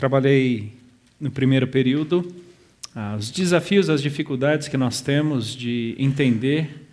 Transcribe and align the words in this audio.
trabalhei 0.00 0.72
no 1.20 1.30
primeiro 1.30 1.66
período 1.66 2.26
ah, 2.96 3.16
os 3.18 3.30
desafios, 3.30 3.90
as 3.90 4.00
dificuldades 4.00 4.66
que 4.66 4.78
nós 4.78 5.02
temos 5.02 5.54
de 5.54 5.94
entender 5.98 6.88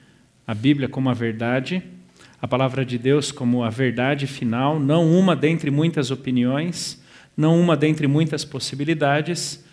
a 0.45 0.53
Bíblia 0.53 0.89
como 0.89 1.09
a 1.09 1.13
verdade, 1.13 1.81
a 2.41 2.45
palavra 2.45 2.83
de 2.83 2.97
Deus 2.97 3.31
como 3.31 3.63
a 3.63 3.69
verdade 3.69 4.27
final, 4.27 4.77
não 4.77 5.09
uma 5.09 5.37
dentre 5.37 5.71
muitas 5.71 6.11
opiniões, 6.11 7.01
não 7.37 7.57
uma 7.57 7.77
dentre 7.77 8.07
muitas 8.07 8.43
possibilidades, 8.43 9.65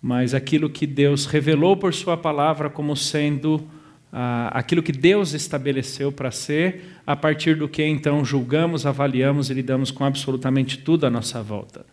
mas 0.00 0.32
aquilo 0.32 0.70
que 0.70 0.86
Deus 0.86 1.26
revelou 1.26 1.76
por 1.76 1.92
Sua 1.92 2.16
palavra 2.16 2.70
como 2.70 2.96
sendo 2.96 3.68
ah, 4.10 4.48
aquilo 4.54 4.82
que 4.82 4.92
Deus 4.92 5.34
estabeleceu 5.34 6.10
para 6.10 6.30
ser, 6.30 6.84
a 7.06 7.14
partir 7.14 7.54
do 7.54 7.68
que 7.68 7.84
então 7.84 8.24
julgamos, 8.24 8.86
avaliamos 8.86 9.50
e 9.50 9.54
lidamos 9.54 9.90
com 9.90 10.06
absolutamente 10.06 10.78
tudo 10.78 11.04
à 11.04 11.10
nossa 11.10 11.42
volta. 11.42 11.84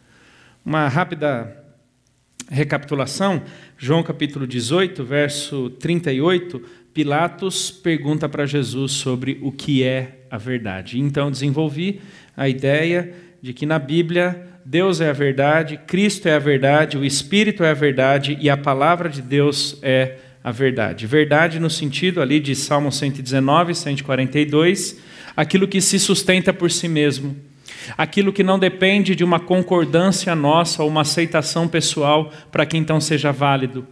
Uma 0.66 0.88
rápida 0.88 1.64
recapitulação, 2.50 3.44
João 3.78 4.02
capítulo 4.02 4.48
18, 4.48 5.04
verso 5.04 5.70
38, 5.70 6.60
Pilatos 6.92 7.70
pergunta 7.70 8.28
para 8.28 8.48
Jesus 8.48 8.94
sobre 8.94 9.38
o 9.44 9.52
que 9.52 9.84
é 9.84 10.26
a 10.28 10.40
verdade. 10.40 11.00
Então 11.00 11.30
desenvolvi 11.30 12.02
a 12.36 12.50
ideia 12.50 13.14
de 13.44 13.54
que 13.54 13.64
na 13.64 13.78
Bíblia 13.78 14.42
Deus 14.66 15.02
é 15.02 15.12
a 15.12 15.14
verdade, 15.14 15.80
Cristo 15.86 16.28
é 16.28 16.34
a 16.34 16.40
verdade, 16.40 16.98
o 16.98 17.06
Espírito 17.06 17.64
é 17.64 17.70
a 17.70 17.76
verdade 17.76 18.36
e 18.42 18.50
a 18.50 18.58
palavra 18.58 19.08
de 19.08 19.22
Deus 19.22 19.78
é 19.84 20.18
a 20.44 20.50
verdade. 20.52 21.06
Verdade 21.06 21.60
no 21.60 21.70
sentido 21.70 22.24
ali 22.24 22.40
de 22.40 22.56
Salmo 22.56 22.92
119, 22.92 23.76
142, 23.76 25.00
aquilo 25.38 25.68
que 25.68 25.80
se 25.80 26.00
sustenta 26.00 26.52
por 26.52 26.72
si 26.72 26.88
mesmo 26.88 27.36
aquilo 27.98 28.34
que 28.34 28.44
não 28.44 28.60
depende 28.60 29.16
de 29.16 29.24
uma 29.24 29.40
concordância 29.40 30.36
nossa 30.36 30.84
ou 30.84 30.90
uma 30.90 31.02
aceitação 31.02 31.68
pessoal 31.68 32.32
para 32.52 32.66
que 32.66 32.78
então 32.78 33.00
seja 33.00 33.32
válido. 33.32 33.88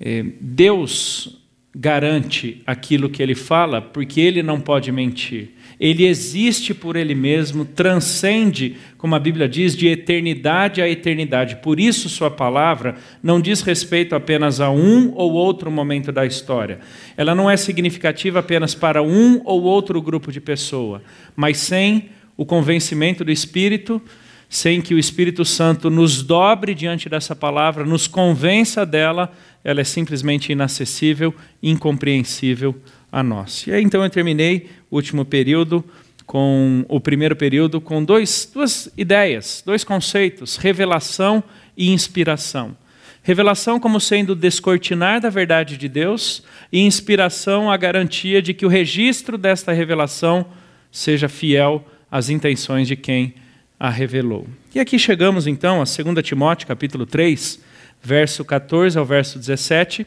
É, 0.00 0.24
Deus 0.40 1.40
garante 1.74 2.62
aquilo 2.66 3.08
que 3.08 3.22
ele 3.22 3.34
fala 3.34 3.80
porque 3.80 4.20
ele 4.20 4.42
não 4.42 4.60
pode 4.60 4.90
mentir. 4.90 5.50
Ele 5.78 6.04
existe 6.04 6.74
por 6.74 6.94
ele 6.94 7.14
mesmo, 7.14 7.64
transcende, 7.64 8.76
como 8.98 9.14
a 9.14 9.18
Bíblia 9.18 9.48
diz, 9.48 9.74
de 9.74 9.88
eternidade 9.88 10.82
a 10.82 10.88
eternidade. 10.88 11.56
Por 11.56 11.80
isso, 11.80 12.08
Sua 12.08 12.30
palavra 12.30 12.96
não 13.22 13.40
diz 13.40 13.62
respeito 13.62 14.14
apenas 14.14 14.60
a 14.60 14.70
um 14.70 15.12
ou 15.14 15.32
outro 15.32 15.70
momento 15.70 16.12
da 16.12 16.26
história. 16.26 16.80
Ela 17.16 17.34
não 17.34 17.48
é 17.48 17.56
significativa 17.56 18.40
apenas 18.40 18.74
para 18.74 19.02
um 19.02 19.40
ou 19.44 19.62
outro 19.62 20.02
grupo 20.02 20.30
de 20.30 20.40
pessoa, 20.40 21.02
mas 21.34 21.56
sem 21.58 22.10
o 22.40 22.46
convencimento 22.46 23.22
do 23.22 23.30
Espírito, 23.30 24.00
sem 24.48 24.80
que 24.80 24.94
o 24.94 24.98
Espírito 24.98 25.44
Santo 25.44 25.90
nos 25.90 26.22
dobre 26.22 26.74
diante 26.74 27.06
dessa 27.06 27.36
palavra, 27.36 27.84
nos 27.84 28.06
convença 28.06 28.86
dela, 28.86 29.30
ela 29.62 29.82
é 29.82 29.84
simplesmente 29.84 30.50
inacessível, 30.50 31.34
incompreensível 31.62 32.74
a 33.12 33.22
nós. 33.22 33.66
E 33.66 33.72
aí 33.74 33.82
então 33.82 34.02
eu 34.02 34.08
terminei 34.08 34.70
o 34.90 34.96
último 34.96 35.22
período 35.22 35.84
com 36.24 36.82
o 36.88 36.98
primeiro 36.98 37.36
período 37.36 37.78
com 37.78 38.02
dois, 38.02 38.50
duas 38.50 38.90
ideias, 38.96 39.62
dois 39.66 39.84
conceitos: 39.84 40.56
revelação 40.56 41.44
e 41.76 41.90
inspiração. 41.90 42.74
Revelação 43.22 43.78
como 43.78 44.00
sendo 44.00 44.34
descortinar 44.34 45.20
da 45.20 45.28
verdade 45.28 45.76
de 45.76 45.90
Deus 45.90 46.42
e 46.72 46.80
inspiração 46.80 47.70
a 47.70 47.76
garantia 47.76 48.40
de 48.40 48.54
que 48.54 48.64
o 48.64 48.70
registro 48.70 49.36
desta 49.36 49.72
revelação 49.72 50.46
seja 50.90 51.28
fiel 51.28 51.84
as 52.10 52.28
intenções 52.28 52.88
de 52.88 52.96
quem 52.96 53.34
a 53.78 53.88
revelou. 53.88 54.46
E 54.74 54.80
aqui 54.80 54.98
chegamos 54.98 55.46
então 55.46 55.80
a 55.80 55.84
2 55.84 56.26
Timóteo, 56.26 56.66
capítulo 56.66 57.06
3, 57.06 57.60
verso 58.02 58.44
14 58.44 58.98
ao 58.98 59.04
verso 59.04 59.38
17, 59.38 60.06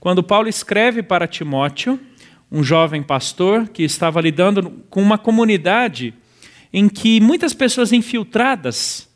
quando 0.00 0.22
Paulo 0.22 0.48
escreve 0.48 1.02
para 1.02 1.26
Timóteo, 1.26 2.00
um 2.50 2.62
jovem 2.62 3.02
pastor 3.02 3.68
que 3.68 3.82
estava 3.82 4.20
lidando 4.20 4.70
com 4.90 5.00
uma 5.00 5.16
comunidade 5.16 6.14
em 6.72 6.88
que 6.88 7.20
muitas 7.20 7.52
pessoas 7.54 7.92
infiltradas, 7.92 9.08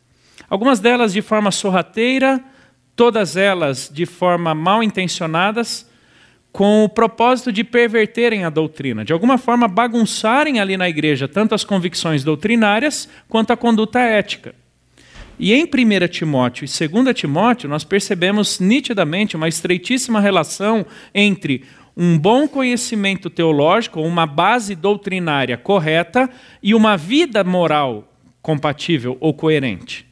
algumas 0.48 0.78
delas 0.78 1.12
de 1.12 1.22
forma 1.22 1.50
sorrateira, 1.50 2.42
todas 2.94 3.36
elas 3.36 3.90
de 3.92 4.06
forma 4.06 4.54
mal 4.54 4.82
intencionadas, 4.82 5.86
com 6.56 6.84
o 6.84 6.88
propósito 6.88 7.52
de 7.52 7.62
perverterem 7.62 8.42
a 8.42 8.48
doutrina, 8.48 9.04
de 9.04 9.12
alguma 9.12 9.36
forma 9.36 9.68
bagunçarem 9.68 10.58
ali 10.58 10.74
na 10.74 10.88
igreja 10.88 11.28
tanto 11.28 11.54
as 11.54 11.62
convicções 11.62 12.24
doutrinárias 12.24 13.06
quanto 13.28 13.52
a 13.52 13.56
conduta 13.58 14.00
ética. 14.00 14.54
E 15.38 15.52
em 15.52 15.64
1 15.64 16.08
Timóteo 16.08 16.64
e 16.64 16.88
2 16.88 17.14
Timóteo, 17.14 17.68
nós 17.68 17.84
percebemos 17.84 18.58
nitidamente 18.58 19.36
uma 19.36 19.48
estreitíssima 19.48 20.18
relação 20.18 20.86
entre 21.14 21.62
um 21.94 22.18
bom 22.18 22.48
conhecimento 22.48 23.28
teológico, 23.28 24.00
uma 24.00 24.24
base 24.24 24.74
doutrinária 24.74 25.58
correta 25.58 26.26
e 26.62 26.74
uma 26.74 26.96
vida 26.96 27.44
moral 27.44 28.10
compatível 28.40 29.18
ou 29.20 29.34
coerente. 29.34 30.06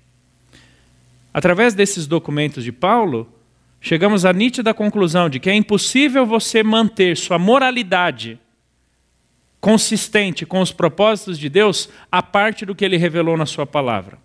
Através 1.33 1.73
desses 1.73 2.07
documentos 2.07 2.63
de 2.63 2.71
Paulo, 2.71 3.34
chegamos 3.85 4.25
à 4.25 4.33
nítida 4.33 4.73
conclusão 4.73 5.29
de 5.29 5.39
que 5.39 5.51
é 5.51 5.55
impossível 5.55 6.25
você 6.25 6.63
manter 6.63 7.19
sua 7.19 7.39
moralidade 7.39 8.41
consistente 9.61 10.47
com 10.47 10.63
os 10.63 10.73
propósitos 10.73 11.39
de 11.39 11.51
Deus 11.51 11.91
a 12.11 12.23
parte 12.23 12.65
do 12.65 12.75
que 12.75 12.83
ele 12.83 12.97
revelou 12.97 13.37
na 13.37 13.45
sua 13.45 13.67
palavra. 13.67 14.17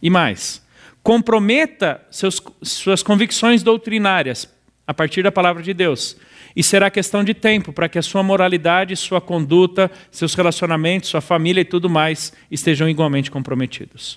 E 0.00 0.08
mais, 0.08 0.64
comprometa 1.02 2.00
seus, 2.12 2.40
suas 2.62 3.02
convicções 3.02 3.64
doutrinárias 3.64 4.48
a 4.86 4.94
partir 4.94 5.24
da 5.24 5.32
palavra 5.32 5.60
de 5.60 5.74
Deus. 5.74 6.16
E 6.54 6.62
será 6.62 6.90
questão 6.90 7.24
de 7.24 7.34
tempo 7.34 7.72
para 7.72 7.88
que 7.88 7.98
a 7.98 8.02
sua 8.02 8.22
moralidade, 8.22 8.94
sua 8.94 9.20
conduta, 9.20 9.90
seus 10.12 10.34
relacionamentos, 10.34 11.10
sua 11.10 11.20
família 11.20 11.62
e 11.62 11.64
tudo 11.64 11.90
mais 11.90 12.32
estejam 12.52 12.88
igualmente 12.88 13.32
comprometidos. 13.32 14.16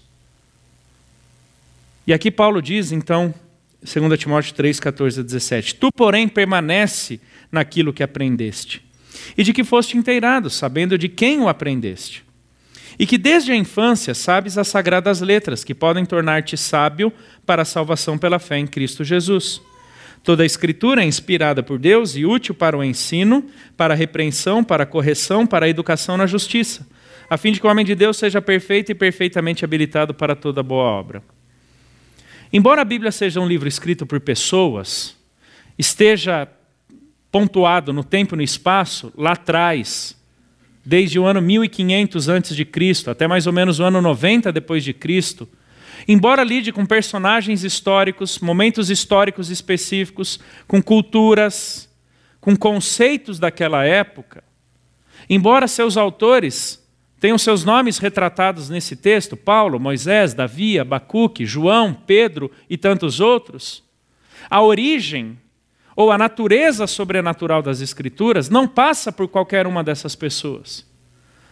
E 2.05 2.13
aqui 2.13 2.29
Paulo 2.29 2.61
diz, 2.61 2.91
então, 2.91 3.33
2 3.83 4.19
Timóteo 4.19 4.53
3, 4.53 4.79
14 4.79 5.19
a 5.19 5.23
17. 5.23 5.75
Tu, 5.75 5.91
porém, 5.91 6.27
permanece 6.27 7.19
naquilo 7.51 7.91
que 7.91 8.03
aprendeste, 8.03 8.83
e 9.37 9.43
de 9.43 9.51
que 9.51 9.63
foste 9.63 9.97
inteirado, 9.97 10.49
sabendo 10.49 10.97
de 10.97 11.09
quem 11.09 11.39
o 11.39 11.49
aprendeste. 11.49 12.23
E 12.99 13.05
que 13.05 13.17
desde 13.17 13.51
a 13.51 13.55
infância 13.55 14.13
sabes 14.13 14.57
as 14.57 14.67
sagradas 14.67 15.21
letras, 15.21 15.63
que 15.63 15.73
podem 15.73 16.05
tornar-te 16.05 16.55
sábio 16.55 17.11
para 17.45 17.63
a 17.63 17.65
salvação 17.65 18.17
pela 18.17 18.37
fé 18.37 18.59
em 18.59 18.67
Cristo 18.67 19.03
Jesus. 19.03 19.61
Toda 20.23 20.43
a 20.43 20.45
Escritura 20.45 21.01
é 21.01 21.05
inspirada 21.05 21.63
por 21.63 21.79
Deus 21.79 22.15
e 22.15 22.25
útil 22.25 22.53
para 22.53 22.77
o 22.77 22.83
ensino, 22.83 23.43
para 23.75 23.95
a 23.95 23.97
repreensão, 23.97 24.63
para 24.63 24.83
a 24.83 24.85
correção, 24.85 25.47
para 25.47 25.65
a 25.65 25.69
educação 25.69 26.15
na 26.15 26.27
justiça, 26.27 26.87
a 27.27 27.37
fim 27.37 27.51
de 27.51 27.59
que 27.59 27.65
o 27.65 27.69
homem 27.71 27.85
de 27.85 27.95
Deus 27.95 28.17
seja 28.17 28.39
perfeito 28.39 28.91
e 28.91 28.95
perfeitamente 28.95 29.65
habilitado 29.65 30.13
para 30.13 30.35
toda 30.35 30.61
boa 30.61 30.83
obra. 30.83 31.23
Embora 32.53 32.81
a 32.81 32.85
Bíblia 32.85 33.13
seja 33.13 33.39
um 33.39 33.47
livro 33.47 33.69
escrito 33.69 34.05
por 34.05 34.19
pessoas, 34.19 35.15
esteja 35.77 36.49
pontuado 37.31 37.93
no 37.93 38.03
tempo 38.03 38.35
e 38.35 38.37
no 38.37 38.43
espaço, 38.43 39.13
lá 39.15 39.31
atrás, 39.31 40.17
desde 40.83 41.17
o 41.17 41.25
ano 41.25 41.41
1500 41.41 42.27
antes 42.27 42.53
de 42.53 42.65
Cristo 42.65 43.09
até 43.09 43.25
mais 43.25 43.47
ou 43.47 43.53
menos 43.53 43.79
o 43.79 43.83
ano 43.83 44.01
90 44.01 44.51
depois 44.51 44.83
de 44.83 44.93
Cristo, 44.93 45.47
embora 46.05 46.43
lide 46.43 46.73
com 46.73 46.85
personagens 46.85 47.63
históricos, 47.63 48.39
momentos 48.39 48.89
históricos 48.89 49.49
específicos, 49.49 50.37
com 50.67 50.83
culturas, 50.83 51.89
com 52.41 52.53
conceitos 52.57 53.39
daquela 53.39 53.85
época, 53.85 54.43
embora 55.29 55.69
seus 55.69 55.95
autores 55.95 56.80
tem 57.21 57.33
os 57.33 57.43
seus 57.43 57.63
nomes 57.63 57.99
retratados 57.99 58.67
nesse 58.67 58.95
texto: 58.95 59.37
Paulo, 59.37 59.79
Moisés, 59.79 60.33
Davi, 60.33 60.79
Abacuque, 60.79 61.45
João, 61.45 61.93
Pedro 61.93 62.51
e 62.67 62.75
tantos 62.75 63.19
outros. 63.19 63.83
A 64.49 64.59
origem 64.63 65.37
ou 65.95 66.11
a 66.11 66.17
natureza 66.17 66.87
sobrenatural 66.87 67.61
das 67.61 67.79
Escrituras 67.79 68.49
não 68.49 68.67
passa 68.67 69.11
por 69.11 69.27
qualquer 69.27 69.67
uma 69.67 69.83
dessas 69.83 70.15
pessoas. 70.15 70.83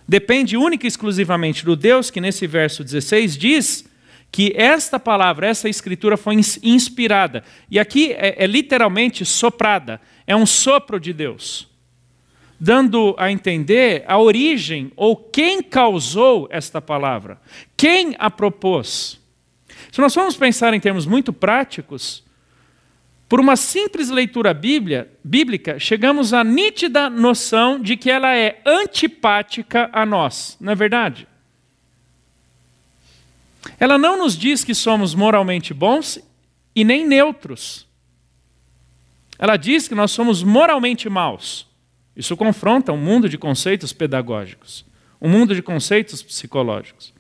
Depende 0.07 0.57
única 0.57 0.87
e 0.87 0.89
exclusivamente 0.89 1.63
do 1.63 1.75
Deus 1.75 2.09
que, 2.09 2.19
nesse 2.19 2.47
verso 2.47 2.83
16, 2.83 3.37
diz 3.37 3.85
que 4.31 4.51
esta 4.55 4.99
palavra, 4.99 5.45
essa 5.45 5.69
escritura 5.69 6.17
foi 6.17 6.33
inspirada. 6.63 7.43
E 7.69 7.77
aqui 7.77 8.13
é, 8.13 8.43
é 8.43 8.47
literalmente 8.47 9.23
soprada, 9.23 10.01
é 10.25 10.35
um 10.35 10.47
sopro 10.47 10.99
de 10.99 11.13
Deus 11.13 11.69
dando 12.59 13.15
a 13.17 13.31
entender 13.31 14.03
a 14.07 14.17
origem 14.17 14.91
ou 14.95 15.15
quem 15.15 15.63
causou 15.63 16.47
esta 16.51 16.81
palavra, 16.81 17.39
quem 17.77 18.15
a 18.19 18.29
propôs. 18.29 19.19
Se 19.91 20.01
nós 20.01 20.13
formos 20.13 20.35
pensar 20.35 20.73
em 20.73 20.79
termos 20.79 21.05
muito 21.05 21.31
práticos, 21.31 22.23
por 23.29 23.39
uma 23.39 23.55
simples 23.55 24.09
leitura 24.09 24.53
bíblia, 24.53 25.09
bíblica, 25.23 25.79
chegamos 25.79 26.33
à 26.33 26.43
nítida 26.43 27.09
noção 27.09 27.79
de 27.79 27.95
que 27.95 28.09
ela 28.09 28.35
é 28.35 28.59
antipática 28.65 29.89
a 29.93 30.05
nós, 30.05 30.57
não 30.59 30.73
é 30.73 30.75
verdade? 30.75 31.27
Ela 33.79 33.97
não 33.97 34.17
nos 34.17 34.37
diz 34.37 34.63
que 34.63 34.73
somos 34.73 35.13
moralmente 35.13 35.73
bons 35.73 36.19
e 36.75 36.83
nem 36.83 37.05
neutros. 37.05 37.87
Ela 39.37 39.55
diz 39.55 39.87
que 39.87 39.95
nós 39.95 40.11
somos 40.11 40.43
moralmente 40.43 41.07
maus. 41.07 41.68
Isso 42.19 42.35
confronta 42.35 42.91
um 42.91 42.97
mundo 42.97 43.29
de 43.29 43.37
conceitos 43.37 43.93
pedagógicos, 43.93 44.85
um 45.21 45.29
mundo 45.29 45.55
de 45.55 45.61
conceitos 45.61 46.21
psicológicos. 46.21 47.13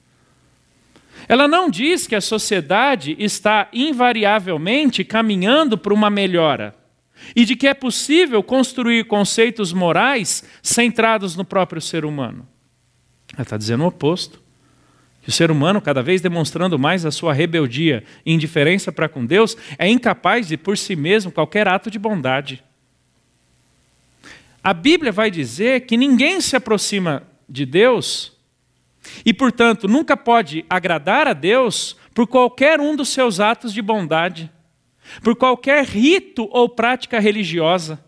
Ela 1.25 1.47
não 1.47 1.69
diz 1.69 2.05
que 2.05 2.15
a 2.15 2.21
sociedade 2.21 3.15
está 3.17 3.69
invariavelmente 3.71 5.05
caminhando 5.05 5.77
para 5.77 5.93
uma 5.93 6.09
melhora 6.09 6.75
e 7.33 7.45
de 7.45 7.55
que 7.55 7.65
é 7.65 7.73
possível 7.73 8.43
construir 8.43 9.05
conceitos 9.05 9.71
morais 9.71 10.43
centrados 10.61 11.33
no 11.37 11.45
próprio 11.45 11.79
ser 11.79 12.03
humano. 12.03 12.45
Ela 13.35 13.43
está 13.43 13.55
dizendo 13.55 13.85
o 13.85 13.87
oposto. 13.87 14.41
Que 15.21 15.29
o 15.29 15.31
ser 15.31 15.49
humano, 15.49 15.79
cada 15.79 16.03
vez 16.03 16.19
demonstrando 16.19 16.77
mais 16.77 17.05
a 17.05 17.11
sua 17.11 17.33
rebeldia 17.33 18.03
e 18.25 18.33
indiferença 18.33 18.91
para 18.91 19.07
com 19.07 19.25
Deus, 19.25 19.55
é 19.77 19.87
incapaz 19.87 20.49
de, 20.49 20.57
por 20.57 20.77
si 20.77 20.93
mesmo, 20.93 21.31
qualquer 21.31 21.69
ato 21.69 21.89
de 21.89 21.99
bondade. 21.99 22.63
A 24.63 24.73
Bíblia 24.73 25.11
vai 25.11 25.31
dizer 25.31 25.81
que 25.81 25.95
ninguém 25.95 26.41
se 26.41 26.55
aproxima 26.55 27.23
de 27.47 27.65
Deus 27.65 28.33
e, 29.25 29.33
portanto, 29.33 29.87
nunca 29.87 30.17
pode 30.17 30.65
agradar 30.69 31.27
a 31.27 31.33
Deus 31.33 31.95
por 32.13 32.27
qualquer 32.27 32.79
um 32.79 32.95
dos 32.95 33.09
seus 33.09 33.39
atos 33.39 33.73
de 33.73 33.81
bondade, 33.81 34.51
por 35.23 35.35
qualquer 35.35 35.85
rito 35.85 36.47
ou 36.51 36.67
prática 36.67 37.19
religiosa, 37.19 38.03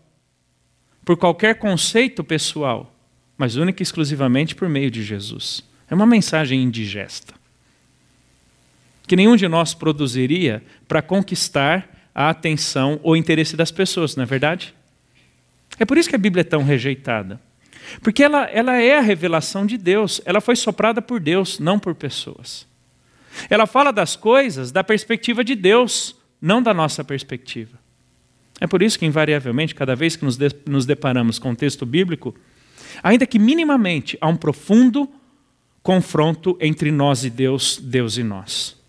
por 1.04 1.16
qualquer 1.16 1.54
conceito 1.58 2.22
pessoal, 2.22 2.94
mas 3.36 3.56
única 3.56 3.82
e 3.82 3.84
exclusivamente 3.84 4.54
por 4.54 4.68
meio 4.68 4.90
de 4.90 5.02
Jesus. 5.02 5.64
É 5.90 5.94
uma 5.94 6.06
mensagem 6.06 6.62
indigesta. 6.62 7.34
Que 9.06 9.16
nenhum 9.16 9.36
de 9.36 9.48
nós 9.48 9.74
produziria 9.74 10.62
para 10.86 11.02
conquistar 11.02 12.08
a 12.14 12.28
atenção 12.28 13.00
ou 13.02 13.16
interesse 13.16 13.56
das 13.56 13.70
pessoas, 13.70 14.14
não 14.14 14.22
é 14.22 14.26
verdade? 14.26 14.74
É 15.78 15.84
por 15.84 15.98
isso 15.98 16.08
que 16.08 16.16
a 16.16 16.18
Bíblia 16.18 16.42
é 16.42 16.44
tão 16.44 16.62
rejeitada. 16.62 17.40
Porque 18.00 18.22
ela, 18.22 18.44
ela 18.44 18.76
é 18.76 18.98
a 18.98 19.00
revelação 19.00 19.66
de 19.66 19.76
Deus, 19.76 20.20
ela 20.24 20.40
foi 20.40 20.56
soprada 20.56 21.02
por 21.02 21.20
Deus, 21.20 21.58
não 21.58 21.78
por 21.78 21.94
pessoas. 21.94 22.66
Ela 23.48 23.66
fala 23.66 23.92
das 23.92 24.14
coisas 24.16 24.70
da 24.70 24.84
perspectiva 24.84 25.42
de 25.42 25.54
Deus, 25.54 26.16
não 26.40 26.62
da 26.62 26.72
nossa 26.72 27.02
perspectiva. 27.02 27.78
É 28.60 28.66
por 28.66 28.82
isso 28.82 28.98
que, 28.98 29.06
invariavelmente, 29.06 29.74
cada 29.74 29.96
vez 29.96 30.14
que 30.16 30.24
nos, 30.24 30.36
de, 30.36 30.48
nos 30.66 30.86
deparamos 30.86 31.38
com 31.38 31.50
o 31.50 31.56
texto 31.56 31.84
bíblico, 31.84 32.34
ainda 33.02 33.26
que 33.26 33.38
minimamente 33.38 34.16
há 34.20 34.28
um 34.28 34.36
profundo 34.36 35.08
confronto 35.82 36.56
entre 36.60 36.92
nós 36.92 37.24
e 37.24 37.30
Deus, 37.30 37.78
Deus 37.82 38.16
e 38.16 38.22
nós. 38.22 38.80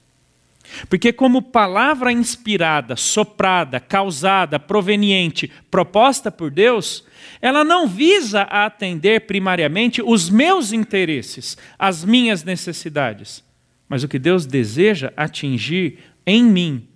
Porque, 0.89 1.13
como 1.13 1.41
palavra 1.41 2.11
inspirada, 2.11 2.95
soprada, 2.95 3.79
causada, 3.79 4.59
proveniente, 4.59 5.51
proposta 5.69 6.31
por 6.31 6.49
Deus, 6.49 7.03
ela 7.41 7.63
não 7.63 7.87
visa 7.87 8.41
atender 8.43 9.21
primariamente 9.21 10.01
os 10.01 10.29
meus 10.29 10.71
interesses, 10.71 11.57
as 11.77 12.03
minhas 12.03 12.43
necessidades, 12.43 13.43
mas 13.87 14.03
o 14.03 14.07
que 14.07 14.19
Deus 14.19 14.45
deseja 14.45 15.13
atingir 15.15 15.99
em 16.25 16.43
mim 16.43 16.87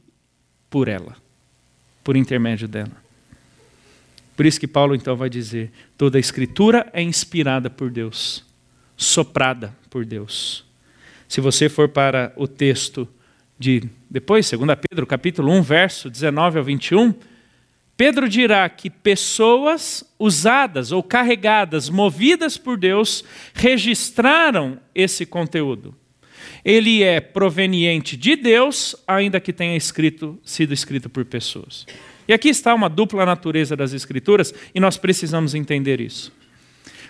por 0.69 0.88
ela, 0.88 1.15
por 2.03 2.15
intermédio 2.15 2.68
dela. 2.68 3.07
Por 4.35 4.45
isso 4.45 4.59
que 4.59 4.68
Paulo 4.68 4.95
então 4.95 5.15
vai 5.15 5.29
dizer: 5.29 5.71
toda 5.97 6.18
a 6.18 6.19
escritura 6.19 6.89
é 6.94 7.01
inspirada 7.01 7.69
por 7.69 7.89
Deus, 7.89 8.45
soprada 8.95 9.75
por 9.89 10.06
Deus. 10.06 10.63
Se 11.27 11.41
você 11.41 11.68
for 11.68 11.89
para 11.89 12.31
o 12.35 12.47
texto 12.47 13.07
de 13.57 13.83
depois, 14.09 14.50
2 14.50 14.62
Pedro, 14.89 15.06
capítulo 15.06 15.51
1, 15.51 15.62
verso 15.62 16.09
19 16.09 16.59
ao 16.59 16.63
21, 16.63 17.13
Pedro 17.98 18.30
dirá 18.30 18.69
que 18.69 18.89
pessoas 18.89 20.04
usadas 20.19 20.92
ou 20.92 21.01
carregadas, 21.01 21.89
movidas 21.89 22.56
por 22.57 22.77
Deus, 22.77 23.24
registraram 23.54 24.80
esse 24.94 25.25
conteúdo. 25.25 25.95
Ele 26.63 27.01
é 27.01 27.19
proveniente 27.19 28.15
de 28.15 28.36
Deus, 28.36 28.95
ainda 29.07 29.39
que 29.39 29.51
tenha 29.51 29.75
escrito, 29.75 30.39
sido 30.44 30.74
escrito 30.74 31.10
por 31.10 31.25
pessoas. 31.25 31.88
E 32.27 32.33
aqui 32.33 32.50
está 32.50 32.75
uma 32.75 32.89
dupla 32.89 33.25
natureza 33.25 33.75
das 33.75 33.94
Escrituras 33.94 34.53
e 34.75 34.80
nós 34.80 34.98
precisamos 34.98 35.56
entender 35.56 36.00
isso. 36.00 36.31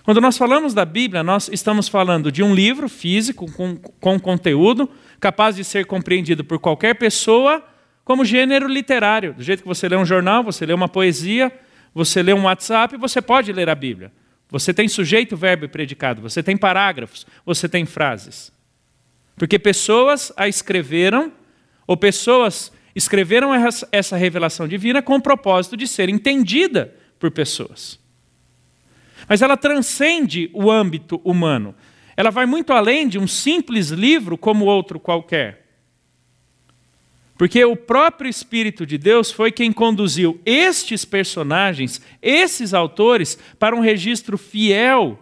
Quando 0.04 0.22
nós 0.22 0.38
falamos 0.38 0.74
da 0.74 0.86
Bíblia, 0.86 1.22
nós 1.22 1.50
estamos 1.52 1.90
falando 1.90 2.32
de 2.32 2.42
um 2.42 2.56
livro 2.56 2.88
físico 2.88 3.52
com, 3.52 3.76
com 4.00 4.18
conteúdo 4.18 4.90
capaz 5.19 5.56
de 5.56 5.64
ser 5.64 5.86
compreendido 5.86 6.44
por 6.44 6.60
qualquer 6.60 6.96
pessoa 6.96 7.64
como 8.04 8.24
gênero 8.24 8.68
literário. 8.68 9.34
Do 9.34 9.44
jeito 9.44 9.64
que 9.64 9.68
você 9.68 9.90
lê 9.90 9.96
um 9.96 10.06
jornal, 10.06 10.44
você 10.44 10.66
lê 10.66 10.74
uma 10.74 10.88
poesia, 10.88 11.52
você 11.94 12.24
lê 12.24 12.34
um 12.34 12.44
WhatsApp, 12.44 12.96
você 12.98 13.22
pode 13.22 13.52
ler 13.52 13.69
a 13.69 13.75
Bíblia. 13.75 14.12
Você 14.50 14.74
tem 14.74 14.88
sujeito, 14.88 15.36
verbo 15.36 15.66
e 15.66 15.68
predicado, 15.68 16.22
você 16.22 16.42
tem 16.42 16.56
parágrafos, 16.56 17.25
você 17.46 17.68
tem 17.68 17.86
frases. 17.86 18.52
Porque 19.36 19.60
pessoas 19.60 20.31
a 20.38 20.48
escreveram, 20.48 21.34
ou 21.86 21.98
pessoas 21.98 22.72
escreveram 22.96 23.52
essa 23.92 24.16
revelação 24.16 24.68
divina 24.68 25.02
com 25.02 25.16
o 25.16 25.22
propósito 25.22 25.75
de 25.75 25.88
ser 25.88 26.10
entendida 26.10 26.96
por 27.19 27.30
pessoas. 27.30 28.00
Mas 29.28 29.42
ela 29.42 29.58
transcende 29.58 30.50
o 30.54 30.72
âmbito 30.72 31.22
humano. 31.24 31.75
Ela 32.18 32.31
vai 32.31 32.48
muito 32.48 32.74
além 32.74 33.08
de 33.08 33.19
um 33.19 33.28
simples 33.28 33.92
livro 33.92 34.40
como 34.40 34.66
outro 34.66 35.00
qualquer. 35.00 35.68
Porque 37.38 37.64
o 37.64 37.75
próprio 37.75 38.28
Espírito 38.28 38.84
de 38.84 38.98
Deus 38.98 39.31
foi 39.31 39.52
quem 39.52 39.72
conduziu 39.72 40.42
estes 40.44 41.06
personagens, 41.06 42.02
esses 42.19 42.74
autores, 42.74 43.38
para 43.60 43.75
um 43.75 43.80
registro 43.80 44.36
fiel, 44.36 45.19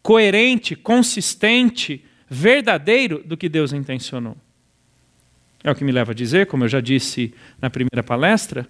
coerente, 0.00 0.76
consistente, 0.76 2.04
verdadeiro 2.30 3.20
do 3.24 3.36
que 3.36 3.48
Deus 3.48 3.72
intencionou. 3.72 4.36
É 5.64 5.70
o 5.72 5.74
que 5.74 5.82
me 5.82 5.90
leva 5.90 6.12
a 6.12 6.14
dizer, 6.14 6.46
como 6.46 6.62
eu 6.62 6.68
já 6.68 6.80
disse 6.80 7.34
na 7.60 7.68
primeira 7.68 8.04
palestra, 8.04 8.68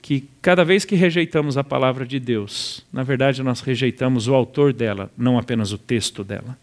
que 0.00 0.28
cada 0.40 0.64
vez 0.64 0.84
que 0.84 0.94
rejeitamos 0.94 1.56
a 1.58 1.64
palavra 1.64 2.06
de 2.06 2.20
Deus, 2.20 2.86
na 2.92 3.02
verdade 3.02 3.42
nós 3.42 3.60
rejeitamos 3.60 4.28
o 4.28 4.34
autor 4.34 4.72
dela, 4.72 5.10
não 5.18 5.36
apenas 5.36 5.72
o 5.72 5.78
texto 5.78 6.22
dela. 6.22 6.56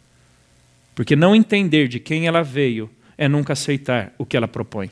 Porque 0.96 1.16
não 1.16 1.36
entender 1.36 1.90
de 1.90 2.00
quem 2.00 2.26
ela 2.26 2.42
veio 2.42 2.90
é 3.18 3.28
nunca 3.28 3.54
aceitar 3.54 4.14
o 4.18 4.26
que 4.26 4.36
ela 4.36 4.48
propõe. 4.48 4.90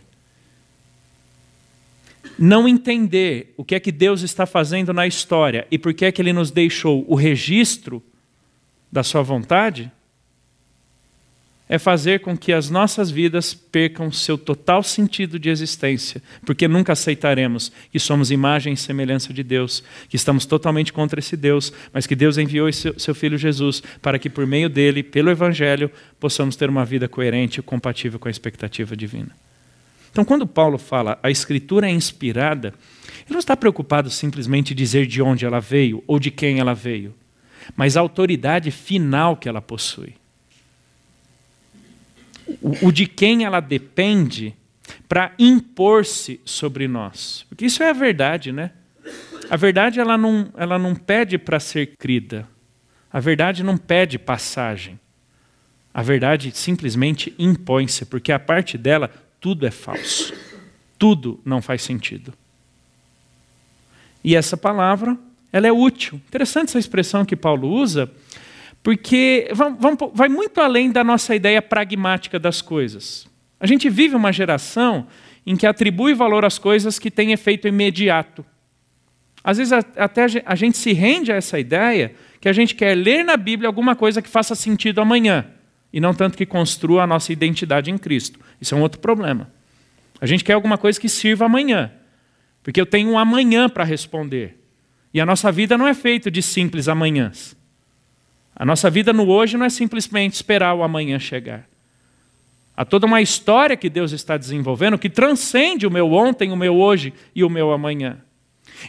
Não 2.38 2.68
entender 2.68 3.54
o 3.58 3.64
que 3.64 3.76
é 3.76 3.80
que 3.80 3.92
Deus 3.92 4.22
está 4.22 4.46
fazendo 4.46 4.94
na 4.94 5.08
história 5.08 5.66
e 5.72 5.80
por 5.80 5.94
que 5.94 6.06
é 6.06 6.12
que 6.12 6.22
Ele 6.22 6.34
nos 6.34 6.52
deixou 6.52 7.06
o 7.08 7.16
registro 7.16 8.04
da 8.92 9.02
Sua 9.02 9.22
vontade 9.22 9.92
é 11.74 11.80
fazer 11.80 12.20
com 12.20 12.38
que 12.38 12.54
as 12.54 12.70
nossas 12.70 13.10
vidas 13.10 13.56
percam 13.56 14.12
seu 14.12 14.38
total 14.38 14.84
sentido 14.84 15.40
de 15.40 15.50
existência, 15.50 16.22
porque 16.46 16.68
nunca 16.68 16.94
aceitaremos 16.94 17.72
que 17.92 17.98
somos 17.98 18.30
imagem 18.30 18.74
e 18.74 18.78
semelhança 18.78 19.34
de 19.34 19.42
Deus, 19.42 19.84
que 20.08 20.16
estamos 20.16 20.46
totalmente 20.46 20.94
contra 20.94 21.20
esse 21.20 21.36
Deus, 21.36 21.74
mas 21.92 22.06
que 22.06 22.16
Deus 22.16 22.38
enviou 22.38 22.72
seu 22.72 23.16
Filho 23.16 23.40
Jesus 23.40 23.82
para 24.04 24.20
que 24.20 24.30
por 24.30 24.46
meio 24.46 24.70
dele, 24.70 25.02
pelo 25.02 25.32
Evangelho, 25.32 25.90
possamos 26.20 26.56
ter 26.56 26.70
uma 26.70 26.86
vida 26.86 27.08
coerente 27.08 27.60
e 27.60 27.64
compatível 27.64 28.20
com 28.20 28.28
a 28.28 28.32
expectativa 28.32 28.96
divina. 28.96 29.36
Então, 30.12 30.24
quando 30.24 30.46
Paulo 30.46 30.78
fala 30.78 31.18
a 31.24 31.32
Escritura 31.32 31.88
é 31.88 31.92
inspirada, 31.92 32.68
ele 33.26 33.32
não 33.32 33.40
está 33.40 33.58
preocupado 33.58 34.12
simplesmente 34.12 34.74
em 34.74 34.76
dizer 34.76 35.08
de 35.08 35.24
onde 35.24 35.44
ela 35.44 35.60
veio 35.60 36.04
ou 36.06 36.20
de 36.20 36.30
quem 36.30 36.60
ela 36.60 36.76
veio, 36.76 37.16
mas 37.76 37.98
a 37.98 38.00
autoridade 38.00 38.70
final 38.70 39.36
que 39.36 39.50
ela 39.50 39.60
possui 39.60 40.14
o, 42.62 42.92
de 42.92 43.06
quem 43.06 43.46
ela 43.46 43.60
depende 43.60 44.56
para 45.08 45.34
impor-se 45.38 46.40
sobre 46.44 46.88
nós. 46.88 47.46
Porque 47.50 47.66
isso 47.66 47.84
é 47.84 47.90
a 47.90 47.94
verdade, 47.94 48.52
né? 48.52 48.72
A 49.50 49.56
verdade 49.56 50.00
ela 50.00 50.18
não, 50.18 50.50
ela 50.56 50.80
não 50.80 50.96
pede 50.96 51.38
para 51.38 51.60
ser 51.60 51.98
crida. 51.98 52.48
A 53.12 53.20
verdade 53.20 53.64
não 53.64 53.78
pede 53.78 54.18
passagem. 54.18 55.00
A 55.94 56.02
verdade 56.02 56.52
simplesmente 56.52 57.34
impõe-se, 57.38 58.06
porque 58.06 58.32
a 58.32 58.40
parte 58.40 58.78
dela 58.78 59.12
tudo 59.40 59.68
é 59.68 59.72
falso. 59.72 60.34
Tudo 60.98 61.40
não 61.46 61.62
faz 61.62 61.84
sentido. 61.84 62.34
E 64.24 64.36
essa 64.36 64.58
palavra, 64.58 65.18
ela 65.52 65.68
é 65.68 65.72
útil. 65.72 66.20
Interessante 66.28 66.70
essa 66.70 66.80
expressão 66.80 67.26
que 67.26 67.36
Paulo 67.36 67.70
usa, 67.70 68.10
porque 68.84 69.48
vai 70.14 70.28
muito 70.28 70.60
além 70.60 70.92
da 70.92 71.04
nossa 71.04 71.34
ideia 71.34 71.62
pragmática 71.62 72.38
das 72.38 72.62
coisas. 72.62 73.26
A 73.58 73.66
gente 73.66 73.90
vive 73.90 74.14
uma 74.14 74.34
geração 74.34 75.08
em 75.46 75.56
que 75.56 75.66
atribui 75.66 76.14
valor 76.14 76.44
às 76.44 76.60
coisas 76.60 77.00
que 77.00 77.10
têm 77.10 77.32
efeito 77.32 77.66
imediato. 77.66 78.46
Às 79.42 79.58
vezes 79.58 79.72
até 79.74 80.26
a 80.46 80.56
gente 80.56 80.78
se 80.78 80.92
rende 80.92 81.32
a 81.32 81.36
essa 81.36 81.58
ideia 81.58 82.14
que 82.42 82.50
a 82.50 82.54
gente 82.54 82.76
quer 82.76 82.94
ler 82.94 83.24
na 83.24 83.38
Bíblia 83.38 83.70
alguma 83.70 83.96
coisa 83.96 84.22
que 84.22 84.30
faça 84.30 84.54
sentido 84.54 85.00
amanhã, 85.00 85.46
e 85.92 86.02
não 86.02 86.14
tanto 86.14 86.38
que 86.38 86.46
construa 86.46 87.04
a 87.04 87.08
nossa 87.08 87.32
identidade 87.32 87.90
em 87.90 87.98
Cristo. 87.98 88.40
Isso 88.60 88.76
é 88.76 88.78
um 88.78 88.82
outro 88.82 89.00
problema. 89.00 89.50
A 90.20 90.26
gente 90.26 90.44
quer 90.44 90.54
alguma 90.54 90.78
coisa 90.78 91.00
que 91.00 91.08
sirva 91.08 91.46
amanhã, 91.46 91.92
porque 92.62 92.82
eu 92.82 92.86
tenho 92.86 93.12
um 93.12 93.18
amanhã 93.18 93.70
para 93.70 93.84
responder. 93.86 94.60
E 95.14 95.22
a 95.22 95.26
nossa 95.26 95.52
vida 95.52 95.78
não 95.78 95.88
é 95.88 95.94
feita 95.94 96.30
de 96.32 96.42
simples 96.42 96.88
amanhãs. 96.88 97.56
A 98.56 98.66
nossa 98.66 98.90
vida 98.90 99.12
no 99.12 99.28
hoje 99.30 99.58
não 99.58 99.66
é 99.66 99.70
simplesmente 99.70 100.34
esperar 100.34 100.74
o 100.76 100.84
amanhã 100.84 101.18
chegar. 101.20 101.68
Há 102.76 102.84
toda 102.84 103.06
uma 103.06 103.22
história 103.22 103.78
que 103.78 103.90
Deus 103.90 104.12
está 104.12 104.36
desenvolvendo 104.36 104.98
que 104.98 105.10
transcende 105.10 105.86
o 105.86 105.92
meu 105.92 106.12
ontem, 106.12 106.52
o 106.52 106.56
meu 106.56 106.76
hoje 106.76 107.14
e 107.36 107.44
o 107.44 107.50
meu 107.50 107.72
amanhã. 107.72 108.18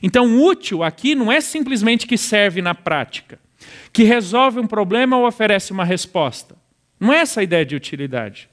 Então, 0.02 0.42
útil 0.42 0.82
aqui 0.82 1.14
não 1.14 1.30
é 1.30 1.40
simplesmente 1.40 2.06
que 2.06 2.16
serve 2.16 2.62
na 2.62 2.74
prática, 2.74 3.38
que 3.92 4.02
resolve 4.02 4.58
um 4.58 4.66
problema 4.66 5.16
ou 5.16 5.26
oferece 5.26 5.72
uma 5.72 5.84
resposta. 5.84 6.56
Não 6.98 7.12
é 7.12 7.18
essa 7.18 7.40
a 7.40 7.42
ideia 7.42 7.64
de 7.64 7.76
utilidade. 7.76 8.48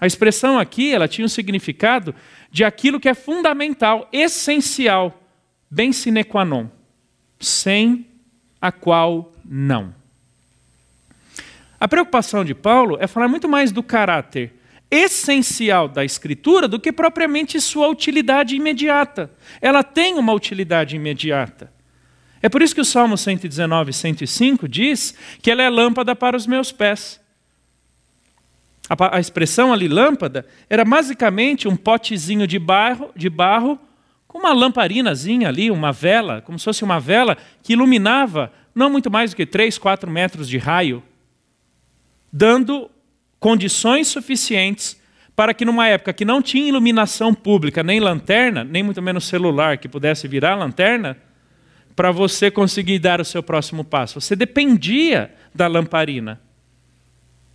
A 0.00 0.06
expressão 0.06 0.58
aqui, 0.58 0.92
ela 0.92 1.08
tinha 1.08 1.24
um 1.24 1.28
significado 1.28 2.14
de 2.50 2.64
aquilo 2.64 3.00
que 3.00 3.08
é 3.08 3.14
fundamental, 3.14 4.08
essencial, 4.12 5.20
bem 5.70 5.92
sine 5.92 6.24
qua 6.24 6.44
non, 6.44 6.68
sem 7.38 8.06
a 8.60 8.70
qual 8.70 9.32
não. 9.44 10.01
A 11.82 11.88
preocupação 11.88 12.44
de 12.44 12.54
Paulo 12.54 12.96
é 13.00 13.08
falar 13.08 13.26
muito 13.26 13.48
mais 13.48 13.72
do 13.72 13.82
caráter 13.82 14.52
essencial 14.88 15.88
da 15.88 16.04
Escritura 16.04 16.68
do 16.68 16.78
que 16.78 16.92
propriamente 16.92 17.60
sua 17.60 17.88
utilidade 17.88 18.54
imediata. 18.54 19.32
Ela 19.60 19.82
tem 19.82 20.14
uma 20.14 20.32
utilidade 20.32 20.94
imediata. 20.94 21.72
É 22.40 22.48
por 22.48 22.62
isso 22.62 22.72
que 22.72 22.80
o 22.80 22.84
Salmo 22.84 23.18
119, 23.18 23.92
105 23.92 24.68
diz 24.68 25.12
que 25.42 25.50
ela 25.50 25.60
é 25.60 25.68
lâmpada 25.68 26.14
para 26.14 26.36
os 26.36 26.46
meus 26.46 26.70
pés. 26.70 27.20
A, 28.88 29.16
a 29.16 29.18
expressão 29.18 29.72
ali, 29.72 29.88
lâmpada, 29.88 30.46
era 30.70 30.84
basicamente 30.84 31.66
um 31.66 31.74
potezinho 31.74 32.46
de 32.46 32.60
barro, 32.60 33.10
de 33.16 33.28
barro 33.28 33.76
com 34.28 34.38
uma 34.38 34.52
lamparinazinha 34.52 35.48
ali, 35.48 35.68
uma 35.68 35.90
vela, 35.90 36.42
como 36.42 36.60
se 36.60 36.64
fosse 36.64 36.84
uma 36.84 37.00
vela 37.00 37.36
que 37.60 37.72
iluminava 37.72 38.52
não 38.72 38.88
muito 38.88 39.10
mais 39.10 39.32
do 39.32 39.36
que 39.36 39.44
3, 39.44 39.78
4 39.78 40.08
metros 40.08 40.48
de 40.48 40.58
raio 40.58 41.02
dando 42.32 42.90
condições 43.38 44.08
suficientes 44.08 45.00
para 45.34 45.52
que 45.52 45.64
numa 45.64 45.88
época 45.88 46.12
que 46.12 46.24
não 46.24 46.40
tinha 46.40 46.68
iluminação 46.68 47.34
pública, 47.34 47.82
nem 47.82 48.00
lanterna, 48.00 48.64
nem 48.64 48.82
muito 48.82 49.02
menos 49.02 49.24
celular 49.24 49.78
que 49.78 49.88
pudesse 49.88 50.28
virar 50.28 50.54
lanterna, 50.54 51.16
para 51.96 52.10
você 52.10 52.50
conseguir 52.50 52.98
dar 52.98 53.20
o 53.20 53.24
seu 53.24 53.42
próximo 53.42 53.84
passo. 53.84 54.20
Você 54.20 54.34
dependia 54.34 55.34
da 55.54 55.66
lamparina. 55.66 56.40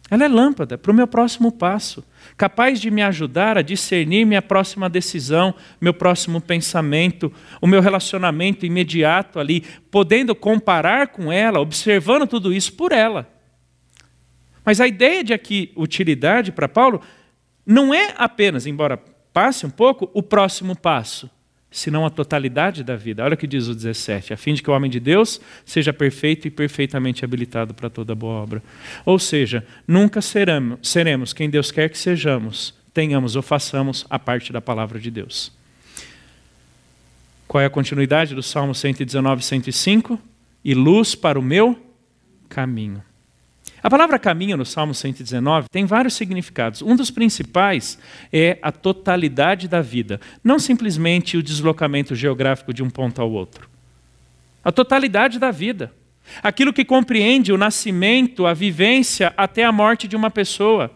Ela 0.10 0.26
é 0.26 0.28
lâmpada 0.28 0.78
para 0.78 0.92
o 0.92 0.96
meu 0.96 1.08
próximo 1.08 1.52
passo, 1.52 2.04
capaz 2.38 2.80
de 2.80 2.90
me 2.90 3.02
ajudar 3.02 3.58
a 3.58 3.62
discernir 3.62 4.26
minha 4.26 4.42
próxima 4.42 4.90
decisão, 4.90 5.54
meu 5.82 5.94
próximo 5.94 6.40
pensamento, 6.40 7.32
o 7.60 7.68
meu 7.68 7.82
relacionamento 7.82 8.66
imediato 8.66 9.38
ali, 9.38 9.62
podendo 9.92 10.34
comparar 10.34 11.08
com 11.08 11.32
ela, 11.32 11.60
observando 11.60 12.26
tudo 12.26 12.54
isso 12.54 12.72
por 12.74 12.94
ela. 12.94 13.37
Mas 14.68 14.82
a 14.82 14.88
ideia 14.88 15.24
de 15.24 15.34
aqui 15.34 15.72
utilidade 15.78 16.52
para 16.52 16.68
Paulo 16.68 17.02
não 17.66 17.94
é 17.94 18.14
apenas, 18.18 18.68
embora 18.68 18.98
passe 19.32 19.66
um 19.66 19.70
pouco, 19.70 20.12
o 20.14 20.22
próximo 20.22 20.76
passo, 20.76 21.30
senão 21.72 22.06
a 22.06 22.10
totalidade 22.10 22.84
da 22.84 22.98
vida. 22.98 23.24
Olha 23.24 23.36
o 23.36 23.38
que 23.38 23.48
diz 23.48 23.70
o 23.70 23.74
17: 23.74 24.34
a 24.34 24.36
fim 24.36 24.54
de 24.54 24.62
que 24.62 24.70
o 24.70 24.74
homem 24.74 24.92
de 24.92 25.00
Deus 25.00 25.40
seja 25.64 25.94
perfeito 25.94 26.50
e 26.50 26.52
perfeitamente 26.52 27.24
habilitado 27.24 27.74
para 27.74 27.90
toda 27.90 28.14
boa 28.14 28.42
obra. 28.42 28.62
Ou 29.06 29.18
seja, 29.18 29.66
nunca 29.88 30.22
seremos, 30.22 30.80
seremos 30.84 31.32
quem 31.32 31.50
Deus 31.50 31.72
quer 31.72 31.90
que 31.90 31.98
sejamos, 31.98 32.74
tenhamos 32.94 33.38
ou 33.38 33.42
façamos 33.42 34.06
a 34.10 34.20
parte 34.20 34.52
da 34.52 34.60
palavra 34.60 35.00
de 35.00 35.10
Deus. 35.10 35.50
Qual 37.48 37.62
é 37.62 37.68
a 37.68 37.70
continuidade 37.70 38.36
do 38.36 38.44
Salmo 38.44 38.76
119, 38.76 39.46
105? 39.46 40.20
E 40.62 40.74
luz 40.74 41.16
para 41.16 41.40
o 41.40 41.42
meu 41.42 41.82
caminho. 42.50 43.02
A 43.88 43.90
palavra 43.90 44.20
caminho 44.20 44.58
no 44.58 44.66
Salmo 44.66 44.94
119 44.94 45.70
tem 45.72 45.86
vários 45.86 46.14
significados. 46.14 46.82
Um 46.82 46.94
dos 46.94 47.10
principais 47.10 47.98
é 48.34 48.60
a 48.62 48.70
totalidade 48.70 49.66
da 49.70 49.80
vida, 49.80 50.20
não 50.44 50.60
simplesmente 50.60 51.38
o 51.38 51.42
deslocamento 51.42 52.14
geográfico 52.14 52.74
de 52.74 52.84
um 52.84 52.90
ponto 52.90 53.22
ao 53.22 53.32
outro. 53.32 53.70
A 54.62 54.74
totalidade 54.74 55.40
da 55.40 55.52
vida. 55.52 55.94
Aquilo 56.44 56.74
que 56.74 56.84
compreende 56.84 57.54
o 57.54 57.58
nascimento, 57.58 58.46
a 58.46 58.54
vivência 58.54 59.34
até 59.38 59.64
a 59.64 59.72
morte 59.72 60.06
de 60.06 60.18
uma 60.18 60.30
pessoa. 60.30 60.94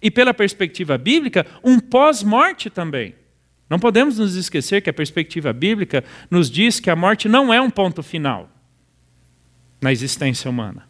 E 0.00 0.10
pela 0.10 0.32
perspectiva 0.32 0.96
bíblica, 0.96 1.44
um 1.62 1.78
pós-morte 1.78 2.70
também. 2.70 3.14
Não 3.68 3.78
podemos 3.78 4.16
nos 4.16 4.34
esquecer 4.34 4.80
que 4.80 4.88
a 4.88 4.94
perspectiva 4.94 5.52
bíblica 5.52 6.02
nos 6.30 6.50
diz 6.50 6.80
que 6.80 6.88
a 6.88 6.96
morte 6.96 7.28
não 7.28 7.52
é 7.52 7.60
um 7.60 7.68
ponto 7.68 8.02
final 8.02 8.48
na 9.78 9.92
existência 9.92 10.50
humana. 10.50 10.88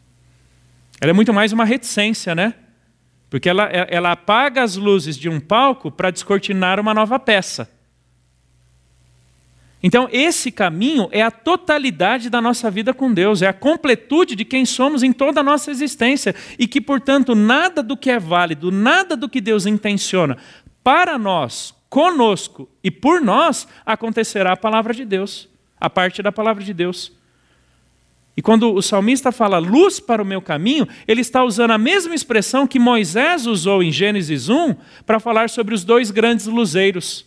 Ela 1.00 1.10
é 1.10 1.14
muito 1.14 1.32
mais 1.32 1.52
uma 1.52 1.64
reticência, 1.64 2.34
né? 2.34 2.54
Porque 3.30 3.48
ela, 3.48 3.64
ela 3.64 4.12
apaga 4.12 4.62
as 4.62 4.76
luzes 4.76 5.16
de 5.16 5.28
um 5.28 5.40
palco 5.40 5.90
para 5.90 6.10
descortinar 6.10 6.78
uma 6.78 6.92
nova 6.92 7.18
peça. 7.18 7.70
Então, 9.82 10.08
esse 10.12 10.52
caminho 10.52 11.08
é 11.10 11.22
a 11.22 11.30
totalidade 11.30 12.28
da 12.28 12.40
nossa 12.40 12.70
vida 12.70 12.92
com 12.92 13.12
Deus, 13.14 13.40
é 13.40 13.46
a 13.46 13.52
completude 13.52 14.36
de 14.36 14.44
quem 14.44 14.66
somos 14.66 15.02
em 15.02 15.10
toda 15.10 15.40
a 15.40 15.44
nossa 15.44 15.70
existência. 15.70 16.34
E 16.58 16.66
que, 16.66 16.80
portanto, 16.80 17.34
nada 17.34 17.82
do 17.82 17.96
que 17.96 18.10
é 18.10 18.18
válido, 18.18 18.70
nada 18.70 19.16
do 19.16 19.28
que 19.28 19.40
Deus 19.40 19.64
intenciona 19.64 20.36
para 20.84 21.18
nós, 21.18 21.74
conosco 21.88 22.68
e 22.84 22.90
por 22.90 23.22
nós, 23.22 23.66
acontecerá 23.86 24.52
a 24.52 24.56
palavra 24.56 24.92
de 24.92 25.04
Deus, 25.04 25.48
a 25.80 25.88
parte 25.88 26.22
da 26.22 26.30
palavra 26.30 26.62
de 26.62 26.74
Deus. 26.74 27.12
E 28.40 28.42
quando 28.42 28.72
o 28.72 28.80
salmista 28.80 29.30
fala 29.30 29.58
luz 29.58 30.00
para 30.00 30.22
o 30.22 30.24
meu 30.24 30.40
caminho, 30.40 30.88
ele 31.06 31.20
está 31.20 31.44
usando 31.44 31.72
a 31.72 31.76
mesma 31.76 32.14
expressão 32.14 32.66
que 32.66 32.78
Moisés 32.78 33.44
usou 33.44 33.82
em 33.82 33.92
Gênesis 33.92 34.48
1 34.48 34.76
para 35.04 35.20
falar 35.20 35.50
sobre 35.50 35.74
os 35.74 35.84
dois 35.84 36.10
grandes 36.10 36.46
luzeiros, 36.46 37.26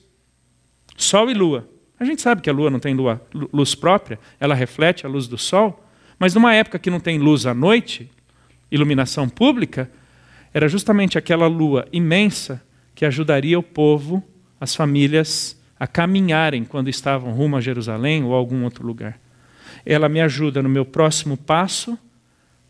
sol 0.98 1.30
e 1.30 1.36
lua. 1.36 1.70
A 2.00 2.04
gente 2.04 2.20
sabe 2.20 2.42
que 2.42 2.50
a 2.50 2.54
lua 2.54 2.72
não 2.72 2.80
tem 2.80 2.96
lua, 2.96 3.22
luz 3.54 3.76
própria, 3.76 4.18
ela 4.40 4.56
reflete 4.56 5.06
a 5.06 5.08
luz 5.08 5.28
do 5.28 5.38
sol, 5.38 5.88
mas 6.18 6.34
numa 6.34 6.52
época 6.56 6.80
que 6.80 6.90
não 6.90 7.00
tem 7.00 7.20
luz 7.20 7.46
à 7.46 7.54
noite, 7.54 8.10
iluminação 8.72 9.30
pública, 9.30 9.92
era 10.52 10.68
justamente 10.68 11.16
aquela 11.16 11.46
lua 11.46 11.88
imensa 11.94 12.60
que 12.96 13.06
ajudaria 13.06 13.60
o 13.60 13.62
povo, 13.62 14.24
as 14.60 14.74
famílias, 14.76 15.62
a 15.80 15.86
caminharem 15.86 16.64
quando 16.64 16.90
estavam 16.90 17.34
rumo 17.34 17.56
a 17.56 17.62
Jerusalém 17.62 18.24
ou 18.24 18.34
a 18.34 18.38
algum 18.38 18.64
outro 18.64 18.84
lugar 18.84 19.22
ela 19.86 20.08
me 20.08 20.22
ajuda 20.22 20.62
no 20.62 20.70
meu 20.70 20.86
próximo 20.86 21.38
passo, 21.38 21.98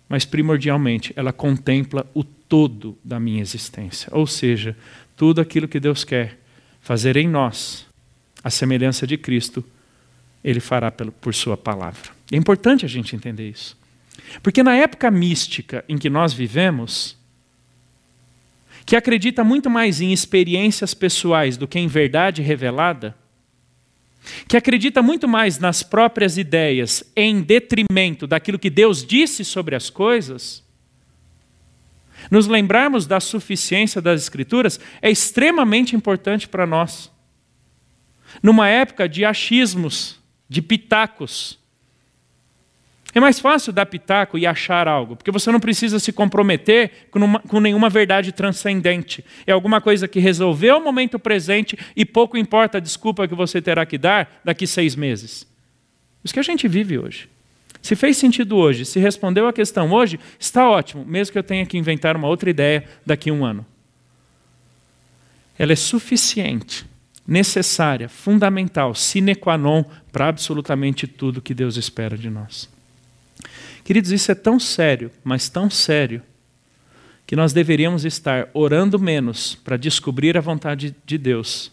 mas 0.09 0.25
primordialmente 0.25 1.13
ela 1.15 1.33
contempla 1.33 2.05
o 2.13 2.23
todo 2.23 2.97
da 3.03 3.19
minha 3.19 3.41
existência. 3.41 4.09
Ou 4.11 4.27
seja, 4.27 4.75
tudo 5.15 5.41
aquilo 5.41 5.67
que 5.67 5.79
Deus 5.79 6.03
quer 6.03 6.39
fazer 6.81 7.17
em 7.17 7.27
nós, 7.27 7.85
a 8.43 8.49
semelhança 8.49 9.07
de 9.07 9.17
Cristo, 9.17 9.63
Ele 10.43 10.59
fará 10.59 10.91
por 10.91 11.33
Sua 11.33 11.57
palavra. 11.57 12.11
É 12.31 12.35
importante 12.35 12.85
a 12.85 12.89
gente 12.89 13.15
entender 13.15 13.49
isso. 13.49 13.77
Porque 14.41 14.63
na 14.63 14.75
época 14.75 15.09
mística 15.09 15.83
em 15.87 15.97
que 15.97 16.09
nós 16.09 16.33
vivemos, 16.33 17.17
que 18.85 18.95
acredita 18.95 19.43
muito 19.43 19.69
mais 19.69 20.01
em 20.01 20.11
experiências 20.11 20.93
pessoais 20.93 21.57
do 21.57 21.67
que 21.67 21.79
em 21.79 21.87
verdade 21.87 22.41
revelada, 22.41 23.15
que 24.47 24.57
acredita 24.57 25.01
muito 25.01 25.27
mais 25.27 25.59
nas 25.59 25.83
próprias 25.83 26.37
ideias 26.37 27.03
em 27.15 27.41
detrimento 27.41 28.25
daquilo 28.25 28.59
que 28.59 28.69
Deus 28.69 29.05
disse 29.05 29.43
sobre 29.43 29.75
as 29.75 29.89
coisas, 29.89 30.63
nos 32.31 32.47
lembrarmos 32.47 33.05
da 33.05 33.19
suficiência 33.19 34.01
das 34.01 34.21
Escrituras 34.21 34.79
é 35.01 35.09
extremamente 35.09 35.95
importante 35.95 36.47
para 36.47 36.65
nós. 36.65 37.11
Numa 38.41 38.67
época 38.67 39.07
de 39.07 39.25
achismos, 39.25 40.19
de 40.47 40.61
pitacos, 40.61 41.59
é 43.13 43.19
mais 43.19 43.39
fácil 43.39 43.71
dar 43.71 43.85
pitaco 43.85 44.37
e 44.37 44.47
achar 44.47 44.87
algo, 44.87 45.15
porque 45.15 45.31
você 45.31 45.51
não 45.51 45.59
precisa 45.59 45.99
se 45.99 46.11
comprometer 46.11 47.07
com, 47.11 47.19
uma, 47.19 47.39
com, 47.39 47.59
nenhuma 47.59 47.87
verdade 47.87 48.31
transcendente. 48.31 49.23
É 49.45 49.51
alguma 49.51 49.79
coisa 49.79 50.07
que 50.07 50.19
resolveu 50.19 50.77
o 50.77 50.83
momento 50.83 51.19
presente 51.19 51.77
e 51.95 52.05
pouco 52.05 52.37
importa 52.37 52.79
a 52.79 52.81
desculpa 52.81 53.27
que 53.27 53.35
você 53.35 53.61
terá 53.61 53.85
que 53.85 53.99
dar 53.99 54.41
daqui 54.43 54.65
seis 54.65 54.95
meses. 54.95 55.45
Isso 56.23 56.33
que 56.33 56.39
a 56.39 56.43
gente 56.43 56.67
vive 56.67 56.97
hoje. 56.97 57.29
Se 57.83 57.95
fez 57.95 58.17
sentido 58.17 58.55
hoje, 58.55 58.85
se 58.85 58.99
respondeu 58.99 59.47
a 59.47 59.53
questão 59.53 59.91
hoje, 59.91 60.19
está 60.39 60.67
ótimo, 60.67 61.05
mesmo 61.05 61.33
que 61.33 61.37
eu 61.37 61.43
tenha 61.43 61.65
que 61.65 61.77
inventar 61.77 62.15
uma 62.15 62.27
outra 62.27 62.49
ideia 62.49 62.83
daqui 63.05 63.29
a 63.29 63.33
um 63.33 63.45
ano. 63.45 63.65
Ela 65.59 65.73
é 65.73 65.75
suficiente, 65.75 66.85
necessária, 67.27 68.09
fundamental, 68.09 68.95
sine 68.95 69.35
qua 69.35 69.57
non 69.57 69.83
para 70.11 70.29
absolutamente 70.29 71.05
tudo 71.05 71.41
que 71.41 71.53
Deus 71.53 71.77
espera 71.77 72.17
de 72.17 72.29
nós. 72.29 72.72
Queridos, 73.83 74.11
isso 74.11 74.31
é 74.31 74.35
tão 74.35 74.59
sério, 74.59 75.11
mas 75.23 75.49
tão 75.49 75.69
sério, 75.69 76.21
que 77.25 77.35
nós 77.35 77.53
deveríamos 77.53 78.05
estar 78.05 78.49
orando 78.53 78.99
menos 78.99 79.55
para 79.55 79.77
descobrir 79.77 80.37
a 80.37 80.41
vontade 80.41 80.95
de 81.05 81.17
Deus 81.17 81.71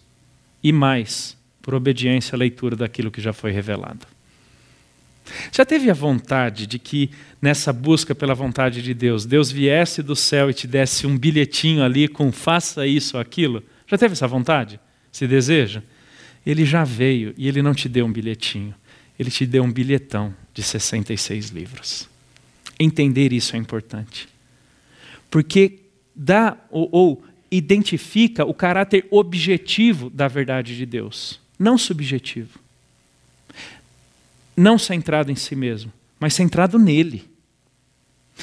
e 0.63 0.73
mais 0.73 1.37
por 1.63 1.75
obediência 1.75 2.35
à 2.35 2.39
leitura 2.39 2.77
daquilo 2.77 3.11
que 3.11 3.21
já 3.21 3.33
foi 3.33 3.51
revelado. 3.51 4.07
Já 5.53 5.65
teve 5.65 5.91
a 5.91 5.95
vontade 5.95 6.67
de 6.67 6.79
que 6.79 7.11
nessa 7.41 7.73
busca 7.73 8.15
pela 8.15 8.35
vontade 8.35 8.83
de 8.83 8.95
Deus, 8.95 9.25
Deus 9.25 9.51
viesse 9.51 10.03
do 10.03 10.17
céu 10.17 10.51
e 10.51 10.55
te 10.55 10.67
desse 10.67 11.07
um 11.07 11.17
bilhetinho 11.17 11.85
ali 11.85 12.09
com 12.09 12.33
faça 12.33 12.87
isso 12.87 13.17
ou 13.17 13.21
aquilo? 13.21 13.63
Já 13.87 13.97
teve 13.97 14.13
essa 14.13 14.27
vontade? 14.27 14.81
Se 15.13 15.27
deseja? 15.27 15.83
Ele 16.45 16.65
já 16.65 16.85
veio 16.85 17.35
e 17.37 17.47
ele 17.47 17.63
não 17.63 17.75
te 17.75 17.89
deu 17.89 18.07
um 18.07 18.13
bilhetinho, 18.13 18.75
ele 19.19 19.31
te 19.31 19.45
deu 19.45 19.63
um 19.63 19.71
bilhetão 19.71 20.35
de 20.53 20.63
66 20.63 21.49
livros. 21.49 22.09
Entender 22.79 23.33
isso 23.33 23.55
é 23.55 23.59
importante. 23.59 24.29
Porque 25.31 25.81
dá 26.15 26.57
ou, 26.71 26.89
ou 26.93 27.25
identifica 27.51 28.45
o 28.45 28.55
caráter 28.55 29.07
objetivo 29.11 30.11
da 30.11 30.29
verdade 30.29 30.77
de 30.77 30.87
Deus, 30.87 31.41
não 31.59 31.77
subjetivo 31.77 32.59
não 34.61 34.79
centrado 34.79 35.33
em 35.33 35.35
si 35.35 35.57
mesmo, 35.57 35.93
mas 36.19 36.35
centrado 36.35 36.79
nele. 36.79 37.25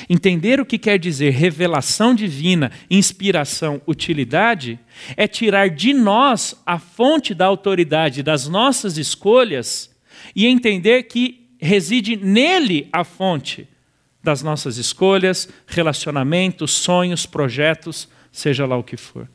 Entender 0.10 0.60
o 0.60 0.66
que 0.66 0.78
quer 0.78 1.00
dizer 1.00 1.32
revelação 1.32 2.14
divina, 2.14 2.72
inspiração, 2.90 3.82
utilidade, 3.88 4.80
é 5.16 5.28
tirar 5.28 5.70
de 5.70 5.94
nós 5.94 6.56
a 6.66 6.78
fonte 6.78 7.34
da 7.34 7.46
autoridade 7.46 8.22
das 8.22 8.48
nossas 8.48 8.98
escolhas 8.98 9.90
e 10.36 10.46
entender 10.46 11.04
que 11.04 11.47
reside 11.60 12.16
nele 12.16 12.88
a 12.92 13.04
fonte 13.04 13.68
das 14.24 14.42
nossas 14.42 14.78
escolhas, 14.78 15.48
relacionamentos, 15.66 16.72
sonhos, 16.72 17.26
projetos, 17.26 18.08
seja 18.32 18.66
lá 18.66 18.78
o 18.78 18.84
que 18.84 18.98
for. 18.98 19.28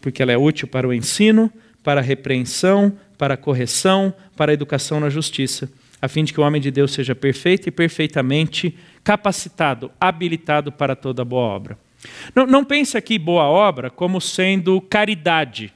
Porque 0.00 0.22
ela 0.22 0.32
é 0.32 0.36
útil 0.36 0.68
para 0.68 0.86
o 0.86 0.92
ensino, 0.92 1.52
para 1.82 2.00
a 2.00 2.02
repreensão, 2.02 2.96
para 3.16 3.34
a 3.34 3.36
correção, 3.36 4.14
para 4.36 4.52
a 4.52 4.54
educação 4.54 5.00
na 5.00 5.10
justiça, 5.10 5.70
a 6.00 6.08
fim 6.08 6.24
de 6.24 6.32
que 6.32 6.40
o 6.40 6.42
homem 6.42 6.60
de 6.60 6.70
Deus 6.70 6.92
seja 6.92 7.14
perfeito 7.14 7.68
e 7.68 7.70
perfeitamente 7.70 8.76
capacitado, 9.04 9.90
habilitado 10.00 10.72
para 10.72 10.96
toda 10.96 11.24
boa 11.24 11.42
obra. 11.42 11.78
Não, 12.34 12.46
não 12.46 12.64
pense 12.64 12.96
aqui 12.96 13.18
boa 13.18 13.44
obra 13.44 13.90
como 13.90 14.20
sendo 14.20 14.80
caridade. 14.80 15.72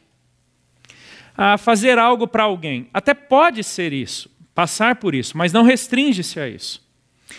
A 1.37 1.59
fazer 1.59 1.99
algo 1.99 2.27
para 2.27 2.45
alguém. 2.45 2.89
Até 2.93 3.15
pode 3.15 3.63
ser 3.65 3.93
isso, 3.93 4.31
passar 4.55 4.97
por 4.97 5.15
isso, 5.15 5.37
mas 5.37 5.53
não 5.53 5.63
restringe-se 5.63 6.39
a 6.39 6.49
isso. 6.49 6.83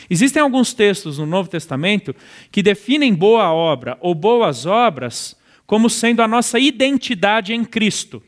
Existem 0.10 0.42
alguns 0.42 0.74
textos 0.74 1.18
no 1.18 1.26
Novo 1.26 1.50
Testamento 1.50 2.16
que 2.52 2.62
definem 2.62 3.14
boa 3.14 3.52
obra 3.52 3.98
ou 4.02 4.14
boas 4.14 4.66
obras 4.66 5.36
como 5.66 5.90
sendo 5.90 6.22
a 6.22 6.28
nossa 6.28 6.60
identidade 6.60 7.54
em 7.54 7.64
Cristo 7.64 8.22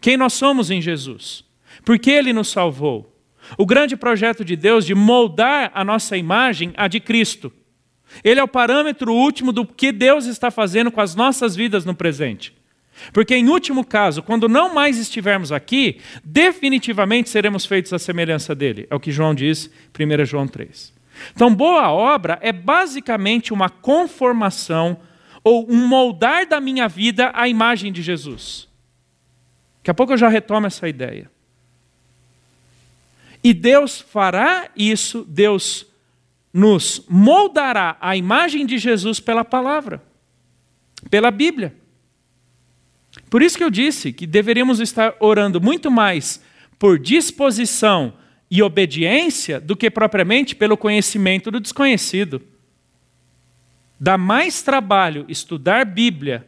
quem 0.00 0.16
nós 0.16 0.32
somos 0.32 0.70
em 0.70 0.80
Jesus, 0.80 1.44
por 1.84 1.98
que 1.98 2.10
Ele 2.10 2.32
nos 2.32 2.48
salvou. 2.48 3.14
O 3.56 3.64
grande 3.64 3.96
projeto 3.96 4.44
de 4.44 4.54
Deus 4.54 4.84
de 4.84 4.94
moldar 4.94 5.70
a 5.74 5.84
nossa 5.84 6.16
imagem 6.16 6.72
à 6.76 6.86
de 6.86 7.00
Cristo. 7.00 7.50
Ele 8.22 8.40
é 8.40 8.42
o 8.42 8.48
parâmetro 8.48 9.12
último 9.12 9.52
do 9.52 9.64
que 9.64 9.90
Deus 9.90 10.26
está 10.26 10.50
fazendo 10.50 10.90
com 10.90 11.00
as 11.00 11.14
nossas 11.14 11.56
vidas 11.56 11.84
no 11.84 11.94
presente. 11.94 12.54
Porque, 13.12 13.34
em 13.34 13.48
último 13.48 13.84
caso, 13.84 14.22
quando 14.22 14.48
não 14.48 14.74
mais 14.74 14.98
estivermos 14.98 15.52
aqui, 15.52 16.00
definitivamente 16.24 17.28
seremos 17.28 17.64
feitos 17.64 17.92
à 17.92 17.98
semelhança 17.98 18.54
dele. 18.54 18.86
É 18.90 18.94
o 18.94 19.00
que 19.00 19.12
João 19.12 19.34
diz, 19.34 19.70
1 19.98 20.24
João 20.24 20.46
3. 20.46 20.92
Então, 21.34 21.54
boa 21.54 21.90
obra 21.90 22.38
é 22.42 22.52
basicamente 22.52 23.52
uma 23.52 23.68
conformação 23.68 24.98
ou 25.42 25.70
um 25.70 25.86
moldar 25.86 26.46
da 26.46 26.60
minha 26.60 26.88
vida 26.88 27.30
à 27.34 27.48
imagem 27.48 27.92
de 27.92 28.02
Jesus. 28.02 28.68
Daqui 29.78 29.90
a 29.90 29.94
pouco 29.94 30.12
eu 30.12 30.18
já 30.18 30.28
retomo 30.28 30.66
essa 30.66 30.88
ideia. 30.88 31.30
E 33.42 33.54
Deus 33.54 34.00
fará 34.00 34.68
isso, 34.76 35.24
Deus 35.28 35.86
nos 36.52 37.04
moldará 37.08 37.96
a 38.00 38.16
imagem 38.16 38.66
de 38.66 38.78
Jesus 38.78 39.20
pela 39.20 39.44
palavra, 39.44 40.02
pela 41.08 41.30
Bíblia. 41.30 41.74
Por 43.30 43.42
isso 43.42 43.56
que 43.58 43.64
eu 43.64 43.70
disse 43.70 44.12
que 44.12 44.26
deveríamos 44.26 44.80
estar 44.80 45.14
orando 45.20 45.60
muito 45.60 45.90
mais 45.90 46.40
por 46.78 46.98
disposição 46.98 48.14
e 48.50 48.62
obediência 48.62 49.60
do 49.60 49.76
que 49.76 49.90
propriamente 49.90 50.56
pelo 50.56 50.76
conhecimento 50.76 51.50
do 51.50 51.60
desconhecido. 51.60 52.40
Dá 54.00 54.16
mais 54.16 54.62
trabalho 54.62 55.26
estudar 55.28 55.84
Bíblia 55.84 56.46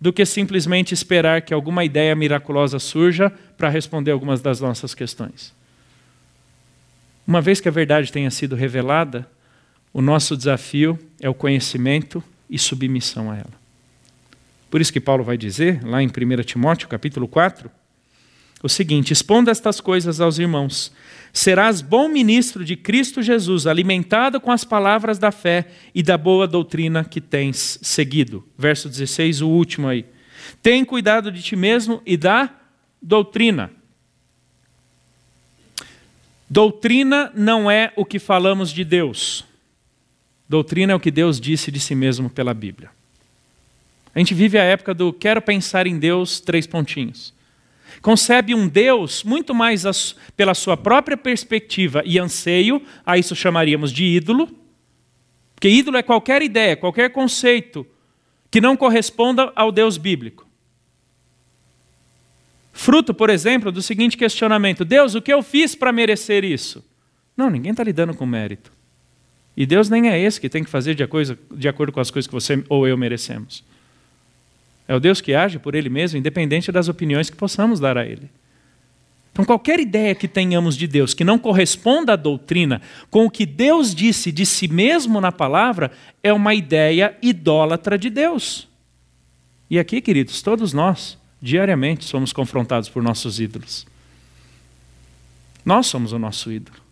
do 0.00 0.12
que 0.12 0.24
simplesmente 0.24 0.92
esperar 0.92 1.42
que 1.42 1.54
alguma 1.54 1.84
ideia 1.84 2.14
miraculosa 2.14 2.78
surja 2.78 3.32
para 3.56 3.68
responder 3.68 4.10
algumas 4.10 4.40
das 4.40 4.60
nossas 4.60 4.94
questões. 4.94 5.52
Uma 7.26 7.40
vez 7.40 7.58
que 7.58 7.68
a 7.68 7.72
verdade 7.72 8.12
tenha 8.12 8.30
sido 8.30 8.54
revelada, 8.54 9.26
o 9.92 10.02
nosso 10.02 10.36
desafio 10.36 10.98
é 11.20 11.28
o 11.28 11.34
conhecimento 11.34 12.22
e 12.50 12.58
submissão 12.58 13.30
a 13.30 13.36
ela. 13.36 13.63
Por 14.74 14.80
isso 14.80 14.92
que 14.92 15.00
Paulo 15.00 15.22
vai 15.22 15.38
dizer, 15.38 15.84
lá 15.84 16.02
em 16.02 16.08
1 16.08 16.42
Timóteo, 16.42 16.88
capítulo 16.88 17.28
4, 17.28 17.70
o 18.60 18.68
seguinte: 18.68 19.12
exponda 19.12 19.52
estas 19.52 19.80
coisas 19.80 20.20
aos 20.20 20.40
irmãos. 20.40 20.92
Serás 21.32 21.80
bom 21.80 22.08
ministro 22.08 22.64
de 22.64 22.74
Cristo 22.74 23.22
Jesus, 23.22 23.68
alimentado 23.68 24.40
com 24.40 24.50
as 24.50 24.64
palavras 24.64 25.16
da 25.16 25.30
fé 25.30 25.68
e 25.94 26.02
da 26.02 26.18
boa 26.18 26.48
doutrina 26.48 27.04
que 27.04 27.20
tens 27.20 27.78
seguido. 27.82 28.44
Verso 28.58 28.88
16, 28.88 29.42
o 29.42 29.48
último 29.48 29.86
aí. 29.86 30.06
Tem 30.60 30.84
cuidado 30.84 31.30
de 31.30 31.40
ti 31.40 31.54
mesmo 31.54 32.02
e 32.04 32.16
da 32.16 32.52
doutrina. 33.00 33.70
Doutrina 36.50 37.30
não 37.32 37.70
é 37.70 37.92
o 37.94 38.04
que 38.04 38.18
falamos 38.18 38.72
de 38.72 38.84
Deus. 38.84 39.44
Doutrina 40.48 40.94
é 40.94 40.96
o 40.96 41.00
que 41.00 41.12
Deus 41.12 41.40
disse 41.40 41.70
de 41.70 41.78
si 41.78 41.94
mesmo 41.94 42.28
pela 42.28 42.52
Bíblia. 42.52 42.90
A 44.14 44.18
gente 44.18 44.34
vive 44.34 44.58
a 44.58 44.62
época 44.62 44.94
do 44.94 45.12
quero 45.12 45.42
pensar 45.42 45.86
em 45.86 45.98
Deus, 45.98 46.40
três 46.40 46.66
pontinhos 46.66 47.34
concebe 48.04 48.54
um 48.54 48.68
Deus 48.68 49.24
muito 49.24 49.54
mais 49.54 50.14
pela 50.36 50.52
sua 50.52 50.76
própria 50.76 51.16
perspectiva 51.16 52.02
e 52.04 52.18
anseio, 52.18 52.82
a 53.04 53.16
isso 53.16 53.34
chamaríamos 53.34 53.90
de 53.90 54.04
ídolo, 54.04 54.46
porque 55.54 55.70
ídolo 55.70 55.96
é 55.96 56.02
qualquer 56.02 56.42
ideia, 56.42 56.76
qualquer 56.76 57.08
conceito 57.10 57.86
que 58.50 58.60
não 58.60 58.76
corresponda 58.76 59.50
ao 59.56 59.72
Deus 59.72 59.96
bíblico. 59.96 60.46
Fruto, 62.74 63.14
por 63.14 63.30
exemplo, 63.30 63.72
do 63.72 63.80
seguinte 63.80 64.18
questionamento: 64.18 64.84
Deus, 64.84 65.14
o 65.14 65.22
que 65.22 65.32
eu 65.32 65.42
fiz 65.42 65.74
para 65.74 65.90
merecer 65.90 66.44
isso? 66.44 66.84
Não, 67.34 67.48
ninguém 67.48 67.70
está 67.70 67.82
lidando 67.82 68.14
com 68.14 68.26
mérito. 68.26 68.70
E 69.56 69.64
Deus 69.64 69.88
nem 69.88 70.10
é 70.10 70.20
esse 70.20 70.38
que 70.38 70.50
tem 70.50 70.62
que 70.62 70.68
fazer 70.68 70.94
de, 70.94 71.06
coisa, 71.06 71.38
de 71.52 71.68
acordo 71.68 71.90
com 71.90 72.00
as 72.00 72.10
coisas 72.10 72.26
que 72.26 72.34
você 72.34 72.62
ou 72.68 72.86
eu 72.86 72.98
merecemos. 72.98 73.64
É 74.86 74.94
o 74.94 75.00
Deus 75.00 75.20
que 75.20 75.34
age 75.34 75.58
por 75.58 75.74
Ele 75.74 75.88
mesmo, 75.88 76.18
independente 76.18 76.70
das 76.70 76.88
opiniões 76.88 77.30
que 77.30 77.36
possamos 77.36 77.80
dar 77.80 77.96
a 77.96 78.04
Ele. 78.04 78.30
Então, 79.32 79.44
qualquer 79.44 79.80
ideia 79.80 80.14
que 80.14 80.28
tenhamos 80.28 80.76
de 80.76 80.86
Deus 80.86 81.12
que 81.12 81.24
não 81.24 81.38
corresponda 81.38 82.12
à 82.12 82.16
doutrina 82.16 82.80
com 83.10 83.26
o 83.26 83.30
que 83.30 83.44
Deus 83.44 83.92
disse 83.92 84.30
de 84.30 84.46
si 84.46 84.68
mesmo 84.68 85.20
na 85.20 85.32
palavra, 85.32 85.90
é 86.22 86.32
uma 86.32 86.54
ideia 86.54 87.16
idólatra 87.20 87.98
de 87.98 88.10
Deus. 88.10 88.68
E 89.68 89.76
aqui, 89.76 90.00
queridos, 90.00 90.40
todos 90.40 90.72
nós, 90.72 91.18
diariamente, 91.42 92.04
somos 92.04 92.32
confrontados 92.32 92.88
por 92.88 93.02
nossos 93.02 93.40
ídolos. 93.40 93.84
Nós 95.64 95.86
somos 95.86 96.12
o 96.12 96.18
nosso 96.18 96.52
ídolo. 96.52 96.83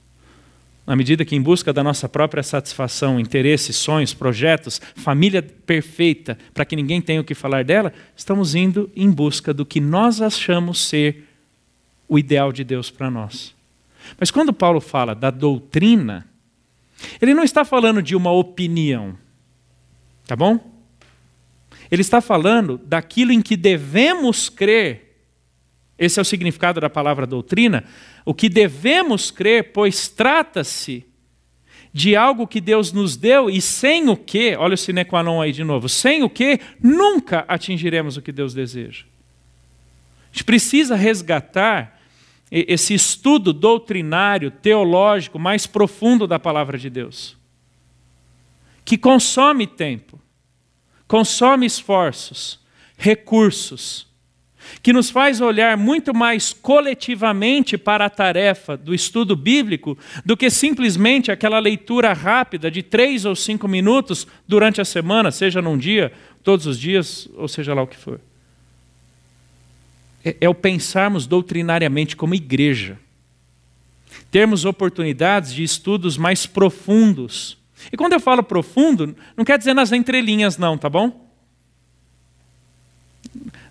Na 0.92 0.96
medida 0.96 1.24
que, 1.24 1.34
em 1.34 1.40
busca 1.40 1.72
da 1.72 1.82
nossa 1.82 2.06
própria 2.06 2.42
satisfação, 2.42 3.18
interesses, 3.18 3.76
sonhos, 3.76 4.12
projetos, 4.12 4.78
família 4.94 5.42
perfeita, 5.42 6.36
para 6.52 6.66
que 6.66 6.76
ninguém 6.76 7.00
tenha 7.00 7.18
o 7.18 7.24
que 7.24 7.34
falar 7.34 7.64
dela, 7.64 7.94
estamos 8.14 8.54
indo 8.54 8.90
em 8.94 9.10
busca 9.10 9.54
do 9.54 9.64
que 9.64 9.80
nós 9.80 10.20
achamos 10.20 10.86
ser 10.86 11.26
o 12.06 12.18
ideal 12.18 12.52
de 12.52 12.62
Deus 12.62 12.90
para 12.90 13.10
nós. 13.10 13.54
Mas 14.20 14.30
quando 14.30 14.52
Paulo 14.52 14.82
fala 14.82 15.14
da 15.14 15.30
doutrina, 15.30 16.28
ele 17.22 17.32
não 17.32 17.42
está 17.42 17.64
falando 17.64 18.02
de 18.02 18.14
uma 18.14 18.30
opinião, 18.30 19.16
tá 20.26 20.36
bom? 20.36 20.60
Ele 21.90 22.02
está 22.02 22.20
falando 22.20 22.76
daquilo 22.76 23.32
em 23.32 23.40
que 23.40 23.56
devemos 23.56 24.50
crer 24.50 25.11
esse 25.98 26.18
é 26.18 26.22
o 26.22 26.24
significado 26.24 26.80
da 26.80 26.90
palavra 26.90 27.26
doutrina. 27.26 27.84
O 28.24 28.34
que 28.34 28.48
devemos 28.48 29.30
crer, 29.30 29.72
pois 29.72 30.08
trata-se 30.08 31.06
de 31.92 32.16
algo 32.16 32.46
que 32.46 32.60
Deus 32.60 32.92
nos 32.92 33.16
deu 33.16 33.50
e 33.50 33.60
sem 33.60 34.08
o 34.08 34.16
que, 34.16 34.56
olha 34.56 34.74
o 34.74 34.78
sine 34.78 35.04
qua 35.04 35.22
non 35.22 35.40
aí 35.40 35.52
de 35.52 35.62
novo, 35.62 35.88
sem 35.88 36.22
o 36.22 36.30
que 36.30 36.58
nunca 36.80 37.44
atingiremos 37.46 38.16
o 38.16 38.22
que 38.22 38.32
Deus 38.32 38.54
deseja. 38.54 39.04
A 39.04 40.32
gente 40.32 40.44
precisa 40.44 40.96
resgatar 40.96 42.00
esse 42.50 42.94
estudo 42.94 43.52
doutrinário, 43.52 44.50
teológico 44.50 45.38
mais 45.38 45.66
profundo 45.66 46.26
da 46.26 46.38
palavra 46.38 46.78
de 46.78 46.88
Deus. 46.88 47.36
que 48.84 48.98
consome 48.98 49.66
tempo, 49.66 50.20
consome 51.06 51.66
esforços, 51.66 52.60
recursos, 52.96 54.06
que 54.82 54.92
nos 54.92 55.10
faz 55.10 55.40
olhar 55.40 55.76
muito 55.76 56.14
mais 56.14 56.52
coletivamente 56.52 57.76
para 57.78 58.06
a 58.06 58.10
tarefa 58.10 58.76
do 58.76 58.94
estudo 58.94 59.36
bíblico 59.36 59.96
do 60.24 60.36
que 60.36 60.50
simplesmente 60.50 61.30
aquela 61.30 61.58
leitura 61.58 62.12
rápida 62.12 62.70
de 62.70 62.82
três 62.82 63.24
ou 63.24 63.34
cinco 63.34 63.68
minutos 63.68 64.26
durante 64.46 64.80
a 64.80 64.84
semana, 64.84 65.30
seja 65.30 65.62
num 65.62 65.78
dia, 65.78 66.12
todos 66.42 66.66
os 66.66 66.78
dias, 66.78 67.28
ou 67.34 67.48
seja 67.48 67.74
lá 67.74 67.82
o 67.82 67.86
que 67.86 67.96
for. 67.96 68.20
É, 70.24 70.36
é 70.42 70.48
o 70.48 70.54
pensarmos 70.54 71.26
doutrinariamente 71.26 72.16
como 72.16 72.34
igreja, 72.34 72.98
termos 74.30 74.64
oportunidades 74.64 75.52
de 75.52 75.62
estudos 75.62 76.16
mais 76.16 76.46
profundos. 76.46 77.58
E 77.92 77.96
quando 77.96 78.12
eu 78.12 78.20
falo 78.20 78.42
profundo, 78.42 79.16
não 79.36 79.44
quer 79.44 79.58
dizer 79.58 79.74
nas 79.74 79.90
entrelinhas, 79.92 80.56
não, 80.56 80.78
tá 80.78 80.88
bom? 80.88 81.31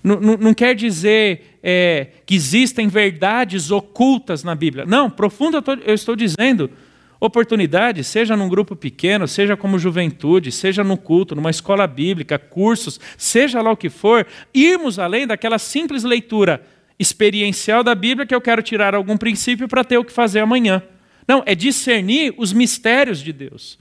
Não, 0.04 0.20
não, 0.20 0.54
quer 0.54 0.74
dizer 0.74 1.58
é, 1.62 2.08
que 2.26 2.34
existem 2.34 2.88
verdades 2.88 3.70
ocultas 3.70 4.44
na 4.44 4.56
Bíblia. 4.56 4.86
Não, 4.86 5.10
profundo 5.10 5.64
eu, 5.86 5.94
estou 5.94 6.16
dizendo 6.16 6.72
oportunidade, 7.20 8.04
seja 8.04 8.36
num 8.36 8.50
grupo 8.50 8.76
pequeno, 8.76 9.28
seja 9.28 9.56
como 9.56 9.78
juventude, 9.78 10.52
seja 10.52 10.84
no 10.84 10.98
culto, 10.98 11.36
numa 11.36 11.52
escola 11.52 11.86
bíblica, 11.86 12.40
cursos, 12.40 13.00
seja 13.16 13.62
lá 13.62 13.72
o 13.72 13.78
que 13.78 13.92
for, 13.92 14.26
irmos 14.52 14.98
além 14.98 15.28
daquela 15.28 15.60
simples 15.60 16.04
leitura 16.04 16.66
experiencial 16.98 17.84
da 17.84 17.94
Bíblia 17.94 18.26
que 18.26 18.34
eu 18.34 18.42
quero 18.42 18.64
tirar 18.64 18.96
algum 18.96 19.18
princípio 19.18 19.68
para 19.68 19.84
ter 19.84 20.00
o 20.00 20.04
que 20.04 20.12
fazer 20.12 20.40
amanhã. 20.40 20.82
Não, 21.28 21.44
é 21.46 21.54
discernir 21.54 22.34
os 22.38 22.52
mistérios 22.54 23.20
de 23.22 23.32
Deus. 23.32 23.78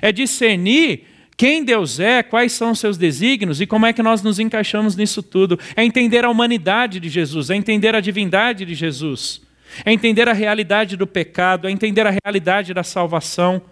É 0.00 0.10
discernir 0.10 1.06
quem 1.38 1.62
Deus 1.62 2.00
é, 2.00 2.20
quais 2.20 2.50
são 2.50 2.72
os 2.72 2.80
seus 2.80 2.98
desígnios 2.98 3.60
e 3.60 3.66
como 3.66 3.86
é 3.86 3.92
que 3.92 4.02
nós 4.02 4.22
nos 4.22 4.40
encaixamos 4.40 4.96
nisso 4.96 5.22
tudo. 5.22 5.56
É 5.76 5.84
entender 5.84 6.24
a 6.24 6.28
humanidade 6.28 6.98
de 6.98 7.08
Jesus, 7.08 7.48
é 7.48 7.54
entender 7.54 7.94
a 7.94 8.00
divindade 8.00 8.64
de 8.64 8.74
Jesus, 8.74 9.40
é 9.84 9.92
entender 9.92 10.28
a 10.28 10.32
realidade 10.32 10.96
do 10.96 11.06
pecado, 11.06 11.68
é 11.68 11.70
entender 11.70 12.04
a 12.08 12.14
realidade 12.24 12.74
da 12.74 12.82
salvação. 12.82 13.62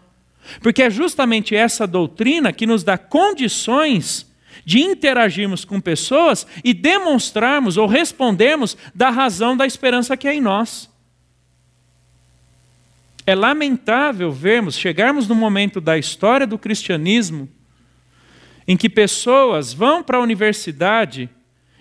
Porque 0.62 0.80
é 0.80 0.88
justamente 0.88 1.56
essa 1.56 1.88
doutrina 1.88 2.52
que 2.52 2.68
nos 2.68 2.84
dá 2.84 2.96
condições 2.96 4.32
de 4.64 4.78
interagirmos 4.78 5.64
com 5.64 5.80
pessoas 5.80 6.46
e 6.62 6.72
demonstrarmos 6.72 7.76
ou 7.76 7.88
respondermos 7.88 8.76
da 8.94 9.10
razão 9.10 9.56
da 9.56 9.66
esperança 9.66 10.16
que 10.16 10.28
é 10.28 10.34
em 10.36 10.40
nós. 10.40 10.88
É 13.26 13.34
lamentável 13.34 14.30
vermos, 14.30 14.78
chegarmos 14.78 15.26
no 15.26 15.34
momento 15.34 15.80
da 15.80 15.98
história 15.98 16.46
do 16.46 16.56
cristianismo, 16.56 17.48
em 18.66 18.76
que 18.76 18.88
pessoas 18.88 19.72
vão 19.72 20.02
para 20.02 20.18
a 20.18 20.22
universidade 20.22 21.28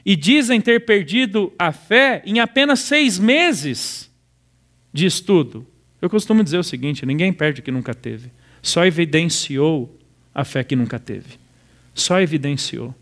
e 0.05 0.15
dizem 0.15 0.61
ter 0.61 0.85
perdido 0.85 1.51
a 1.57 1.71
fé 1.71 2.21
em 2.25 2.39
apenas 2.39 2.81
seis 2.81 3.17
meses 3.17 4.11
de 4.93 5.05
estudo. 5.05 5.65
Eu 6.01 6.09
costumo 6.09 6.43
dizer 6.43 6.59
o 6.59 6.63
seguinte: 6.63 7.05
ninguém 7.05 7.33
perde 7.33 7.61
o 7.61 7.63
que 7.63 7.71
nunca 7.71 7.93
teve, 7.93 8.31
só 8.61 8.85
evidenciou 8.85 9.99
a 10.33 10.43
fé 10.43 10.63
que 10.63 10.75
nunca 10.75 10.99
teve. 10.99 11.39
Só 11.93 12.19
evidenciou. 12.19 12.93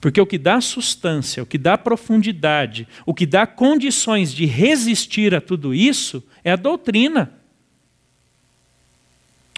Porque 0.00 0.18
o 0.18 0.26
que 0.26 0.38
dá 0.38 0.62
substância, 0.62 1.42
o 1.42 1.46
que 1.46 1.58
dá 1.58 1.76
profundidade, 1.76 2.88
o 3.04 3.12
que 3.12 3.26
dá 3.26 3.46
condições 3.46 4.32
de 4.32 4.46
resistir 4.46 5.34
a 5.34 5.42
tudo 5.42 5.74
isso 5.74 6.26
é 6.42 6.52
a 6.52 6.56
doutrina. 6.56 7.30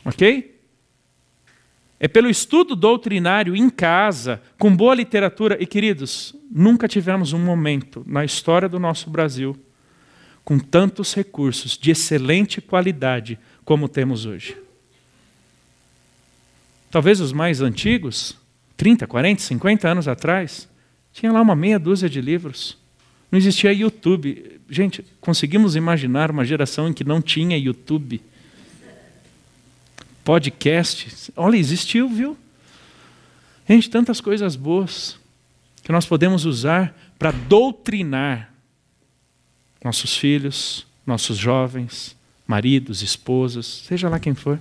Ok? 0.05 0.61
É 2.05 2.09
pelo 2.09 2.29
estudo 2.29 2.75
doutrinário 2.75 3.55
em 3.55 3.71
casa, 3.71 4.43
com 4.59 4.75
boa 4.75 4.93
literatura. 4.93 5.57
E, 5.61 5.65
queridos, 5.65 6.35
nunca 6.51 6.88
tivemos 6.88 7.33
um 7.33 7.38
momento 7.38 8.03
na 8.05 8.25
história 8.25 8.69
do 8.69 8.81
nosso 8.81 9.09
Brasil 9.09 9.57
com 10.45 10.59
tantos 10.59 11.15
recursos 11.15 11.79
de 11.79 11.93
excelente 11.93 12.61
qualidade 12.61 13.38
como 13.65 13.88
temos 13.88 14.27
hoje. 14.27 14.57
Talvez 16.91 17.21
os 17.21 17.33
mais 17.33 17.61
antigos, 17.61 18.37
30, 18.77 19.07
40, 19.07 19.41
50 19.41 19.88
anos 19.88 20.09
atrás, 20.09 20.69
tinha 21.12 21.31
lá 21.31 21.41
uma 21.41 21.55
meia 21.55 21.79
dúzia 21.79 22.09
de 22.09 22.21
livros. 22.21 22.77
Não 23.31 23.38
existia 23.38 23.73
YouTube. 23.73 24.61
Gente, 24.69 25.05
conseguimos 25.21 25.77
imaginar 25.77 26.33
uma 26.33 26.45
geração 26.45 26.88
em 26.88 26.93
que 26.93 27.05
não 27.05 27.23
tinha 27.23 27.57
YouTube 27.57 28.21
podcast. 30.25 31.33
Olha, 31.37 31.57
existiu, 31.57 32.09
viu? 32.09 32.37
Gente, 33.69 33.91
tantas 33.91 34.21
coisas 34.21 34.57
boas 34.57 35.19
que 35.83 35.93
nós 35.93 36.07
podemos 36.07 36.45
usar 36.45 36.97
para 37.19 37.31
doutrinar 37.31 38.53
nossos 39.83 40.17
filhos, 40.17 40.87
nossos 41.07 41.37
jovens, 41.37 42.17
maridos, 42.47 43.03
esposas, 43.03 43.67
seja 43.67 44.09
lá 44.09 44.19
quem 44.19 44.35
for. 44.35 44.61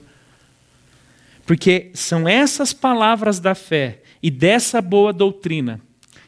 Porque 1.45 1.91
são 1.93 2.27
essas 2.27 2.73
palavras 2.73 3.39
da 3.39 3.53
fé 3.53 4.01
e 4.21 4.31
dessa 4.31 4.81
boa 4.81 5.11
doutrina 5.11 5.81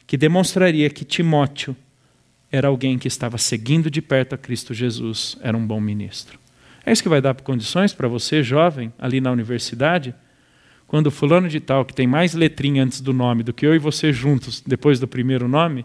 que 0.06 0.16
demonstraria 0.16 0.90
que 0.90 1.04
Timóteo 1.04 1.76
era 2.52 2.68
alguém 2.68 2.98
que 2.98 3.08
estava 3.08 3.38
seguindo 3.38 3.90
de 3.90 4.02
perto 4.02 4.34
a 4.34 4.38
Cristo 4.38 4.74
Jesus, 4.74 5.36
era 5.40 5.56
um 5.56 5.66
bom 5.66 5.80
ministro. 5.80 6.38
É 6.86 6.92
isso 6.92 7.02
que 7.02 7.08
vai 7.08 7.20
dar 7.20 7.34
condições 7.34 7.94
para 7.94 8.06
você, 8.08 8.42
jovem, 8.42 8.92
ali 8.98 9.20
na 9.20 9.30
universidade, 9.30 10.14
quando 10.86 11.10
fulano 11.10 11.48
de 11.48 11.58
tal, 11.58 11.84
que 11.84 11.94
tem 11.94 12.06
mais 12.06 12.34
letrinha 12.34 12.84
antes 12.84 13.00
do 13.00 13.12
nome 13.12 13.42
do 13.42 13.52
que 13.52 13.66
eu 13.66 13.74
e 13.74 13.78
você 13.78 14.12
juntos 14.12 14.60
depois 14.60 15.00
do 15.00 15.08
primeiro 15.08 15.48
nome, 15.48 15.84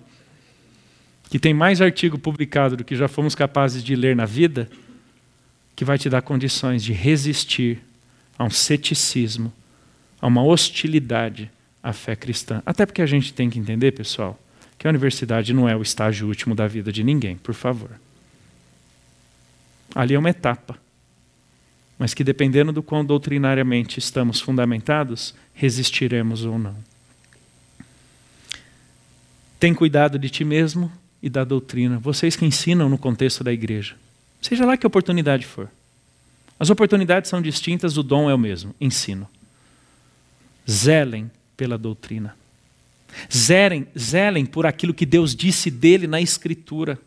que 1.30 1.40
tem 1.40 1.54
mais 1.54 1.82
artigo 1.82 2.18
publicado 2.18 2.76
do 2.76 2.84
que 2.84 2.96
já 2.96 3.08
fomos 3.08 3.34
capazes 3.34 3.84
de 3.84 3.96
ler 3.96 4.16
na 4.16 4.26
vida, 4.26 4.70
que 5.76 5.86
vai 5.86 5.98
te 5.98 6.10
dar 6.10 6.22
condições 6.22 6.84
de 6.84 6.92
resistir 6.92 7.80
a 8.38 8.44
um 8.44 8.50
ceticismo, 8.50 9.54
a 10.20 10.28
uma 10.28 10.44
hostilidade 10.44 11.50
à 11.82 11.94
fé 11.94 12.16
cristã. 12.16 12.62
Até 12.66 12.86
porque 12.86 13.02
a 13.02 13.06
gente 13.06 13.34
tem 13.34 13.50
que 13.50 13.58
entender, 13.58 13.94
pessoal, 13.94 14.38
que 14.78 14.86
a 14.86 14.90
universidade 14.90 15.54
não 15.54 15.70
é 15.70 15.76
o 15.76 15.82
estágio 15.82 16.28
último 16.28 16.54
da 16.54 16.68
vida 16.68 16.92
de 16.92 17.04
ninguém, 17.04 17.38
por 17.38 17.54
favor. 17.54 17.92
Ali 19.96 20.14
é 20.14 20.20
uma 20.20 20.30
etapa 20.30 20.78
mas 22.00 22.14
que 22.14 22.24
dependendo 22.24 22.72
do 22.72 22.82
quão 22.82 23.04
doutrinariamente 23.04 24.00
estamos 24.00 24.40
fundamentados, 24.40 25.36
resistiremos 25.54 26.46
ou 26.46 26.58
não. 26.58 26.76
Tem 29.60 29.74
cuidado 29.74 30.18
de 30.18 30.30
ti 30.30 30.46
mesmo 30.46 30.90
e 31.22 31.30
da 31.30 31.44
doutrina, 31.44 32.00
vocês 32.00 32.38
que 32.38 32.46
ensinam 32.46 32.88
no 32.88 32.98
contexto 32.98 33.44
da 33.44 33.52
igreja. 33.52 33.98
Seja 34.42 34.66
lá 34.66 34.78
que 34.78 34.88
oportunidade 34.88 35.46
for. 35.46 35.70
As 36.58 36.70
oportunidades 36.70 37.30
são 37.30 37.42
distintas, 37.42 37.98
o 37.98 38.04
dom 38.04 38.30
é 38.30 38.34
o 38.34 38.38
mesmo: 38.38 38.74
ensino. 38.80 39.28
Zelem 40.70 41.30
pela 41.58 41.78
doutrina. 41.78 42.38
Zelem, 43.34 43.88
zelem 43.98 44.46
por 44.46 44.66
aquilo 44.66 44.94
que 44.94 45.06
Deus 45.06 45.36
disse 45.36 45.70
dele 45.70 46.08
na 46.08 46.22
Escritura. 46.22 46.98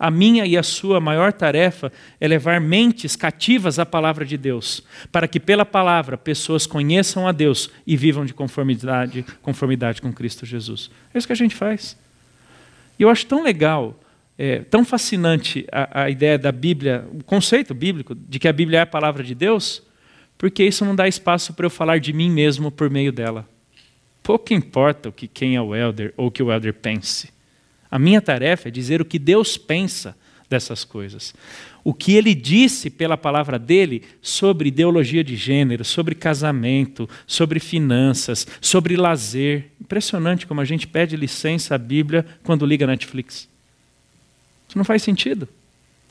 A 0.00 0.10
minha 0.10 0.46
e 0.46 0.56
a 0.56 0.62
sua 0.62 0.98
maior 0.98 1.30
tarefa 1.30 1.92
é 2.18 2.26
levar 2.26 2.58
mentes 2.58 3.14
cativas 3.14 3.78
à 3.78 3.84
palavra 3.84 4.24
de 4.24 4.38
Deus, 4.38 4.82
para 5.12 5.28
que 5.28 5.38
pela 5.38 5.66
palavra 5.66 6.16
pessoas 6.16 6.66
conheçam 6.66 7.28
a 7.28 7.32
Deus 7.32 7.70
e 7.86 7.98
vivam 7.98 8.24
de 8.24 8.32
conformidade, 8.32 9.26
conformidade 9.42 10.00
com 10.00 10.10
Cristo 10.10 10.46
Jesus. 10.46 10.90
É 11.12 11.18
isso 11.18 11.26
que 11.26 11.34
a 11.34 11.36
gente 11.36 11.54
faz. 11.54 11.98
E 12.98 13.02
eu 13.02 13.10
acho 13.10 13.26
tão 13.26 13.42
legal, 13.42 14.00
é, 14.38 14.60
tão 14.60 14.86
fascinante 14.86 15.66
a, 15.70 16.04
a 16.04 16.10
ideia 16.10 16.38
da 16.38 16.50
Bíblia, 16.50 17.06
o 17.12 17.22
conceito 17.22 17.74
bíblico 17.74 18.14
de 18.14 18.38
que 18.38 18.48
a 18.48 18.52
Bíblia 18.54 18.78
é 18.78 18.82
a 18.82 18.86
palavra 18.86 19.22
de 19.22 19.34
Deus, 19.34 19.82
porque 20.38 20.64
isso 20.64 20.82
não 20.82 20.96
dá 20.96 21.06
espaço 21.06 21.52
para 21.52 21.66
eu 21.66 21.70
falar 21.70 22.00
de 22.00 22.14
mim 22.14 22.30
mesmo 22.30 22.70
por 22.70 22.88
meio 22.88 23.12
dela. 23.12 23.46
Pouco 24.22 24.54
importa 24.54 25.10
o 25.10 25.12
que 25.12 25.28
quem 25.28 25.56
é 25.56 25.60
o 25.60 25.76
elder 25.76 26.14
ou 26.16 26.28
o 26.28 26.30
que 26.30 26.42
o 26.42 26.50
elder 26.50 26.72
pense. 26.72 27.30
A 27.90 27.98
minha 27.98 28.22
tarefa 28.22 28.68
é 28.68 28.70
dizer 28.70 29.00
o 29.00 29.04
que 29.04 29.18
Deus 29.18 29.58
pensa 29.58 30.16
dessas 30.48 30.84
coisas. 30.84 31.34
O 31.82 31.94
que 31.94 32.14
ele 32.14 32.34
disse 32.34 32.90
pela 32.90 33.16
palavra 33.16 33.58
dele 33.58 34.02
sobre 34.20 34.68
ideologia 34.68 35.24
de 35.24 35.36
gênero, 35.36 35.84
sobre 35.84 36.14
casamento, 36.14 37.08
sobre 37.26 37.58
finanças, 37.58 38.46
sobre 38.60 38.96
lazer. 38.96 39.70
Impressionante 39.80 40.46
como 40.46 40.60
a 40.60 40.64
gente 40.64 40.86
pede 40.86 41.16
licença 41.16 41.74
à 41.74 41.78
Bíblia 41.78 42.26
quando 42.42 42.66
liga 42.66 42.86
Netflix. 42.86 43.48
Isso 44.68 44.76
não 44.76 44.84
faz 44.84 45.02
sentido. 45.02 45.48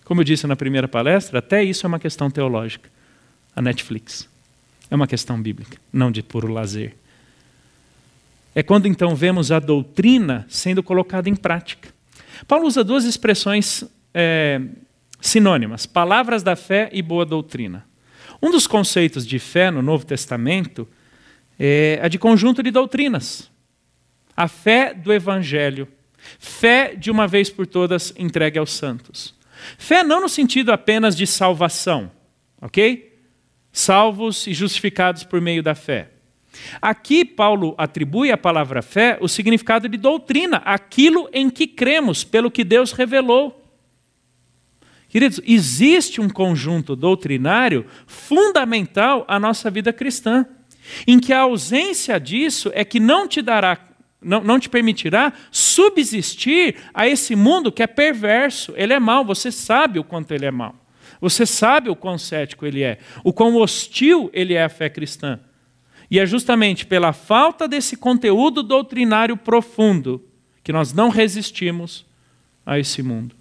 Como 0.03 0.21
eu 0.21 0.25
disse 0.25 0.47
na 0.47 0.55
primeira 0.55 0.87
palestra, 0.87 1.39
até 1.39 1.63
isso 1.63 1.85
é 1.85 1.87
uma 1.87 1.99
questão 1.99 2.31
teológica. 2.31 2.89
A 3.55 3.61
Netflix 3.61 4.27
é 4.89 4.95
uma 4.95 5.07
questão 5.07 5.39
bíblica, 5.39 5.77
não 5.93 6.11
de 6.11 6.23
puro 6.23 6.51
lazer. 6.51 6.95
É 8.59 8.63
quando 8.63 8.89
então 8.89 9.15
vemos 9.15 9.53
a 9.53 9.59
doutrina 9.59 10.45
sendo 10.49 10.83
colocada 10.83 11.29
em 11.29 11.35
prática. 11.35 11.93
Paulo 12.45 12.67
usa 12.67 12.83
duas 12.83 13.05
expressões 13.05 13.85
é, 14.13 14.59
sinônimas: 15.21 15.85
palavras 15.85 16.43
da 16.43 16.57
fé 16.57 16.89
e 16.91 17.01
boa 17.01 17.25
doutrina. 17.25 17.85
Um 18.41 18.51
dos 18.51 18.67
conceitos 18.67 19.25
de 19.25 19.39
fé 19.39 19.71
no 19.71 19.81
Novo 19.81 20.05
Testamento 20.05 20.85
é 21.57 22.01
a 22.03 22.09
de 22.09 22.19
conjunto 22.19 22.61
de 22.61 22.69
doutrinas. 22.69 23.49
A 24.35 24.49
fé 24.49 24.93
do 24.93 25.13
Evangelho. 25.13 25.87
Fé 26.37 26.95
de 26.97 27.09
uma 27.09 27.29
vez 27.29 27.49
por 27.49 27.65
todas 27.65 28.13
entregue 28.17 28.59
aos 28.59 28.73
santos. 28.73 29.33
Fé 29.77 30.03
não 30.03 30.19
no 30.19 30.27
sentido 30.27 30.73
apenas 30.73 31.15
de 31.15 31.25
salvação, 31.25 32.11
ok? 32.61 33.17
Salvos 33.71 34.47
e 34.47 34.53
justificados 34.53 35.23
por 35.23 35.39
meio 35.39 35.63
da 35.63 35.75
fé. 35.75 36.18
Aqui, 36.81 37.23
Paulo 37.23 37.75
atribui 37.77 38.31
à 38.31 38.37
palavra 38.37 38.81
fé 38.81 39.17
o 39.21 39.27
significado 39.27 39.87
de 39.87 39.97
doutrina, 39.97 40.57
aquilo 40.65 41.29
em 41.31 41.49
que 41.49 41.67
cremos, 41.67 42.23
pelo 42.23 42.51
que 42.51 42.63
Deus 42.63 42.91
revelou. 42.91 43.55
Queridos, 45.07 45.41
existe 45.43 46.21
um 46.21 46.29
conjunto 46.29 46.95
doutrinário 46.95 47.85
fundamental 48.05 49.25
à 49.27 49.39
nossa 49.39 49.69
vida 49.69 49.91
cristã, 49.91 50.45
em 51.07 51.19
que 51.19 51.33
a 51.33 51.41
ausência 51.41 52.19
disso 52.19 52.71
é 52.73 52.85
que 52.85 52.99
não 52.99 53.27
te 53.27 53.41
dará, 53.41 53.77
não, 54.21 54.43
não 54.43 54.59
te 54.59 54.69
permitirá 54.69 55.33
subsistir 55.51 56.75
a 56.93 57.07
esse 57.07 57.35
mundo 57.35 57.71
que 57.71 57.81
é 57.81 57.87
perverso, 57.87 58.73
ele 58.75 58.93
é 58.93 58.99
mau, 58.99 59.25
você 59.25 59.51
sabe 59.51 59.97
o 59.99 60.03
quanto 60.03 60.31
ele 60.31 60.45
é 60.45 60.51
mau. 60.51 60.75
Você 61.21 61.45
sabe 61.45 61.89
o 61.89 61.95
quão 61.95 62.17
cético 62.17 62.65
ele 62.65 62.81
é, 62.81 62.99
o 63.23 63.33
quão 63.33 63.55
hostil 63.55 64.29
ele 64.31 64.53
é 64.53 64.63
à 64.63 64.69
fé 64.69 64.89
cristã. 64.89 65.39
E 66.09 66.19
é 66.19 66.25
justamente 66.25 66.85
pela 66.85 67.13
falta 67.13 67.67
desse 67.67 67.95
conteúdo 67.95 68.63
doutrinário 68.63 69.37
profundo 69.37 70.23
que 70.63 70.73
nós 70.73 70.91
não 70.93 71.09
resistimos 71.09 72.05
a 72.65 72.79
esse 72.79 73.01
mundo. 73.03 73.35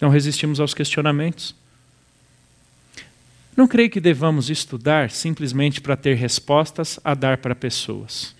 Não 0.00 0.08
resistimos 0.08 0.60
aos 0.60 0.74
questionamentos. 0.74 1.54
Não 3.56 3.66
creio 3.66 3.88
que 3.88 4.00
devamos 4.00 4.50
estudar 4.50 5.10
simplesmente 5.10 5.80
para 5.80 5.96
ter 5.96 6.14
respostas 6.14 7.00
a 7.02 7.14
dar 7.14 7.38
para 7.38 7.54
pessoas, 7.54 8.34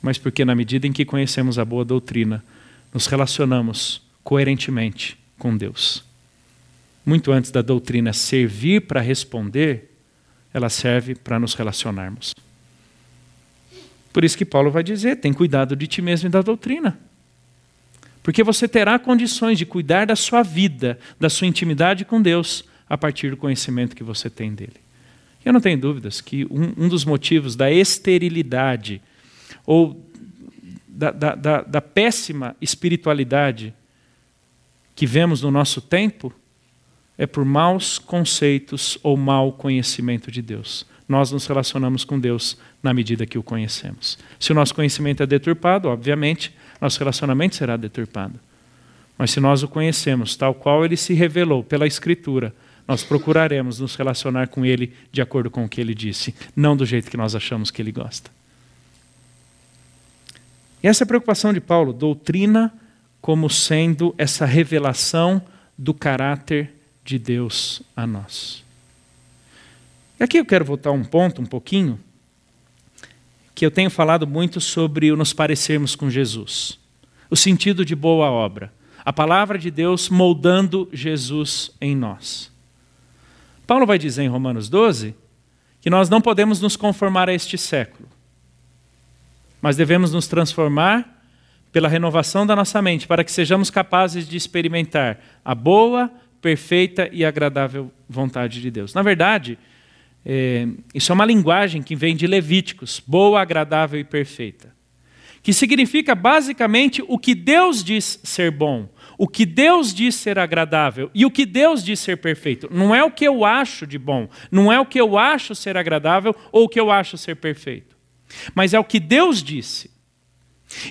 mas 0.00 0.18
porque, 0.18 0.44
na 0.44 0.54
medida 0.54 0.86
em 0.86 0.92
que 0.92 1.04
conhecemos 1.04 1.58
a 1.58 1.64
boa 1.64 1.84
doutrina, 1.84 2.44
nos 2.94 3.06
relacionamos 3.06 4.00
coerentemente 4.22 5.18
com 5.36 5.56
Deus. 5.56 6.04
Muito 7.04 7.32
antes 7.32 7.50
da 7.50 7.60
doutrina 7.60 8.12
servir 8.12 8.82
para 8.82 9.00
responder, 9.00 9.91
ela 10.52 10.68
serve 10.68 11.14
para 11.14 11.38
nos 11.38 11.54
relacionarmos. 11.54 12.34
Por 14.12 14.24
isso 14.24 14.36
que 14.36 14.44
Paulo 14.44 14.70
vai 14.70 14.82
dizer: 14.82 15.16
tem 15.16 15.32
cuidado 15.32 15.74
de 15.74 15.86
ti 15.86 16.02
mesmo 16.02 16.28
e 16.28 16.30
da 16.30 16.42
doutrina. 16.42 16.98
Porque 18.22 18.42
você 18.42 18.68
terá 18.68 18.98
condições 18.98 19.58
de 19.58 19.66
cuidar 19.66 20.06
da 20.06 20.14
sua 20.14 20.42
vida, 20.42 20.98
da 21.18 21.28
sua 21.28 21.46
intimidade 21.46 22.04
com 22.04 22.22
Deus, 22.22 22.64
a 22.88 22.96
partir 22.96 23.30
do 23.30 23.36
conhecimento 23.36 23.96
que 23.96 24.04
você 24.04 24.30
tem 24.30 24.54
dele. 24.54 24.76
Eu 25.44 25.52
não 25.52 25.60
tenho 25.60 25.78
dúvidas 25.78 26.20
que 26.20 26.44
um, 26.44 26.84
um 26.84 26.88
dos 26.88 27.04
motivos 27.04 27.56
da 27.56 27.70
esterilidade 27.70 29.02
ou 29.66 30.08
da, 30.86 31.10
da, 31.10 31.34
da, 31.34 31.62
da 31.62 31.80
péssima 31.80 32.54
espiritualidade 32.60 33.74
que 34.94 35.06
vemos 35.06 35.42
no 35.42 35.50
nosso 35.50 35.80
tempo 35.80 36.32
é 37.16 37.26
por 37.26 37.44
maus 37.44 37.98
conceitos 37.98 38.98
ou 39.02 39.16
mau 39.16 39.52
conhecimento 39.52 40.30
de 40.30 40.42
Deus. 40.42 40.86
Nós 41.08 41.30
nos 41.30 41.46
relacionamos 41.46 42.04
com 42.04 42.18
Deus 42.18 42.56
na 42.82 42.94
medida 42.94 43.26
que 43.26 43.38
o 43.38 43.42
conhecemos. 43.42 44.18
Se 44.40 44.52
o 44.52 44.54
nosso 44.54 44.74
conhecimento 44.74 45.22
é 45.22 45.26
deturpado, 45.26 45.88
obviamente, 45.88 46.54
nosso 46.80 46.98
relacionamento 46.98 47.56
será 47.56 47.76
deturpado. 47.76 48.40
Mas 49.18 49.30
se 49.30 49.40
nós 49.40 49.62
o 49.62 49.68
conhecemos 49.68 50.36
tal 50.36 50.54
qual 50.54 50.84
ele 50.84 50.96
se 50.96 51.12
revelou 51.12 51.62
pela 51.62 51.86
Escritura, 51.86 52.54
nós 52.88 53.04
procuraremos 53.04 53.78
nos 53.78 53.94
relacionar 53.94 54.48
com 54.48 54.64
ele 54.64 54.92
de 55.12 55.22
acordo 55.22 55.50
com 55.50 55.64
o 55.64 55.68
que 55.68 55.80
ele 55.80 55.94
disse, 55.94 56.34
não 56.56 56.76
do 56.76 56.84
jeito 56.84 57.10
que 57.10 57.16
nós 57.16 57.34
achamos 57.34 57.70
que 57.70 57.80
ele 57.80 57.92
gosta. 57.92 58.30
E 60.82 60.88
essa 60.88 61.04
é 61.04 61.04
a 61.04 61.08
preocupação 61.08 61.52
de 61.52 61.60
Paulo, 61.60 61.92
doutrina 61.92 62.72
como 63.20 63.48
sendo 63.48 64.12
essa 64.18 64.44
revelação 64.44 65.40
do 65.78 65.94
caráter 65.94 66.72
de 67.04 67.18
Deus 67.18 67.82
a 67.96 68.06
nós. 68.06 68.64
E 70.18 70.24
aqui 70.24 70.38
eu 70.38 70.44
quero 70.44 70.64
voltar 70.64 70.90
um 70.92 71.04
ponto 71.04 71.42
um 71.42 71.46
pouquinho 71.46 71.98
que 73.54 73.66
eu 73.66 73.70
tenho 73.70 73.90
falado 73.90 74.26
muito 74.26 74.60
sobre 74.60 75.12
o 75.12 75.16
nos 75.16 75.32
parecermos 75.32 75.94
com 75.94 76.08
Jesus. 76.08 76.78
O 77.30 77.36
sentido 77.36 77.84
de 77.84 77.94
boa 77.94 78.30
obra. 78.30 78.72
A 79.04 79.12
palavra 79.12 79.58
de 79.58 79.70
Deus 79.70 80.08
moldando 80.08 80.88
Jesus 80.92 81.70
em 81.80 81.94
nós. 81.96 82.50
Paulo 83.66 83.86
vai 83.86 83.98
dizer 83.98 84.22
em 84.22 84.28
Romanos 84.28 84.68
12 84.68 85.14
que 85.80 85.90
nós 85.90 86.08
não 86.08 86.20
podemos 86.20 86.60
nos 86.60 86.76
conformar 86.76 87.28
a 87.28 87.34
este 87.34 87.58
século, 87.58 88.08
mas 89.60 89.76
devemos 89.76 90.12
nos 90.12 90.28
transformar 90.28 91.24
pela 91.72 91.88
renovação 91.88 92.46
da 92.46 92.54
nossa 92.54 92.80
mente, 92.82 93.06
para 93.06 93.24
que 93.24 93.32
sejamos 93.32 93.70
capazes 93.70 94.28
de 94.28 94.36
experimentar 94.36 95.18
a 95.44 95.54
boa, 95.54 96.10
perfeita 96.42 97.08
e 97.12 97.24
agradável 97.24 97.90
vontade 98.08 98.60
de 98.60 98.70
Deus. 98.70 98.92
Na 98.92 99.00
verdade, 99.00 99.56
é, 100.26 100.66
isso 100.92 101.12
é 101.12 101.14
uma 101.14 101.24
linguagem 101.24 101.82
que 101.82 101.94
vem 101.94 102.16
de 102.16 102.26
Levíticos, 102.26 103.00
boa, 103.06 103.40
agradável 103.40 103.98
e 103.98 104.04
perfeita. 104.04 104.74
Que 105.40 105.52
significa 105.52 106.14
basicamente 106.14 107.02
o 107.06 107.18
que 107.18 107.34
Deus 107.34 107.82
diz 107.82 108.20
ser 108.22 108.50
bom, 108.50 108.88
o 109.16 109.28
que 109.28 109.46
Deus 109.46 109.94
diz 109.94 110.16
ser 110.16 110.38
agradável 110.38 111.10
e 111.14 111.24
o 111.24 111.30
que 111.30 111.46
Deus 111.46 111.82
diz 111.82 112.00
ser 112.00 112.16
perfeito. 112.16 112.68
Não 112.72 112.94
é 112.94 113.02
o 113.02 113.10
que 113.10 113.24
eu 113.24 113.44
acho 113.44 113.86
de 113.86 113.98
bom, 113.98 114.28
não 114.50 114.72
é 114.72 114.80
o 114.80 114.86
que 114.86 115.00
eu 115.00 115.16
acho 115.16 115.54
ser 115.54 115.76
agradável 115.76 116.34
ou 116.50 116.64
o 116.64 116.68
que 116.68 116.78
eu 116.78 116.90
acho 116.90 117.16
ser 117.16 117.36
perfeito, 117.36 117.96
mas 118.54 118.74
é 118.74 118.78
o 118.78 118.84
que 118.84 119.00
Deus 119.00 119.42
disse. 119.42 119.91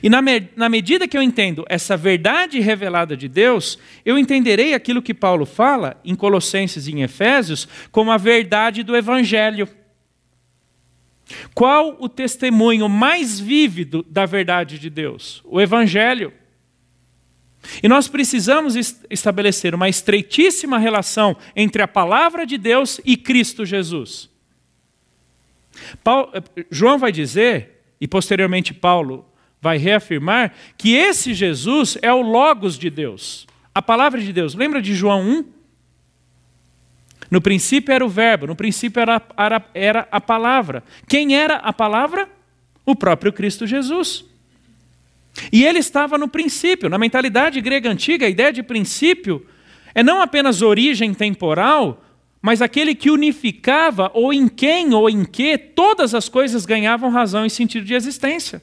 E 0.01 0.09
na, 0.09 0.21
me 0.21 0.49
na 0.55 0.69
medida 0.69 1.07
que 1.07 1.17
eu 1.17 1.21
entendo 1.21 1.65
essa 1.67 1.97
verdade 1.97 2.59
revelada 2.59 3.15
de 3.15 3.27
Deus, 3.27 3.79
eu 4.05 4.17
entenderei 4.17 4.73
aquilo 4.73 5.01
que 5.01 5.13
Paulo 5.13 5.45
fala 5.45 5.99
em 6.03 6.15
Colossenses 6.15 6.87
e 6.87 6.91
em 6.91 7.01
Efésios 7.01 7.67
como 7.91 8.11
a 8.11 8.17
verdade 8.17 8.83
do 8.83 8.95
Evangelho. 8.95 9.67
Qual 11.53 11.95
o 11.99 12.09
testemunho 12.09 12.87
mais 12.89 13.39
vívido 13.39 14.05
da 14.09 14.25
verdade 14.25 14.77
de 14.77 14.89
Deus? 14.89 15.41
O 15.45 15.59
Evangelho. 15.61 16.33
E 17.81 17.87
nós 17.87 18.07
precisamos 18.07 18.75
estabelecer 19.09 19.75
uma 19.75 19.87
estreitíssima 19.87 20.77
relação 20.77 21.37
entre 21.55 21.81
a 21.81 21.87
palavra 21.87 22.45
de 22.45 22.57
Deus 22.57 22.99
e 23.05 23.15
Cristo 23.15 23.65
Jesus. 23.65 24.29
Paulo, 26.03 26.31
eh, 26.33 26.65
João 26.69 26.97
vai 26.97 27.11
dizer, 27.11 27.83
e 27.99 28.07
posteriormente 28.07 28.73
Paulo 28.73 29.30
vai 29.61 29.77
reafirmar 29.77 30.53
que 30.75 30.95
esse 30.95 31.33
Jesus 31.33 31.97
é 32.01 32.11
o 32.11 32.21
Logos 32.21 32.77
de 32.77 32.89
Deus, 32.89 33.45
a 33.73 33.81
palavra 33.81 34.19
de 34.19 34.33
Deus. 34.33 34.55
Lembra 34.55 34.81
de 34.81 34.95
João 34.95 35.21
1? 35.21 35.45
No 37.29 37.39
princípio 37.39 37.93
era 37.93 38.03
o 38.03 38.09
Verbo, 38.09 38.47
no 38.47 38.55
princípio 38.55 38.99
era, 38.99 39.21
era, 39.37 39.65
era 39.73 40.07
a 40.11 40.19
palavra. 40.19 40.83
Quem 41.07 41.37
era 41.37 41.57
a 41.57 41.71
palavra? 41.71 42.27
O 42.85 42.95
próprio 42.95 43.31
Cristo 43.31 43.67
Jesus. 43.67 44.25
E 45.51 45.63
ele 45.63 45.79
estava 45.79 46.17
no 46.17 46.27
princípio. 46.27 46.89
Na 46.89 46.97
mentalidade 46.97 47.61
grega 47.61 47.89
antiga, 47.89 48.25
a 48.25 48.29
ideia 48.29 48.51
de 48.51 48.63
princípio 48.63 49.45
é 49.93 50.03
não 50.03 50.21
apenas 50.21 50.61
origem 50.61 51.13
temporal, 51.13 52.03
mas 52.41 52.61
aquele 52.61 52.95
que 52.95 53.11
unificava 53.11 54.11
ou 54.13 54.33
em 54.33 54.47
quem 54.47 54.93
ou 54.93 55.09
em 55.09 55.23
que 55.23 55.57
todas 55.57 56.15
as 56.15 56.27
coisas 56.27 56.65
ganhavam 56.65 57.11
razão 57.11 57.45
e 57.45 57.49
sentido 57.49 57.85
de 57.85 57.93
existência. 57.93 58.61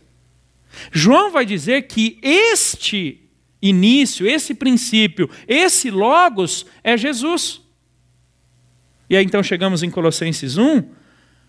João 0.92 1.30
vai 1.30 1.46
dizer 1.46 1.82
que 1.82 2.18
este 2.22 3.22
início, 3.60 4.26
esse 4.26 4.54
princípio, 4.54 5.28
esse 5.46 5.90
Logos 5.90 6.66
é 6.82 6.96
Jesus. 6.96 7.60
E 9.10 9.16
aí 9.16 9.24
então 9.24 9.42
chegamos 9.42 9.82
em 9.82 9.90
Colossenses 9.90 10.58
1, 10.58 10.84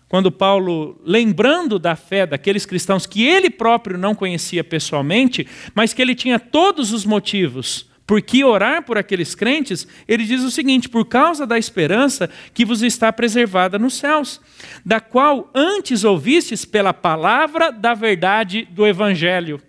quando 0.08 0.32
Paulo, 0.32 1.00
lembrando 1.04 1.78
da 1.78 1.94
fé 1.94 2.26
daqueles 2.26 2.66
cristãos 2.66 3.06
que 3.06 3.24
ele 3.24 3.50
próprio 3.50 3.98
não 3.98 4.14
conhecia 4.14 4.64
pessoalmente, 4.64 5.46
mas 5.74 5.92
que 5.92 6.02
ele 6.02 6.14
tinha 6.14 6.38
todos 6.38 6.92
os 6.92 7.04
motivos 7.04 7.89
por 8.10 8.20
que 8.20 8.42
orar 8.42 8.82
por 8.82 8.98
aqueles 8.98 9.36
crentes, 9.36 9.86
ele 10.08 10.24
diz 10.24 10.42
o 10.42 10.50
seguinte: 10.50 10.88
por 10.88 11.04
causa 11.04 11.46
da 11.46 11.56
esperança 11.56 12.28
que 12.52 12.64
vos 12.64 12.82
está 12.82 13.12
preservada 13.12 13.78
nos 13.78 13.94
céus, 13.94 14.40
da 14.84 14.98
qual 14.98 15.48
antes 15.54 16.02
ouvistes 16.02 16.64
pela 16.64 16.92
palavra 16.92 17.70
da 17.70 17.94
verdade 17.94 18.66
do 18.68 18.84
Evangelho, 18.84 19.62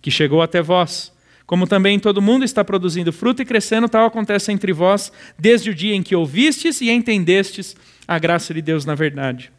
que 0.00 0.08
chegou 0.08 0.40
até 0.40 0.62
vós. 0.62 1.12
Como 1.44 1.66
também 1.66 1.98
todo 1.98 2.22
mundo 2.22 2.44
está 2.44 2.64
produzindo 2.64 3.12
fruto 3.12 3.42
e 3.42 3.44
crescendo, 3.44 3.88
tal 3.88 4.06
acontece 4.06 4.52
entre 4.52 4.72
vós, 4.72 5.10
desde 5.36 5.70
o 5.70 5.74
dia 5.74 5.96
em 5.96 6.02
que 6.04 6.14
ouvistes 6.14 6.80
e 6.80 6.90
entendestes 6.90 7.74
a 8.06 8.20
graça 8.20 8.54
de 8.54 8.62
Deus 8.62 8.84
na 8.84 8.94
verdade. 8.94 9.50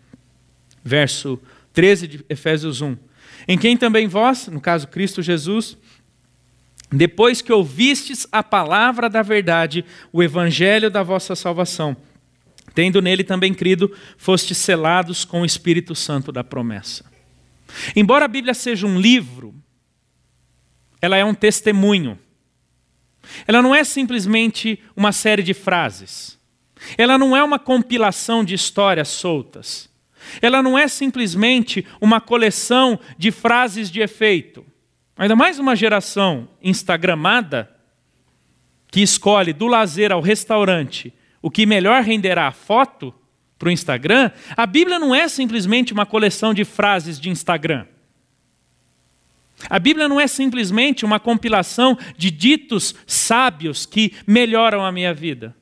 Verso 0.82 1.38
13 1.74 2.08
de 2.08 2.26
Efésios 2.30 2.80
1. 2.80 2.96
Em 3.46 3.58
quem 3.58 3.76
também 3.76 4.08
vós, 4.08 4.48
no 4.48 4.62
caso 4.62 4.88
Cristo 4.88 5.22
Jesus, 5.22 5.78
depois 6.94 7.42
que 7.42 7.52
ouvistes 7.52 8.28
a 8.32 8.44
palavra 8.44 9.10
da 9.10 9.24
verdade, 9.24 9.84
o 10.12 10.22
evangelho 10.22 10.92
da 10.92 11.02
vossa 11.02 11.36
salvação, 11.36 11.98
tendo 12.76 13.02
nele 13.02 13.24
também 13.24 13.54
crido, 13.54 13.92
fostes 14.18 14.58
selados 14.60 15.26
com 15.26 15.42
o 15.42 15.46
Espírito 15.46 15.96
Santo 15.96 16.32
da 16.32 16.44
promessa. 16.44 17.04
Embora 17.96 18.26
a 18.26 18.28
Bíblia 18.28 18.54
seja 18.54 18.86
um 18.86 19.00
livro, 19.00 19.56
ela 21.02 21.18
é 21.18 21.26
um 21.26 21.34
testemunho. 21.34 22.20
Ela 23.48 23.62
não 23.62 23.74
é 23.74 23.84
simplesmente 23.84 24.80
uma 24.96 25.12
série 25.12 25.42
de 25.42 25.54
frases. 25.54 26.38
Ela 26.98 27.18
não 27.18 27.36
é 27.36 27.44
uma 27.44 27.58
compilação 27.58 28.44
de 28.44 28.54
histórias 28.54 29.08
soltas. 29.08 29.90
Ela 30.42 30.62
não 30.62 30.78
é 30.78 30.88
simplesmente 30.88 31.86
uma 32.00 32.22
coleção 32.22 33.00
de 33.18 33.32
frases 33.32 33.90
de 33.90 34.00
efeito. 34.00 34.64
Ainda 35.18 35.36
mais 35.36 35.60
uma 35.60 35.76
geração 35.76 36.48
instagramada 36.62 37.70
que 38.88 39.02
escolhe 39.02 39.54
do 39.54 39.68
lazer 39.68 40.12
ao 40.12 40.22
restaurante 40.22 41.14
o 41.42 41.52
que 41.52 41.66
melhor 41.66 42.02
renderá 42.04 42.48
a 42.48 42.52
foto 42.52 43.14
para 43.60 43.70
o 43.70 43.72
Instagram, 43.72 44.32
a 44.58 44.66
Bíblia 44.66 44.98
não 44.98 45.14
é 45.14 45.28
simplesmente 45.28 45.94
uma 45.94 46.06
coleção 46.06 46.54
de 46.54 46.66
frases 46.66 47.20
de 47.20 47.30
Instagram. 47.30 47.86
A 49.70 49.80
Bíblia 49.80 50.08
não 50.08 50.20
é 50.20 50.28
simplesmente 50.28 51.06
uma 51.06 51.20
compilação 51.20 51.98
de 52.18 52.30
ditos 52.32 52.96
sábios 53.06 53.86
que 53.86 54.14
melhoram 54.28 54.86
a 54.86 54.92
minha 54.92 55.14
vida. 55.14 55.56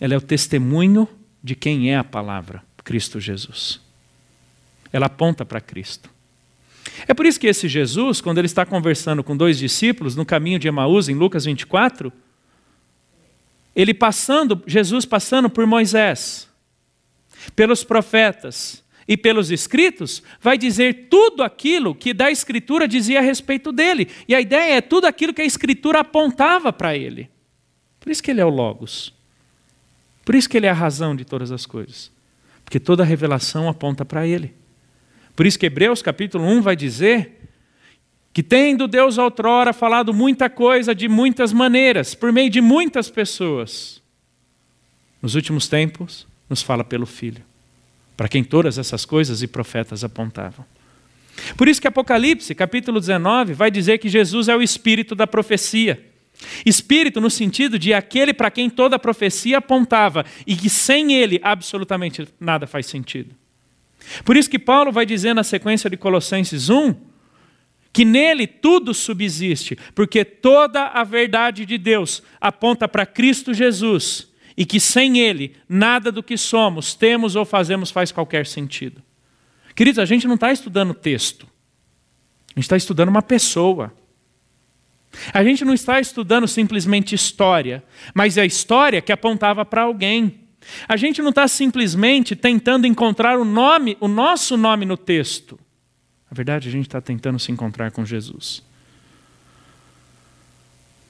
Ela 0.00 0.14
é 0.14 0.16
o 0.16 0.20
testemunho 0.20 1.08
de 1.42 1.54
quem 1.54 1.90
é 1.90 1.96
a 1.96 2.04
palavra, 2.04 2.62
Cristo 2.84 3.20
Jesus. 3.20 3.80
Ela 4.92 5.06
aponta 5.06 5.44
para 5.44 5.60
Cristo. 5.60 6.10
É 7.06 7.14
por 7.14 7.26
isso 7.26 7.38
que 7.38 7.46
esse 7.46 7.68
Jesus, 7.68 8.20
quando 8.20 8.38
ele 8.38 8.46
está 8.46 8.64
conversando 8.64 9.22
com 9.22 9.36
dois 9.36 9.58
discípulos 9.58 10.16
no 10.16 10.24
caminho 10.24 10.58
de 10.58 10.68
Emaús, 10.68 11.08
em 11.08 11.14
Lucas 11.14 11.44
24, 11.44 12.12
ele 13.74 13.92
passando, 13.92 14.62
Jesus 14.66 15.04
passando 15.04 15.50
por 15.50 15.66
Moisés, 15.66 16.48
pelos 17.54 17.84
profetas 17.84 18.82
e 19.06 19.16
pelos 19.16 19.50
escritos, 19.50 20.22
vai 20.40 20.56
dizer 20.56 21.08
tudo 21.10 21.42
aquilo 21.42 21.94
que 21.94 22.14
da 22.14 22.30
Escritura 22.30 22.88
dizia 22.88 23.18
a 23.18 23.22
respeito 23.22 23.70
dele. 23.70 24.08
E 24.26 24.34
a 24.34 24.40
ideia 24.40 24.78
é 24.78 24.80
tudo 24.80 25.06
aquilo 25.06 25.34
que 25.34 25.42
a 25.42 25.46
Escritura 25.46 26.00
apontava 26.00 26.72
para 26.72 26.96
ele. 26.96 27.30
Por 28.00 28.10
isso 28.10 28.22
que 28.22 28.30
ele 28.30 28.40
é 28.40 28.44
o 28.44 28.50
Logos. 28.50 29.12
Por 30.24 30.34
isso 30.34 30.48
que 30.48 30.56
ele 30.56 30.66
é 30.66 30.70
a 30.70 30.74
razão 30.74 31.14
de 31.14 31.24
todas 31.24 31.52
as 31.52 31.66
coisas. 31.66 32.10
Porque 32.64 32.80
toda 32.80 33.02
a 33.02 33.06
revelação 33.06 33.68
aponta 33.68 34.04
para 34.04 34.26
ele. 34.26 34.54
Por 35.36 35.46
isso 35.46 35.58
que 35.58 35.66
Hebreus 35.66 36.00
capítulo 36.00 36.44
1 36.44 36.62
vai 36.62 36.74
dizer 36.74 37.42
que 38.32 38.42
tendo 38.42 38.88
Deus 38.88 39.18
outrora 39.18 39.72
falado 39.72 40.12
muita 40.12 40.48
coisa 40.48 40.94
de 40.94 41.08
muitas 41.08 41.52
maneiras, 41.52 42.14
por 42.14 42.32
meio 42.32 42.48
de 42.48 42.60
muitas 42.60 43.10
pessoas, 43.10 44.02
nos 45.20 45.34
últimos 45.34 45.68
tempos 45.68 46.26
nos 46.48 46.62
fala 46.62 46.82
pelo 46.82 47.06
Filho, 47.06 47.42
para 48.16 48.28
quem 48.28 48.42
todas 48.42 48.78
essas 48.78 49.04
coisas 49.04 49.42
e 49.42 49.46
profetas 49.46 50.02
apontavam. 50.02 50.64
Por 51.56 51.68
isso 51.68 51.80
que 51.80 51.88
Apocalipse, 51.88 52.54
capítulo 52.54 52.98
19, 52.98 53.52
vai 53.52 53.70
dizer 53.70 53.98
que 53.98 54.08
Jesus 54.08 54.48
é 54.48 54.56
o 54.56 54.62
espírito 54.62 55.14
da 55.14 55.26
profecia. 55.26 56.02
Espírito 56.64 57.20
no 57.20 57.30
sentido 57.30 57.78
de 57.78 57.92
aquele 57.92 58.32
para 58.32 58.50
quem 58.50 58.70
toda 58.70 58.96
a 58.96 58.98
profecia 58.98 59.58
apontava 59.58 60.24
e 60.46 60.56
que 60.56 60.70
sem 60.70 61.14
ele 61.14 61.40
absolutamente 61.42 62.26
nada 62.40 62.66
faz 62.66 62.86
sentido. 62.86 63.34
Por 64.24 64.36
isso 64.36 64.50
que 64.50 64.58
Paulo 64.58 64.92
vai 64.92 65.04
dizer 65.04 65.34
na 65.34 65.44
sequência 65.44 65.90
de 65.90 65.96
Colossenses 65.96 66.68
1 66.68 66.94
que 67.92 68.04
nele 68.04 68.46
tudo 68.46 68.92
subsiste, 68.92 69.78
porque 69.94 70.22
toda 70.22 70.88
a 70.88 71.02
verdade 71.02 71.64
de 71.64 71.78
Deus 71.78 72.22
aponta 72.38 72.86
para 72.86 73.06
Cristo 73.06 73.54
Jesus 73.54 74.28
e 74.54 74.66
que 74.66 74.78
sem 74.78 75.18
ele 75.18 75.56
nada 75.66 76.12
do 76.12 76.22
que 76.22 76.36
somos, 76.36 76.94
temos 76.94 77.36
ou 77.36 77.46
fazemos 77.46 77.90
faz 77.90 78.12
qualquer 78.12 78.46
sentido. 78.46 79.02
Queridos, 79.74 79.98
a 79.98 80.04
gente 80.04 80.26
não 80.26 80.34
está 80.34 80.52
estudando 80.52 80.92
texto, 80.92 81.46
a 82.48 82.60
gente 82.60 82.64
está 82.64 82.76
estudando 82.76 83.08
uma 83.08 83.22
pessoa. 83.22 83.94
A 85.32 85.42
gente 85.42 85.64
não 85.64 85.72
está 85.72 85.98
estudando 85.98 86.46
simplesmente 86.46 87.14
história, 87.14 87.82
mas 88.14 88.36
é 88.36 88.42
a 88.42 88.46
história 88.46 89.00
que 89.00 89.12
apontava 89.12 89.64
para 89.64 89.82
alguém. 89.82 90.40
A 90.88 90.96
gente 90.96 91.22
não 91.22 91.30
está 91.30 91.46
simplesmente 91.48 92.34
tentando 92.36 92.86
encontrar 92.86 93.38
o 93.38 93.44
nome, 93.44 93.96
o 94.00 94.08
nosso 94.08 94.56
nome 94.56 94.84
no 94.84 94.96
texto. 94.96 95.58
Na 96.30 96.34
verdade, 96.34 96.68
a 96.68 96.72
gente 96.72 96.86
está 96.86 97.00
tentando 97.00 97.38
se 97.38 97.52
encontrar 97.52 97.90
com 97.90 98.04
Jesus. 98.04 98.62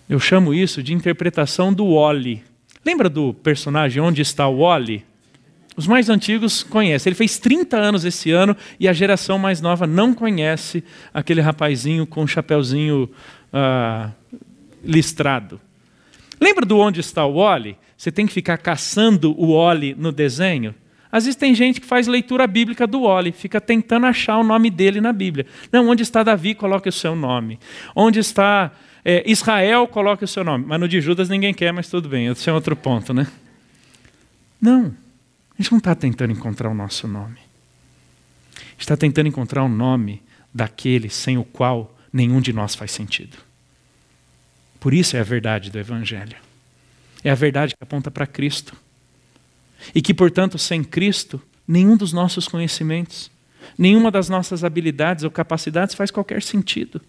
Eu 0.08 0.20
chamo 0.20 0.54
isso 0.54 0.82
de 0.82 0.94
interpretação 0.94 1.72
do 1.72 1.94
Wally. 1.94 2.44
Lembra 2.84 3.08
do 3.08 3.34
personagem 3.34 4.00
Onde 4.00 4.22
está 4.22 4.46
o 4.46 4.60
Wally? 4.60 5.04
Os 5.76 5.86
mais 5.86 6.08
antigos 6.08 6.62
conhecem. 6.62 7.10
Ele 7.10 7.16
fez 7.16 7.38
30 7.38 7.76
anos 7.76 8.04
esse 8.04 8.30
ano 8.30 8.56
e 8.80 8.88
a 8.88 8.92
geração 8.92 9.38
mais 9.38 9.60
nova 9.60 9.86
não 9.86 10.14
conhece 10.14 10.82
aquele 11.12 11.40
rapazinho 11.40 12.06
com 12.06 12.20
o 12.20 12.24
um 12.24 12.26
chapéuzinho 12.26 13.10
uh, 13.52 14.10
listrado. 14.82 15.60
Lembra 16.40 16.66
do 16.66 16.79
Onde 16.79 17.01
está 17.01 17.25
o 17.25 17.37
Wally? 17.37 17.77
Você 17.96 18.12
tem 18.12 18.27
que 18.27 18.33
ficar 18.33 18.59
caçando 18.59 19.35
o 19.40 19.57
Wally 19.57 19.94
no 19.99 20.12
desenho? 20.12 20.75
Às 21.11 21.25
vezes 21.25 21.37
tem 21.37 21.55
gente 21.55 21.81
que 21.81 21.87
faz 21.87 22.07
leitura 22.07 22.46
bíblica 22.46 22.87
do 22.87 23.03
Oli, 23.03 23.33
fica 23.33 23.61
tentando 23.61 24.07
achar 24.07 24.37
o 24.37 24.42
nome 24.42 24.68
dele 24.68 25.01
na 25.01 25.12
Bíblia. 25.12 25.46
Não, 25.72 25.88
onde 25.88 26.03
está 26.03 26.22
Davi, 26.22 26.55
coloque 26.55 26.88
o 26.88 26.92
seu 26.92 27.14
nome. 27.14 27.59
Onde 27.94 28.18
está 28.18 28.70
é, 29.05 29.22
Israel, 29.25 29.87
coloque 29.87 30.25
o 30.25 30.29
seu 30.29 30.44
nome. 30.44 30.64
Mas 30.66 30.79
no 30.79 30.88
de 30.88 31.01
Judas 31.01 31.29
ninguém 31.29 31.55
quer, 31.55 31.72
mas 31.72 31.88
tudo 31.88 32.09
bem, 32.09 32.27
esse 32.27 32.51
é 32.51 32.53
outro 32.53 32.77
ponto, 32.77 33.14
né? 33.14 33.27
Não, 34.61 34.94
a 35.59 35.62
gente 35.62 35.70
não 35.70 35.79
está 35.79 35.94
tentando 35.94 36.33
encontrar 36.33 36.68
o 36.68 36.75
nosso 36.75 37.09
nome. 37.09 37.38
Está 38.77 38.96
tentando 38.96 39.29
encontrar 39.29 39.62
o 39.62 39.68
nome 39.68 40.22
daquele 40.53 41.09
sem 41.09 41.38
o 41.38 41.44
qual 41.44 41.96
nenhum 42.12 42.40
de 42.40 42.53
nós 42.53 42.75
faz 42.75 42.90
sentido. 42.90 43.38
Por 44.87 44.94
isso 44.94 45.16
é 45.16 45.20
a 45.20 45.25
verdade 45.25 45.68
do 45.68 45.81
Evangelho. 45.81 46.37
É 47.25 47.29
a 47.29 47.35
verdade 47.35 47.75
que 47.75 47.83
aponta 47.83 48.09
para 48.09 48.25
Cristo. 48.25 48.72
E 49.92 50.01
que, 50.01 50.14
portanto, 50.14 50.59
sem 50.59 50.85
Cristo, 50.85 51.42
nenhum 51.66 51.96
dos 51.96 52.12
nossos 52.12 52.46
conhecimentos, 52.46 53.29
nenhuma 53.77 54.12
das 54.12 54.29
nossas 54.29 54.62
habilidades 54.62 55.25
ou 55.25 55.31
capacidades 55.33 55.92
faz 55.96 56.12
qualquer 56.12 56.40
sentido. 56.40 57.01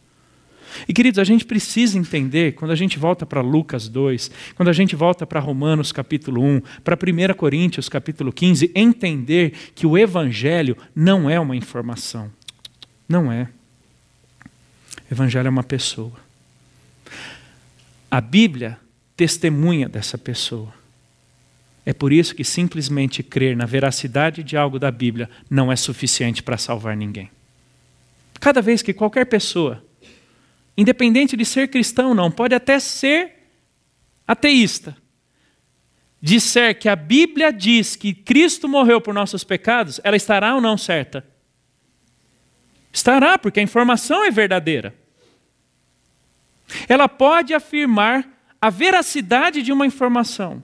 E 0.90 0.92
queridos, 0.92 1.20
a 1.20 1.24
gente 1.24 1.46
precisa 1.46 2.00
entender, 2.00 2.54
quando 2.54 2.72
a 2.72 2.76
gente 2.76 2.98
volta 2.98 3.28
para 3.28 3.42
Lucas 3.42 3.88
2, 3.88 4.32
quando 4.56 4.70
a 4.70 4.74
gente 4.74 4.96
volta 4.96 5.28
para 5.28 5.40
Romanos 5.40 5.92
capítulo 5.92 6.42
1, 6.42 6.62
para 6.84 6.96
1 6.96 7.36
Coríntios 7.36 7.88
capítulo 7.88 8.34
15, 8.34 8.72
entender 8.74 9.54
que 9.76 9.86
o 9.86 9.96
Evangelho 9.96 10.76
não 10.96 11.30
é 11.30 11.40
uma 11.40 11.56
informação. 11.56 12.32
Não 13.08 13.32
é. 13.32 13.48
O 15.12 15.14
Evangelho 15.14 15.46
é 15.46 15.52
uma 15.52 15.62
pessoa. 15.62 16.26
A 18.10 18.22
Bíblia 18.22 18.80
testemunha 19.16 19.90
dessa 19.90 20.18
pessoa. 20.18 20.74
É 21.86 21.94
por 21.94 22.14
isso 22.14 22.36
que 22.36 22.44
simplesmente 22.44 23.24
crer 23.24 23.56
na 23.56 23.66
veracidade 23.66 24.44
de 24.44 24.56
algo 24.56 24.78
da 24.78 24.92
Bíblia 24.92 25.30
não 25.50 25.72
é 25.72 25.76
suficiente 25.76 26.44
para 26.44 26.58
salvar 26.58 26.96
ninguém. 26.96 27.30
Cada 28.40 28.62
vez 28.62 28.82
que 28.82 28.94
qualquer 28.94 29.26
pessoa, 29.26 29.84
independente 30.78 31.36
de 31.36 31.44
ser 31.44 31.70
cristão 31.70 32.10
ou 32.10 32.16
não, 32.16 32.30
pode 32.30 32.54
até 32.54 32.80
ser 32.80 33.34
ateísta, 34.28 34.96
disser 36.22 36.78
que 36.78 36.90
a 36.90 36.96
Bíblia 36.96 37.52
diz 37.52 37.96
que 37.96 38.14
Cristo 38.14 38.68
morreu 38.68 39.02
por 39.02 39.14
nossos 39.14 39.44
pecados, 39.44 40.00
ela 40.04 40.16
estará 40.16 40.56
ou 40.56 40.62
não 40.62 40.78
certa? 40.78 41.26
Estará, 42.92 43.38
porque 43.38 43.60
a 43.60 43.64
informação 43.64 44.24
é 44.24 44.32
verdadeira. 44.32 44.94
Ela 46.88 47.08
pode 47.08 47.54
afirmar 47.54 48.28
a 48.62 48.70
veracidade 48.70 49.62
de 49.62 49.72
uma 49.72 49.86
informação, 49.86 50.64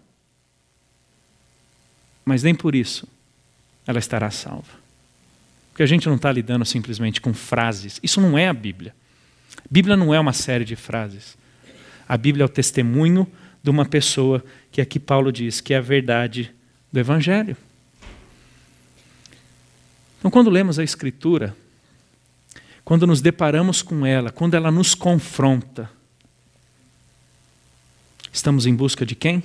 mas 2.26 2.44
nem 2.44 2.56
por 2.56 2.76
isso 2.76 3.08
ela 3.86 4.00
estará 4.00 4.32
salva. 4.32 4.84
Porque 5.72 5.84
a 5.84 5.88
gente 5.88 6.08
não 6.08 6.16
está 6.16 6.32
lidando 6.32 6.64
simplesmente 6.66 7.20
com 7.20 7.34
frases. 7.34 8.00
Isso 8.04 8.22
não 8.22 8.38
é 8.38 8.48
a 8.48 8.54
Bíblia. 8.54 8.94
A 9.58 9.68
Bíblia 9.70 9.98
não 9.98 10.14
é 10.14 10.20
uma 10.20 10.34
série 10.34 10.64
de 10.64 10.76
frases. 10.76 11.36
A 12.08 12.16
Bíblia 12.16 12.44
é 12.44 12.46
o 12.46 12.50
testemunho 12.50 13.28
de 13.62 13.70
uma 13.70 13.86
pessoa 13.86 14.44
que 14.72 14.82
aqui 14.82 15.00
Paulo 15.00 15.32
diz 15.32 15.62
que 15.62 15.74
é 15.74 15.78
a 15.78 15.82
verdade 15.82 16.54
do 16.92 17.00
Evangelho. 17.00 17.58
Então, 20.20 20.30
quando 20.30 20.50
lemos 20.50 20.78
a 20.78 20.84
Escritura, 20.84 21.56
quando 22.84 23.08
nos 23.08 23.22
deparamos 23.22 23.82
com 23.82 24.06
ela, 24.06 24.32
quando 24.32 24.56
ela 24.56 24.72
nos 24.72 24.94
confronta, 24.94 25.90
estamos 28.32 28.66
em 28.66 28.76
busca 28.76 29.06
de 29.06 29.16
quem? 29.16 29.44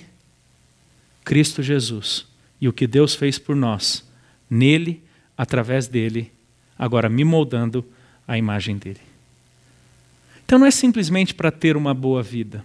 Cristo 1.25 1.63
Jesus 1.63 2.27
e 2.61 2.69
o 2.69 2.73
que 2.73 2.87
Deus 2.87 3.15
fez 3.15 3.39
por 3.39 3.55
nós, 3.55 4.05
nele, 4.51 5.03
através 5.37 5.87
dele, 5.87 6.33
agora 6.77 7.09
me 7.09 7.25
moldando 7.25 7.85
a 8.27 8.37
imagem 8.37 8.77
dele. 8.77 9.01
Então 10.45 10.59
não 10.59 10.67
é 10.67 10.71
simplesmente 10.71 11.35
para 11.35 11.51
ter 11.51 11.77
uma 11.77 11.93
boa 11.95 12.23
vida. 12.23 12.65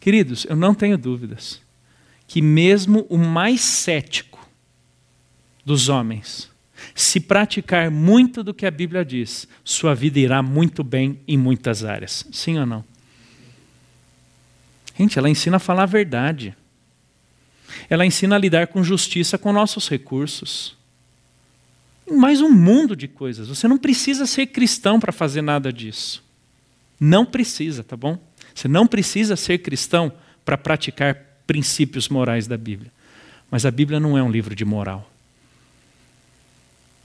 Queridos, 0.00 0.44
eu 0.48 0.56
não 0.56 0.74
tenho 0.74 0.98
dúvidas 0.98 1.60
que 2.26 2.40
mesmo 2.40 3.06
o 3.08 3.18
mais 3.18 3.60
cético 3.60 4.48
dos 5.64 5.88
homens, 5.88 6.50
se 6.94 7.20
praticar 7.20 7.90
muito 7.90 8.42
do 8.42 8.52
que 8.52 8.66
a 8.66 8.70
Bíblia 8.70 9.04
diz, 9.04 9.48
sua 9.64 9.94
vida 9.94 10.18
irá 10.18 10.42
muito 10.42 10.82
bem 10.82 11.20
em 11.26 11.36
muitas 11.36 11.84
áreas. 11.84 12.26
Sim 12.32 12.58
ou 12.58 12.66
não? 12.66 12.84
Gente, 14.98 15.18
ela 15.18 15.28
ensina 15.28 15.56
a 15.56 15.60
falar 15.60 15.84
a 15.84 15.86
verdade. 15.86 16.54
Ela 17.88 18.04
ensina 18.04 18.36
a 18.36 18.38
lidar 18.38 18.66
com 18.68 18.82
justiça 18.84 19.38
com 19.38 19.52
nossos 19.52 19.88
recursos. 19.88 20.76
Mais 22.10 22.40
um 22.40 22.50
mundo 22.50 22.94
de 22.94 23.08
coisas. 23.08 23.48
Você 23.48 23.66
não 23.66 23.78
precisa 23.78 24.26
ser 24.26 24.46
cristão 24.46 25.00
para 25.00 25.12
fazer 25.12 25.42
nada 25.42 25.72
disso. 25.72 26.22
Não 27.00 27.24
precisa, 27.24 27.82
tá 27.82 27.96
bom? 27.96 28.18
Você 28.54 28.68
não 28.68 28.86
precisa 28.86 29.34
ser 29.34 29.58
cristão 29.58 30.12
para 30.44 30.58
praticar 30.58 31.16
princípios 31.46 32.08
morais 32.08 32.46
da 32.46 32.56
Bíblia. 32.56 32.92
Mas 33.50 33.66
a 33.66 33.70
Bíblia 33.70 33.98
não 33.98 34.16
é 34.16 34.22
um 34.22 34.30
livro 34.30 34.54
de 34.54 34.64
moral. 34.64 35.11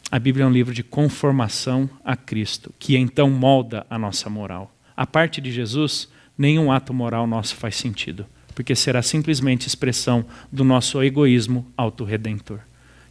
A 0.10 0.20
Bíblia 0.20 0.46
é 0.46 0.48
um 0.48 0.52
livro 0.52 0.74
de 0.74 0.84
conformação 0.84 1.90
a 2.04 2.16
Cristo, 2.16 2.74
que 2.80 2.96
então 2.96 3.30
molda 3.30 3.86
a 3.90 4.00
nossa 4.00 4.30
moral. 4.30 4.74
A 4.96 5.06
parte 5.06 5.42
de 5.42 5.52
Jesus, 5.52 6.08
nenhum 6.38 6.72
ato 6.72 6.94
moral 6.94 7.28
nosso 7.28 7.56
faz 7.56 7.76
sentido, 7.76 8.26
porque 8.56 8.74
será 8.74 9.02
simplesmente 9.02 9.68
expressão 9.68 10.26
do 10.50 10.64
nosso 10.64 11.04
egoísmo 11.04 11.68
autorredentor. 11.76 12.60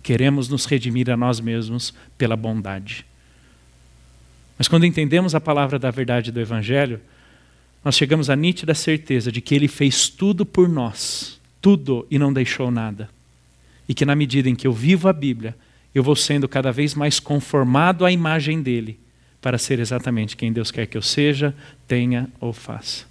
Queremos 0.02 0.48
nos 0.48 0.64
redimir 0.64 1.10
a 1.10 1.16
nós 1.18 1.38
mesmos 1.38 1.92
pela 2.16 2.34
bondade. 2.34 3.04
Mas 4.56 4.66
quando 4.66 4.86
entendemos 4.86 5.34
a 5.34 5.40
palavra 5.40 5.78
da 5.78 5.90
verdade 5.90 6.32
do 6.32 6.40
Evangelho, 6.40 6.98
nós 7.84 7.94
chegamos 7.94 8.30
à 8.30 8.34
nítida 8.34 8.74
certeza 8.74 9.30
de 9.30 9.42
que 9.42 9.54
Ele 9.54 9.68
fez 9.68 10.08
tudo 10.08 10.46
por 10.46 10.66
nós, 10.66 11.38
tudo 11.60 12.06
e 12.10 12.18
não 12.18 12.32
deixou 12.32 12.70
nada. 12.70 13.10
E 13.86 13.92
que 13.92 14.06
na 14.06 14.16
medida 14.16 14.48
em 14.48 14.54
que 14.54 14.66
eu 14.66 14.72
vivo 14.72 15.08
a 15.08 15.12
Bíblia, 15.12 15.54
eu 15.98 16.02
vou 16.02 16.14
sendo 16.14 16.46
cada 16.46 16.70
vez 16.70 16.94
mais 16.94 17.18
conformado 17.18 18.04
à 18.04 18.12
imagem 18.12 18.60
dele, 18.60 19.00
para 19.40 19.56
ser 19.56 19.78
exatamente 19.78 20.36
quem 20.36 20.52
Deus 20.52 20.70
quer 20.70 20.86
que 20.86 20.96
eu 20.96 21.00
seja, 21.00 21.54
tenha 21.88 22.28
ou 22.38 22.52
faça. 22.52 23.06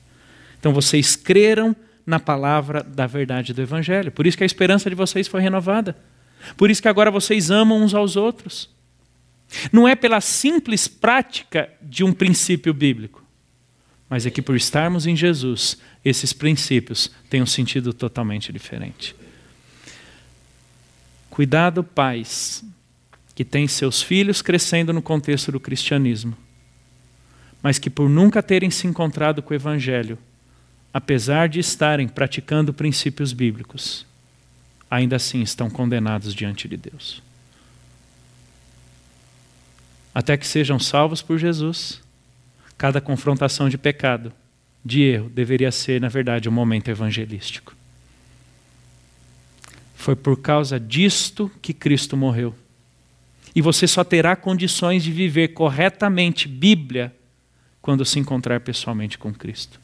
Então 0.60 0.72
vocês 0.72 1.16
creram 1.16 1.76
na 2.06 2.20
palavra 2.20 2.84
da 2.84 3.08
verdade 3.08 3.54
do 3.54 3.62
Evangelho. 3.62 4.12
Por 4.12 4.28
isso 4.28 4.38
que 4.38 4.44
a 4.44 4.46
esperança 4.46 4.88
de 4.88 4.96
vocês 4.96 5.28
foi 5.28 5.42
renovada. 5.42 5.98
Por 6.56 6.70
isso 6.70 6.80
que 6.80 6.88
agora 6.88 7.10
vocês 7.10 7.50
amam 7.50 7.82
uns 7.82 7.96
aos 7.96 8.16
outros. 8.16 8.70
Não 9.72 9.88
é 9.88 9.96
pela 9.96 10.22
simples 10.22 10.88
prática 10.88 11.70
de 11.82 12.04
um 12.04 12.14
princípio 12.14 12.72
bíblico, 12.72 13.24
mas 14.08 14.28
é 14.28 14.30
que 14.30 14.44
por 14.44 14.56
estarmos 14.56 15.08
em 15.08 15.16
Jesus, 15.16 15.80
esses 16.04 16.34
princípios 16.34 17.10
têm 17.32 17.42
um 17.42 17.48
sentido 17.48 17.94
totalmente 17.94 18.54
diferente. 18.54 19.16
Cuidado, 21.32 21.84
pais, 21.84 22.64
que 23.36 23.44
têm 23.44 23.68
seus 23.68 24.02
filhos 24.02 24.42
crescendo 24.42 24.94
no 24.94 25.02
contexto 25.02 25.52
do 25.52 25.60
cristianismo, 25.60 26.36
mas 27.62 27.78
que 27.78 27.90
por 27.90 28.10
nunca 28.10 28.42
terem 28.42 28.72
se 28.72 28.88
encontrado 28.88 29.44
com 29.44 29.54
o 29.54 29.56
Evangelho, 29.56 30.18
apesar 30.94 31.50
de 31.50 31.60
estarem 31.60 32.08
praticando 32.08 32.74
princípios 32.74 33.34
bíblicos, 33.34 34.06
ainda 34.90 35.18
assim 35.18 35.42
estão 35.42 35.70
condenados 35.70 36.34
diante 36.34 36.70
de 36.70 36.78
Deus. 36.78 37.22
Até 40.14 40.38
que 40.38 40.48
sejam 40.48 40.80
salvos 40.80 41.22
por 41.22 41.38
Jesus, 41.38 42.02
cada 42.78 43.02
confrontação 43.02 43.68
de 43.68 43.78
pecado, 43.78 44.32
de 44.84 45.02
erro, 45.02 45.30
deveria 45.30 45.74
ser, 45.74 46.00
na 46.00 46.08
verdade, 46.08 46.48
um 46.48 46.54
momento 46.54 46.88
evangelístico. 46.88 47.76
Foi 49.96 50.16
por 50.16 50.40
causa 50.40 50.80
disto 50.80 51.52
que 51.62 51.74
Cristo 51.74 52.16
morreu 52.16 52.56
e 53.56 53.62
você 53.62 53.88
só 53.88 54.04
terá 54.04 54.36
condições 54.36 55.02
de 55.02 55.12
viver 55.14 55.50
corretamente 55.50 56.46
Bíblia 56.46 57.16
quando 57.82 58.04
se 58.04 58.20
encontrar 58.20 58.60
pessoalmente 58.60 59.18
com 59.18 59.34
Cristo. 59.34 59.80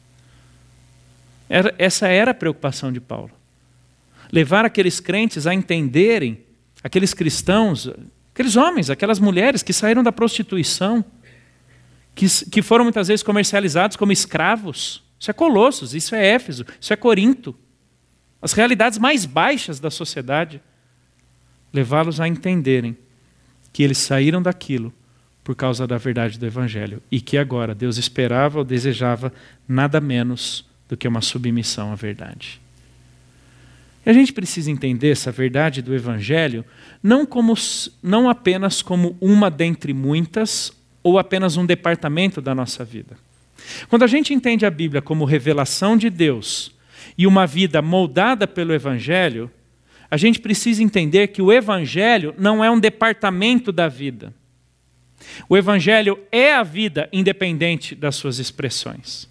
Era, 1.48 1.74
essa 1.78 2.06
era 2.06 2.32
a 2.32 2.34
preocupação 2.34 2.92
de 2.92 3.00
Paulo. 3.00 3.30
Levar 4.30 4.66
aqueles 4.66 5.00
crentes 5.00 5.46
a 5.46 5.54
entenderem, 5.54 6.40
aqueles 6.84 7.14
cristãos, 7.14 7.88
aqueles 8.34 8.56
homens, 8.56 8.90
aquelas 8.90 9.18
mulheres 9.18 9.62
que 9.62 9.72
saíram 9.72 10.02
da 10.02 10.12
prostituição, 10.12 11.02
que, 12.14 12.26
que 12.50 12.60
foram 12.60 12.84
muitas 12.84 13.08
vezes 13.08 13.22
comercializados 13.22 13.96
como 13.96 14.12
escravos. 14.12 15.02
Isso 15.18 15.30
é 15.30 15.34
Colossos, 15.34 15.94
isso 15.94 16.14
é 16.14 16.26
Éfeso, 16.26 16.66
isso 16.78 16.92
é 16.92 16.96
Corinto. 16.96 17.56
As 18.40 18.52
realidades 18.52 18.98
mais 18.98 19.24
baixas 19.24 19.80
da 19.80 19.90
sociedade. 19.90 20.60
Levá-los 21.72 22.20
a 22.20 22.28
entenderem 22.28 22.96
que 23.72 23.82
eles 23.82 23.98
saíram 23.98 24.42
daquilo 24.42 24.92
por 25.42 25.56
causa 25.56 25.86
da 25.86 25.98
verdade 25.98 26.38
do 26.38 26.46
Evangelho 26.46 27.02
e 27.10 27.20
que 27.20 27.36
agora 27.36 27.74
Deus 27.74 27.96
esperava 27.96 28.58
ou 28.58 28.64
desejava 28.64 29.32
nada 29.66 30.00
menos 30.00 30.64
do 30.88 30.96
que 30.96 31.08
uma 31.08 31.20
submissão 31.20 31.92
à 31.92 31.94
verdade. 31.94 32.60
E 34.04 34.10
a 34.10 34.12
gente 34.12 34.32
precisa 34.32 34.70
entender 34.70 35.10
essa 35.10 35.30
verdade 35.30 35.80
do 35.80 35.94
Evangelho 35.94 36.64
não, 37.02 37.24
como, 37.24 37.54
não 38.02 38.28
apenas 38.28 38.82
como 38.82 39.16
uma 39.20 39.50
dentre 39.50 39.92
muitas 39.92 40.72
ou 41.02 41.18
apenas 41.18 41.56
um 41.56 41.66
departamento 41.66 42.40
da 42.40 42.54
nossa 42.54 42.84
vida. 42.84 43.16
Quando 43.88 44.02
a 44.02 44.08
gente 44.08 44.34
entende 44.34 44.66
a 44.66 44.70
Bíblia 44.70 45.00
como 45.00 45.24
revelação 45.24 45.96
de 45.96 46.10
Deus 46.10 46.72
e 47.16 47.26
uma 47.26 47.46
vida 47.46 47.80
moldada 47.80 48.46
pelo 48.46 48.72
Evangelho, 48.72 49.50
a 50.12 50.18
gente 50.18 50.40
precisa 50.40 50.82
entender 50.82 51.28
que 51.28 51.40
o 51.40 51.50
Evangelho 51.50 52.34
não 52.36 52.62
é 52.62 52.70
um 52.70 52.78
departamento 52.78 53.72
da 53.72 53.88
vida. 53.88 54.34
O 55.48 55.56
Evangelho 55.56 56.20
é 56.30 56.52
a 56.52 56.62
vida 56.62 57.08
independente 57.10 57.94
das 57.94 58.16
suas 58.16 58.38
expressões. 58.38 59.26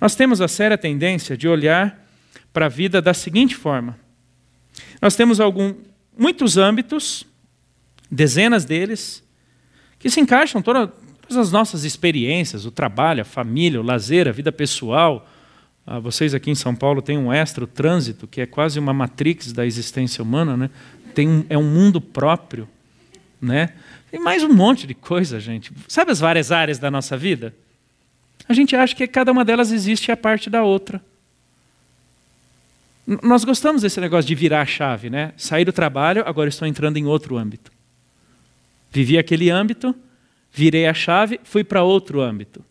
Nós 0.00 0.14
temos 0.14 0.40
a 0.40 0.46
séria 0.46 0.78
tendência 0.78 1.36
de 1.36 1.48
olhar 1.48 2.06
para 2.52 2.66
a 2.66 2.68
vida 2.68 3.02
da 3.02 3.12
seguinte 3.12 3.56
forma: 3.56 3.98
nós 5.02 5.16
temos 5.16 5.40
algum, 5.40 5.74
muitos 6.16 6.56
âmbitos, 6.56 7.26
dezenas 8.08 8.64
deles, 8.64 9.24
que 9.98 10.08
se 10.08 10.20
encaixam 10.20 10.62
todas 10.62 10.92
as 11.36 11.50
nossas 11.50 11.82
experiências, 11.82 12.64
o 12.64 12.70
trabalho, 12.70 13.22
a 13.22 13.24
família, 13.24 13.80
o 13.80 13.84
lazer, 13.84 14.28
a 14.28 14.32
vida 14.32 14.52
pessoal, 14.52 15.28
ah, 15.86 15.98
vocês 15.98 16.32
aqui 16.34 16.50
em 16.50 16.54
São 16.54 16.74
Paulo 16.74 17.02
têm 17.02 17.18
um 17.18 17.32
extra, 17.32 17.64
o 17.64 17.66
trânsito, 17.66 18.26
que 18.26 18.40
é 18.40 18.46
quase 18.46 18.78
uma 18.78 18.92
matrix 18.92 19.52
da 19.52 19.66
existência 19.66 20.22
humana, 20.22 20.56
né? 20.56 20.70
Tem 21.14 21.28
um, 21.28 21.44
é 21.48 21.58
um 21.58 21.62
mundo 21.62 22.00
próprio, 22.00 22.68
né? 23.40 23.74
Tem 24.10 24.18
mais 24.18 24.42
um 24.42 24.52
monte 24.52 24.86
de 24.86 24.94
coisa, 24.94 25.38
gente. 25.38 25.72
Sabe 25.86 26.10
as 26.10 26.20
várias 26.20 26.50
áreas 26.50 26.78
da 26.78 26.90
nossa 26.90 27.16
vida? 27.16 27.54
A 28.48 28.54
gente 28.54 28.74
acha 28.74 28.94
que 28.94 29.06
cada 29.06 29.30
uma 29.30 29.44
delas 29.44 29.72
existe 29.72 30.10
a 30.10 30.16
parte 30.16 30.48
da 30.48 30.62
outra. 30.62 31.02
Nós 33.22 33.44
gostamos 33.44 33.82
desse 33.82 34.00
negócio 34.00 34.26
de 34.26 34.34
virar 34.34 34.62
a 34.62 34.66
chave, 34.66 35.10
né? 35.10 35.34
Sair 35.36 35.66
do 35.66 35.72
trabalho, 35.72 36.22
agora 36.26 36.48
estou 36.48 36.66
entrando 36.66 36.96
em 36.96 37.04
outro 37.04 37.36
âmbito. 37.36 37.70
Vivi 38.90 39.18
aquele 39.18 39.50
âmbito, 39.50 39.94
virei 40.50 40.86
a 40.86 40.94
chave, 40.94 41.38
fui 41.44 41.62
para 41.62 41.82
outro 41.82 42.22
âmbito. 42.22 42.64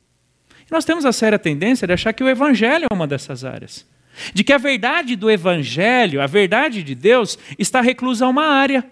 Nós 0.73 0.85
temos 0.85 1.05
a 1.05 1.13
séria 1.13 1.37
tendência 1.37 1.85
de 1.85 1.93
achar 1.93 2.13
que 2.13 2.23
o 2.23 2.27
Evangelho 2.27 2.87
é 2.89 2.93
uma 2.95 3.05
dessas 3.05 3.45
áreas. 3.45 3.85
De 4.33 4.43
que 4.43 4.51
a 4.51 4.57
verdade 4.57 5.15
do 5.15 5.29
Evangelho, 5.29 6.19
a 6.19 6.25
verdade 6.25 6.81
de 6.81 6.95
Deus, 6.95 7.37
está 7.59 7.79
reclusa 7.79 8.25
a 8.25 8.27
uma 8.27 8.47
área. 8.47 8.83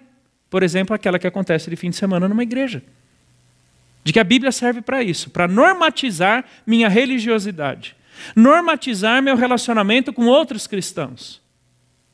Por 0.48 0.62
exemplo, 0.62 0.96
aquela 0.96 1.18
que 1.18 1.26
acontece 1.26 1.72
de 1.72 1.76
fim 1.76 1.90
de 1.90 1.96
semana 1.96 2.28
numa 2.28 2.44
igreja. 2.44 2.84
De 4.04 4.14
que 4.14 4.20
a 4.20 4.24
Bíblia 4.24 4.52
serve 4.52 4.84
para 4.84 5.02
isso, 5.02 5.32
para 5.32 5.48
normatizar 5.48 6.46
minha 6.68 6.88
religiosidade, 6.88 7.96
normatizar 8.36 9.20
meu 9.24 9.36
relacionamento 9.36 10.14
com 10.14 10.28
outros 10.28 10.68
cristãos. 10.68 11.42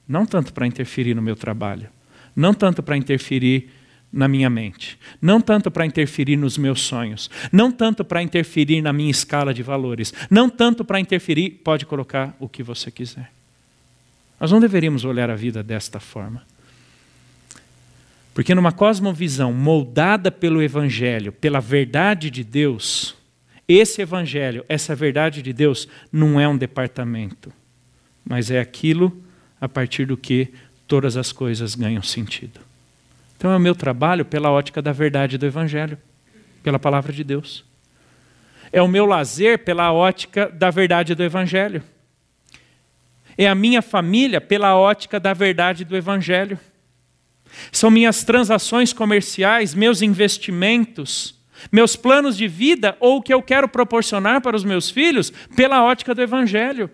Não 0.07 0.25
tanto 0.25 0.53
para 0.53 0.65
interferir 0.65 1.13
no 1.13 1.21
meu 1.21 1.35
trabalho, 1.35 1.89
não 2.33 2.53
tanto 2.53 2.81
para 2.81 2.95
interferir 2.95 3.69
na 4.11 4.27
minha 4.27 4.49
mente, 4.49 4.97
não 5.21 5.41
tanto 5.41 5.69
para 5.69 5.85
interferir 5.85 6.37
nos 6.37 6.57
meus 6.57 6.81
sonhos, 6.81 7.29
não 7.51 7.71
tanto 7.71 8.05
para 8.05 8.23
interferir 8.23 8.81
na 8.81 8.93
minha 8.93 9.11
escala 9.11 9.53
de 9.53 9.61
valores, 9.61 10.13
não 10.29 10.49
tanto 10.49 10.85
para 10.85 10.99
interferir, 10.99 11.61
pode 11.63 11.85
colocar 11.85 12.35
o 12.39 12.47
que 12.47 12.63
você 12.63 12.89
quiser. 12.89 13.31
Nós 14.39 14.51
não 14.51 14.59
deveríamos 14.59 15.03
olhar 15.03 15.29
a 15.29 15.35
vida 15.35 15.61
desta 15.61 15.99
forma. 15.99 16.43
Porque 18.33 18.53
numa 18.53 18.71
cosmovisão 18.71 19.51
moldada 19.51 20.31
pelo 20.31 20.61
Evangelho, 20.61 21.31
pela 21.31 21.59
verdade 21.59 22.29
de 22.29 22.43
Deus, 22.43 23.15
esse 23.67 24.01
Evangelho, 24.01 24.63
essa 24.69 24.95
verdade 24.95 25.41
de 25.41 25.51
Deus, 25.51 25.87
não 26.11 26.39
é 26.39 26.47
um 26.47 26.55
departamento, 26.55 27.51
mas 28.23 28.51
é 28.51 28.59
aquilo 28.59 29.23
a 29.59 29.67
partir 29.67 30.05
do 30.05 30.15
que 30.15 30.53
todas 30.87 31.17
as 31.17 31.31
coisas 31.31 31.73
ganham 31.73 32.03
sentido. 32.03 32.66
Então 33.37 33.51
é 33.51 33.55
o 33.55 33.59
meu 33.59 33.75
trabalho 33.75 34.25
pela 34.25 34.51
ótica 34.51 34.81
da 34.81 34.91
verdade 34.91 35.37
do 35.37 35.45
Evangelho, 35.45 35.97
pela 36.63 36.79
palavra 36.79 37.13
de 37.13 37.23
Deus. 37.23 37.63
É 38.71 38.81
o 38.81 38.87
meu 38.87 39.05
lazer 39.05 39.59
pela 39.59 39.93
ótica 39.93 40.49
da 40.49 40.71
verdade 40.71 41.13
do 41.13 41.23
Evangelho. 41.23 41.83
é 43.37 43.47
a 43.47 43.53
minha 43.53 43.83
família 43.83 44.41
pela 44.41 44.75
ótica 44.75 45.19
da 45.19 45.31
verdade 45.31 45.85
do 45.85 45.95
Evangelho. 45.95 46.59
São 47.71 47.91
minhas 47.91 48.23
transações 48.23 48.91
comerciais, 48.91 49.75
meus 49.75 50.01
investimentos, 50.01 51.39
meus 51.71 51.95
planos 51.95 52.35
de 52.35 52.47
vida 52.47 52.97
ou 52.99 53.17
o 53.17 53.21
que 53.21 53.31
eu 53.31 53.43
quero 53.43 53.69
proporcionar 53.69 54.41
para 54.41 54.55
os 54.55 54.63
meus 54.63 54.89
filhos 54.89 55.31
pela 55.55 55.83
ótica 55.83 56.15
do 56.15 56.21
Evangelho. 56.23 56.89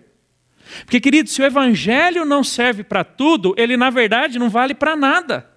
Porque, 0.84 1.00
querido, 1.00 1.30
se 1.30 1.40
o 1.40 1.46
Evangelho 1.46 2.26
não 2.26 2.44
serve 2.44 2.84
para 2.84 3.02
tudo, 3.02 3.54
ele 3.56 3.78
na 3.78 3.88
verdade 3.88 4.38
não 4.38 4.50
vale 4.50 4.74
para 4.74 4.94
nada. 4.94 5.53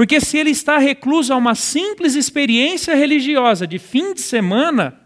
Porque 0.00 0.18
se 0.18 0.38
ele 0.38 0.48
está 0.48 0.78
recluso 0.78 1.30
a 1.30 1.36
uma 1.36 1.54
simples 1.54 2.14
experiência 2.14 2.94
religiosa 2.94 3.66
de 3.66 3.78
fim 3.78 4.14
de 4.14 4.22
semana, 4.22 4.98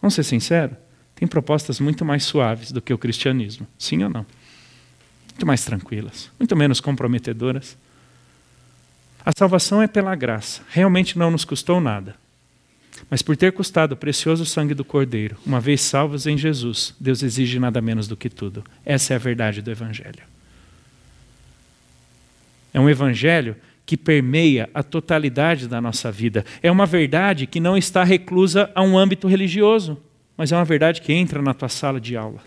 vamos 0.00 0.14
ser 0.14 0.22
sinceros, 0.22 0.78
tem 1.14 1.28
propostas 1.28 1.78
muito 1.78 2.06
mais 2.06 2.24
suaves 2.24 2.72
do 2.72 2.80
que 2.80 2.94
o 2.94 2.96
cristianismo, 2.96 3.66
sim 3.78 4.02
ou 4.02 4.08
não? 4.08 4.24
Muito 5.28 5.46
mais 5.46 5.62
tranquilas, 5.62 6.30
muito 6.40 6.56
menos 6.56 6.80
comprometedoras. 6.80 7.76
A 9.22 9.30
salvação 9.36 9.82
é 9.82 9.86
pela 9.86 10.14
graça, 10.14 10.62
realmente 10.70 11.18
não 11.18 11.30
nos 11.30 11.44
custou 11.44 11.82
nada. 11.82 12.16
Mas 13.10 13.20
por 13.20 13.36
ter 13.36 13.52
custado 13.52 13.92
o 13.92 13.96
precioso 13.98 14.46
sangue 14.46 14.72
do 14.72 14.86
Cordeiro, 14.86 15.36
uma 15.44 15.60
vez 15.60 15.82
salvos 15.82 16.26
em 16.26 16.38
Jesus, 16.38 16.94
Deus 16.98 17.22
exige 17.22 17.58
nada 17.58 17.82
menos 17.82 18.08
do 18.08 18.16
que 18.16 18.30
tudo. 18.30 18.64
Essa 18.86 19.12
é 19.12 19.16
a 19.16 19.18
verdade 19.18 19.60
do 19.60 19.70
Evangelho. 19.70 20.33
É 22.74 22.80
um 22.80 22.90
Evangelho 22.90 23.56
que 23.86 23.96
permeia 23.96 24.68
a 24.74 24.82
totalidade 24.82 25.68
da 25.68 25.80
nossa 25.80 26.10
vida. 26.10 26.44
É 26.62 26.70
uma 26.70 26.86
verdade 26.86 27.46
que 27.46 27.60
não 27.60 27.76
está 27.76 28.02
reclusa 28.02 28.70
a 28.74 28.82
um 28.82 28.98
âmbito 28.98 29.28
religioso, 29.28 29.96
mas 30.36 30.50
é 30.50 30.56
uma 30.56 30.64
verdade 30.64 31.00
que 31.00 31.12
entra 31.12 31.40
na 31.40 31.54
tua 31.54 31.68
sala 31.68 32.00
de 32.00 32.16
aula. 32.16 32.40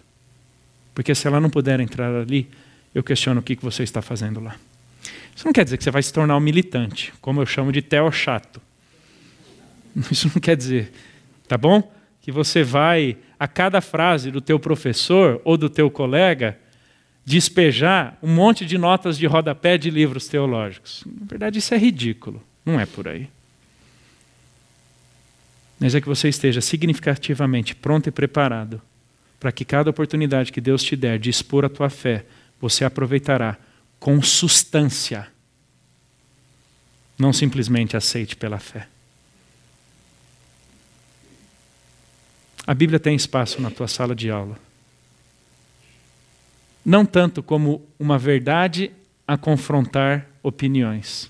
Porque 0.94 1.16
se 1.16 1.28
ela 1.28 1.40
não 1.40 1.50
puder 1.50 1.80
entrar 1.80 2.14
ali, 2.14 2.50
eu 2.94 3.04
questiono 3.04 3.40
o 3.40 3.44
que 3.44 3.56
você 3.56 3.84
está 3.84 4.02
fazendo 4.02 4.42
lá. 4.42 4.56
Isso 5.36 5.46
não 5.46 5.54
quer 5.54 5.64
dizer 5.64 5.78
que 5.78 5.84
você 5.84 5.92
vai 5.92 6.02
se 6.02 6.12
tornar 6.12 6.36
um 6.36 6.40
militante, 6.40 7.14
como 7.22 7.40
eu 7.40 7.46
chamo 7.46 7.72
de 7.72 7.82
teo 7.82 8.12
chato. 8.12 8.60
Isso 10.12 10.30
não 10.34 10.42
quer 10.42 10.58
dizer, 10.58 10.92
tá 11.48 11.58
bom? 11.58 11.94
Que 12.22 12.32
você 12.32 12.64
vai, 12.64 13.16
a 13.40 13.48
cada 13.48 13.80
frase 13.80 14.32
do 14.32 14.42
teu 14.42 14.60
professor 14.60 15.40
ou 15.46 15.56
do 15.56 15.70
teu 15.70 15.92
colega, 15.92 16.58
despejar 17.28 18.18
um 18.24 18.34
monte 18.34 18.66
de 18.66 18.78
notas 18.78 19.18
de 19.18 19.26
rodapé 19.26 19.78
de 19.78 19.90
livros 19.90 20.30
teológicos. 20.30 21.04
Na 21.06 21.26
verdade, 21.26 21.60
isso 21.60 21.74
é 21.74 21.78
ridículo. 21.78 22.42
Não 22.66 22.80
é 22.80 22.86
por 22.86 23.06
aí. 23.06 23.28
Mas 25.78 25.94
é 25.94 26.00
que 26.00 26.08
você 26.08 26.30
esteja 26.30 26.62
significativamente 26.62 27.76
pronto 27.76 28.08
e 28.08 28.14
preparado 28.14 28.82
para 29.42 29.52
que 29.52 29.66
cada 29.66 29.90
oportunidade 29.90 30.54
que 30.54 30.62
Deus 30.62 30.82
te 30.82 30.96
der 30.96 31.20
de 31.20 31.30
expor 31.30 31.66
a 31.66 31.70
tua 31.70 31.90
fé, 31.90 32.26
você 32.62 32.86
aproveitará 32.86 33.58
com 34.00 34.22
substância. 34.22 35.28
Não 37.20 37.34
simplesmente 37.34 37.98
aceite 37.98 38.38
pela 38.38 38.58
fé. 38.58 38.88
A 42.66 42.74
Bíblia 42.74 43.02
tem 43.02 43.18
espaço 43.18 43.62
na 43.62 43.70
tua 43.70 43.90
sala 43.90 44.16
de 44.16 44.32
aula. 44.32 44.58
Não 46.88 47.06
tanto 47.06 47.44
como 47.44 47.86
uma 48.00 48.18
verdade 48.18 48.92
a 49.28 49.38
confrontar 49.38 50.26
opiniões, 50.42 51.30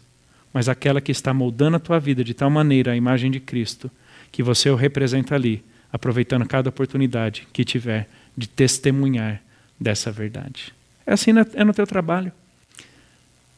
mas 0.53 0.70
aquela 0.70 1.01
que 1.01 1.12
está 1.12 1.34
moldando 1.34 1.78
a 1.78 1.80
tua 1.80 1.99
vida 1.99 2.24
de 2.24 2.36
tal 2.36 2.47
maneira 2.47 2.91
a 2.91 2.95
imagem 2.95 3.32
de 3.32 3.39
Cristo, 3.39 3.89
que 4.32 4.43
você 4.43 4.70
o 4.70 4.76
representa 4.76 5.34
ali, 5.34 5.66
aproveitando 5.91 6.45
cada 6.45 6.70
oportunidade 6.70 7.47
que 7.51 7.66
tiver 7.66 8.08
de 8.38 8.47
testemunhar 8.47 9.41
dessa 9.80 10.12
verdade. 10.12 10.72
É 11.08 11.14
assim 11.14 11.32
é 11.55 11.64
no 11.64 11.74
teu 11.74 11.88
trabalho. 11.88 12.32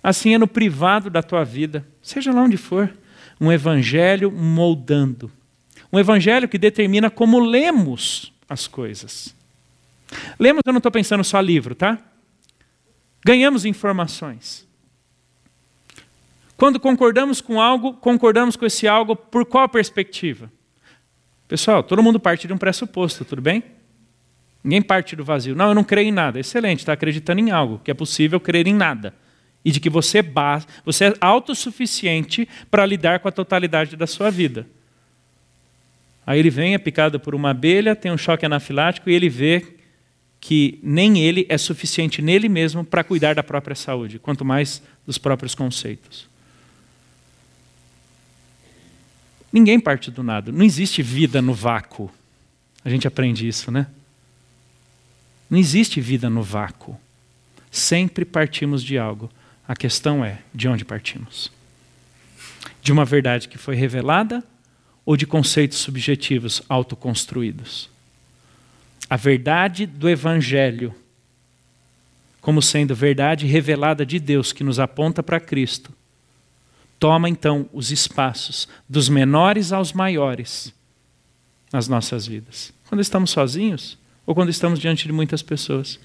Assim 0.01 0.33
é 0.33 0.37
no 0.37 0.47
privado 0.47 1.09
da 1.09 1.21
tua 1.21 1.43
vida, 1.43 1.85
seja 2.01 2.31
lá 2.31 2.43
onde 2.43 2.55
for, 2.55 2.89
um 3.41 3.51
evangelho 3.51 4.31
moldando. 4.31 5.29
Um 5.91 5.99
evangelho 5.99 6.47
que 6.47 6.57
determina 6.57 7.09
como 7.09 7.41
lemos 7.41 8.31
as 8.47 8.67
coisas. 8.67 9.37
Lemos, 10.39 10.61
eu 10.65 10.73
não 10.73 10.79
estou 10.79 10.91
pensando 10.91 11.23
só 11.23 11.39
livro, 11.39 11.75
tá? 11.75 11.97
Ganhamos 13.25 13.65
informações. 13.65 14.67
Quando 16.57 16.79
concordamos 16.79 17.41
com 17.41 17.61
algo, 17.61 17.93
concordamos 17.93 18.55
com 18.55 18.65
esse 18.65 18.87
algo 18.87 19.15
por 19.15 19.45
qual 19.45 19.67
perspectiva? 19.69 20.51
Pessoal, 21.47 21.81
todo 21.81 22.03
mundo 22.03 22.19
parte 22.19 22.47
de 22.47 22.53
um 22.53 22.57
pressuposto, 22.57 23.23
tudo 23.23 23.41
bem? 23.41 23.63
Ninguém 24.63 24.81
parte 24.81 25.15
do 25.15 25.23
vazio. 25.23 25.55
Não, 25.55 25.69
eu 25.69 25.75
não 25.75 25.83
creio 25.83 26.09
em 26.09 26.11
nada. 26.11 26.39
Excelente, 26.39 26.79
está 26.79 26.93
acreditando 26.93 27.39
em 27.39 27.49
algo, 27.49 27.79
que 27.83 27.89
é 27.89 27.93
possível 27.93 28.39
crer 28.39 28.67
em 28.67 28.73
nada 28.73 29.13
e 29.63 29.71
de 29.71 29.79
que 29.79 29.89
você, 29.89 30.23
você 30.85 31.05
é 31.05 31.13
autossuficiente 31.19 32.47
para 32.69 32.85
lidar 32.85 33.19
com 33.19 33.27
a 33.27 33.31
totalidade 33.31 33.95
da 33.95 34.07
sua 34.07 34.29
vida. 34.29 34.67
Aí 36.25 36.39
ele 36.39 36.49
vem, 36.49 36.73
é 36.73 36.77
picado 36.77 37.19
por 37.19 37.33
uma 37.33 37.51
abelha, 37.51 37.95
tem 37.95 38.11
um 38.11 38.17
choque 38.17 38.45
anafilático 38.45 39.09
e 39.09 39.13
ele 39.13 39.29
vê 39.29 39.78
que 40.39 40.79
nem 40.81 41.19
ele 41.19 41.45
é 41.49 41.57
suficiente 41.57 42.21
nele 42.21 42.47
mesmo 42.47 42.83
para 42.83 43.03
cuidar 43.03 43.35
da 43.35 43.43
própria 43.43 43.75
saúde, 43.75 44.19
quanto 44.19 44.45
mais 44.45 44.81
dos 45.05 45.17
próprios 45.17 45.53
conceitos. 45.53 46.27
Ninguém 49.51 49.79
parte 49.79 50.11
do 50.11 50.23
nada. 50.23 50.51
Não 50.51 50.63
existe 50.63 51.01
vida 51.01 51.41
no 51.41 51.53
vácuo. 51.53 52.09
A 52.85 52.89
gente 52.89 53.07
aprende 53.07 53.47
isso, 53.47 53.71
né? 53.71 53.87
Não 55.49 55.57
existe 55.57 55.99
vida 55.99 56.29
no 56.29 56.43
vácuo. 56.43 56.99
Sempre 57.71 58.23
partimos 58.23 58.83
de 58.83 58.97
algo. 58.97 59.29
A 59.67 59.75
questão 59.75 60.23
é 60.23 60.39
de 60.53 60.67
onde 60.67 60.85
partimos? 60.85 61.51
De 62.81 62.91
uma 62.91 63.05
verdade 63.05 63.47
que 63.47 63.57
foi 63.57 63.75
revelada 63.75 64.43
ou 65.05 65.17
de 65.17 65.25
conceitos 65.25 65.79
subjetivos 65.79 66.61
autoconstruídos? 66.69 67.89
A 69.09 69.15
verdade 69.15 69.85
do 69.85 70.07
Evangelho, 70.07 70.93
como 72.41 72.61
sendo 72.61 72.95
verdade 72.95 73.47
revelada 73.47 74.05
de 74.05 74.19
Deus 74.19 74.53
que 74.53 74.63
nos 74.63 74.79
aponta 74.79 75.23
para 75.23 75.39
Cristo, 75.39 75.91
toma 76.99 77.27
então 77.29 77.67
os 77.73 77.91
espaços 77.91 78.67
dos 78.87 79.09
menores 79.09 79.71
aos 79.71 79.93
maiores 79.93 80.73
nas 81.71 81.87
nossas 81.87 82.27
vidas. 82.27 82.71
Quando 82.87 83.01
estamos 83.01 83.31
sozinhos 83.31 83.97
ou 84.29 84.35
quando 84.35 84.49
estamos 84.49 84.79
diante 84.79 85.07
de 85.07 85.11
muitas 85.11 85.41
pessoas. 85.41 85.99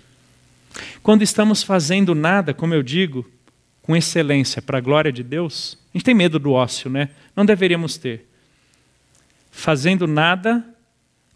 Quando 1.03 1.21
estamos 1.21 1.63
fazendo 1.63 2.15
nada, 2.15 2.55
como 2.55 2.73
eu 2.73 2.83
digo, 2.83 3.31
com 3.83 3.95
excelência 3.95 4.63
para 4.63 4.79
a 4.79 4.81
glória 4.81 5.13
de 5.13 5.23
Deus, 5.23 5.77
a 5.93 5.99
gente 5.99 6.07
tem 6.07 6.15
medo 6.15 6.39
do 6.39 6.53
ócio, 6.53 6.89
né? 6.89 7.11
Não 7.37 7.45
deveríamos 7.45 7.99
ter. 7.99 8.27
Fazendo 9.51 10.07
nada 10.07 10.65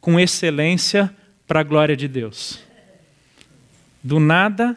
com 0.01 0.19
excelência 0.19 1.15
para 1.49 1.61
a 1.61 1.63
glória 1.63 1.97
de 1.97 2.07
Deus. 2.07 2.61
Do 4.05 4.21
nada 4.21 4.77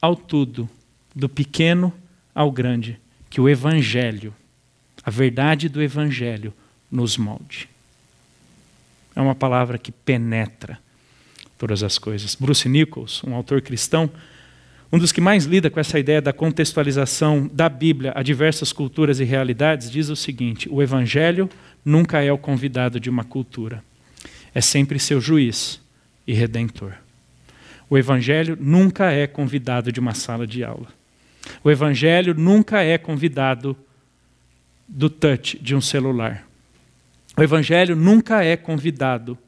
ao 0.00 0.14
tudo, 0.14 0.70
do 1.12 1.28
pequeno 1.28 1.92
ao 2.32 2.50
grande, 2.52 2.98
que 3.28 3.40
o 3.40 3.48
Evangelho, 3.48 4.32
a 5.02 5.10
verdade 5.10 5.68
do 5.68 5.82
Evangelho, 5.82 6.54
nos 6.90 7.16
molde. 7.16 7.68
É 9.16 9.20
uma 9.20 9.34
palavra 9.34 9.78
que 9.78 9.90
penetra 9.90 10.78
todas 11.58 11.82
as 11.82 11.98
coisas. 11.98 12.36
Bruce 12.36 12.68
Nichols, 12.68 13.24
um 13.24 13.34
autor 13.34 13.60
cristão, 13.60 14.08
um 14.92 14.98
dos 14.98 15.10
que 15.10 15.20
mais 15.20 15.44
lida 15.44 15.68
com 15.68 15.80
essa 15.80 15.98
ideia 15.98 16.22
da 16.22 16.32
contextualização 16.32 17.50
da 17.52 17.68
Bíblia 17.68 18.12
a 18.14 18.22
diversas 18.22 18.72
culturas 18.72 19.18
e 19.18 19.24
realidades, 19.24 19.90
diz 19.90 20.08
o 20.08 20.14
seguinte: 20.14 20.68
o 20.70 20.80
Evangelho 20.80 21.50
nunca 21.84 22.22
é 22.22 22.30
o 22.30 22.38
convidado 22.38 23.00
de 23.00 23.10
uma 23.10 23.24
cultura, 23.24 23.82
é 24.54 24.60
sempre 24.60 25.00
seu 25.00 25.20
juiz 25.20 25.84
e 26.26 26.32
redentor. 26.32 26.94
O 27.88 27.96
Evangelho 27.96 28.56
nunca 28.60 29.12
é 29.12 29.26
convidado 29.26 29.92
de 29.92 30.00
uma 30.00 30.14
sala 30.14 30.46
de 30.46 30.64
aula. 30.64 30.88
O 31.62 31.70
Evangelho 31.70 32.34
nunca 32.34 32.82
é 32.82 32.98
convidado 32.98 33.76
do 34.88 35.08
touch 35.08 35.58
de 35.58 35.74
um 35.74 35.80
celular. 35.80 36.46
O 37.36 37.42
Evangelho 37.42 37.94
nunca 37.94 38.42
é 38.42 38.56
convidado 38.56 39.38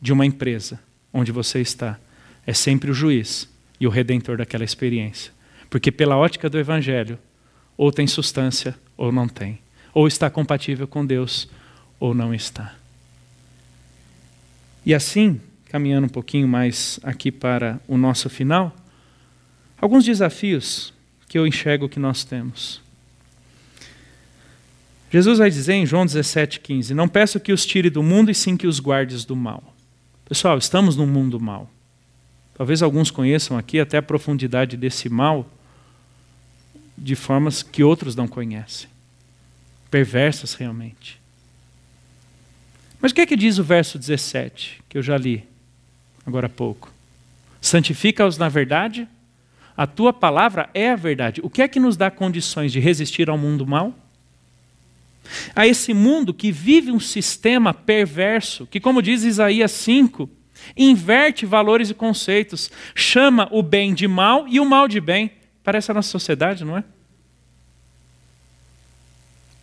de 0.00 0.12
uma 0.12 0.26
empresa 0.26 0.80
onde 1.12 1.30
você 1.30 1.60
está. 1.60 1.98
É 2.46 2.52
sempre 2.52 2.90
o 2.90 2.94
juiz 2.94 3.48
e 3.78 3.86
o 3.86 3.90
redentor 3.90 4.36
daquela 4.36 4.64
experiência. 4.64 5.32
Porque 5.70 5.90
pela 5.90 6.16
ótica 6.16 6.50
do 6.50 6.58
evangelho, 6.58 7.18
ou 7.76 7.92
tem 7.92 8.06
substância 8.06 8.76
ou 8.96 9.12
não 9.12 9.28
tem. 9.28 9.58
Ou 9.94 10.06
está 10.06 10.28
compatível 10.28 10.86
com 10.86 11.06
Deus 11.06 11.48
ou 11.98 12.12
não 12.14 12.34
está. 12.34 12.74
E 14.84 14.92
assim, 14.92 15.40
caminhando 15.72 16.04
um 16.04 16.10
pouquinho 16.10 16.46
mais 16.46 17.00
aqui 17.02 17.32
para 17.32 17.80
o 17.88 17.96
nosso 17.96 18.28
final, 18.28 18.76
alguns 19.80 20.04
desafios 20.04 20.92
que 21.26 21.38
eu 21.38 21.46
enxergo 21.46 21.88
que 21.88 21.98
nós 21.98 22.24
temos. 22.24 22.82
Jesus 25.10 25.38
vai 25.38 25.48
dizer 25.48 25.72
em 25.72 25.86
João 25.86 26.04
17,15: 26.04 26.90
Não 26.90 27.08
peço 27.08 27.40
que 27.40 27.54
os 27.54 27.64
tire 27.64 27.88
do 27.88 28.02
mundo, 28.02 28.30
e 28.30 28.34
sim 28.34 28.54
que 28.54 28.66
os 28.66 28.78
guardes 28.78 29.24
do 29.24 29.34
mal. 29.34 29.74
Pessoal, 30.26 30.58
estamos 30.58 30.94
num 30.94 31.06
mundo 31.06 31.40
mal. 31.40 31.70
Talvez 32.54 32.82
alguns 32.82 33.10
conheçam 33.10 33.56
aqui 33.56 33.80
até 33.80 33.96
a 33.96 34.02
profundidade 34.02 34.76
desse 34.76 35.08
mal 35.08 35.50
de 36.98 37.16
formas 37.16 37.62
que 37.62 37.82
outros 37.82 38.14
não 38.14 38.28
conhecem. 38.28 38.90
Perversas 39.90 40.52
realmente. 40.52 41.18
Mas 43.00 43.10
o 43.10 43.14
que 43.14 43.22
é 43.22 43.26
que 43.26 43.36
diz 43.36 43.56
o 43.56 43.64
verso 43.64 43.98
17, 43.98 44.82
que 44.86 44.98
eu 44.98 45.02
já 45.02 45.16
li 45.16 45.50
agora 46.26 46.46
há 46.46 46.50
pouco? 46.50 46.92
Santifica-os 47.60 48.38
na 48.38 48.48
verdade, 48.48 49.08
a 49.76 49.86
tua 49.86 50.12
palavra 50.12 50.68
é 50.74 50.90
a 50.90 50.96
verdade. 50.96 51.40
O 51.42 51.50
que 51.50 51.62
é 51.62 51.68
que 51.68 51.80
nos 51.80 51.96
dá 51.96 52.10
condições 52.10 52.72
de 52.72 52.80
resistir 52.80 53.30
ao 53.30 53.38
mundo 53.38 53.66
mal? 53.66 53.94
A 55.54 55.66
esse 55.66 55.94
mundo 55.94 56.34
que 56.34 56.50
vive 56.50 56.90
um 56.90 57.00
sistema 57.00 57.72
perverso, 57.72 58.66
que, 58.66 58.80
como 58.80 59.00
diz 59.00 59.22
Isaías 59.22 59.70
5, 59.72 60.28
inverte 60.76 61.46
valores 61.46 61.90
e 61.90 61.94
conceitos, 61.94 62.70
chama 62.94 63.48
o 63.50 63.62
bem 63.62 63.94
de 63.94 64.06
mal 64.06 64.46
e 64.48 64.60
o 64.60 64.64
mal 64.64 64.86
de 64.86 65.00
bem. 65.00 65.30
Parece 65.62 65.90
a 65.90 65.94
nossa 65.94 66.10
sociedade, 66.10 66.64
não 66.64 66.76
é? 66.76 66.84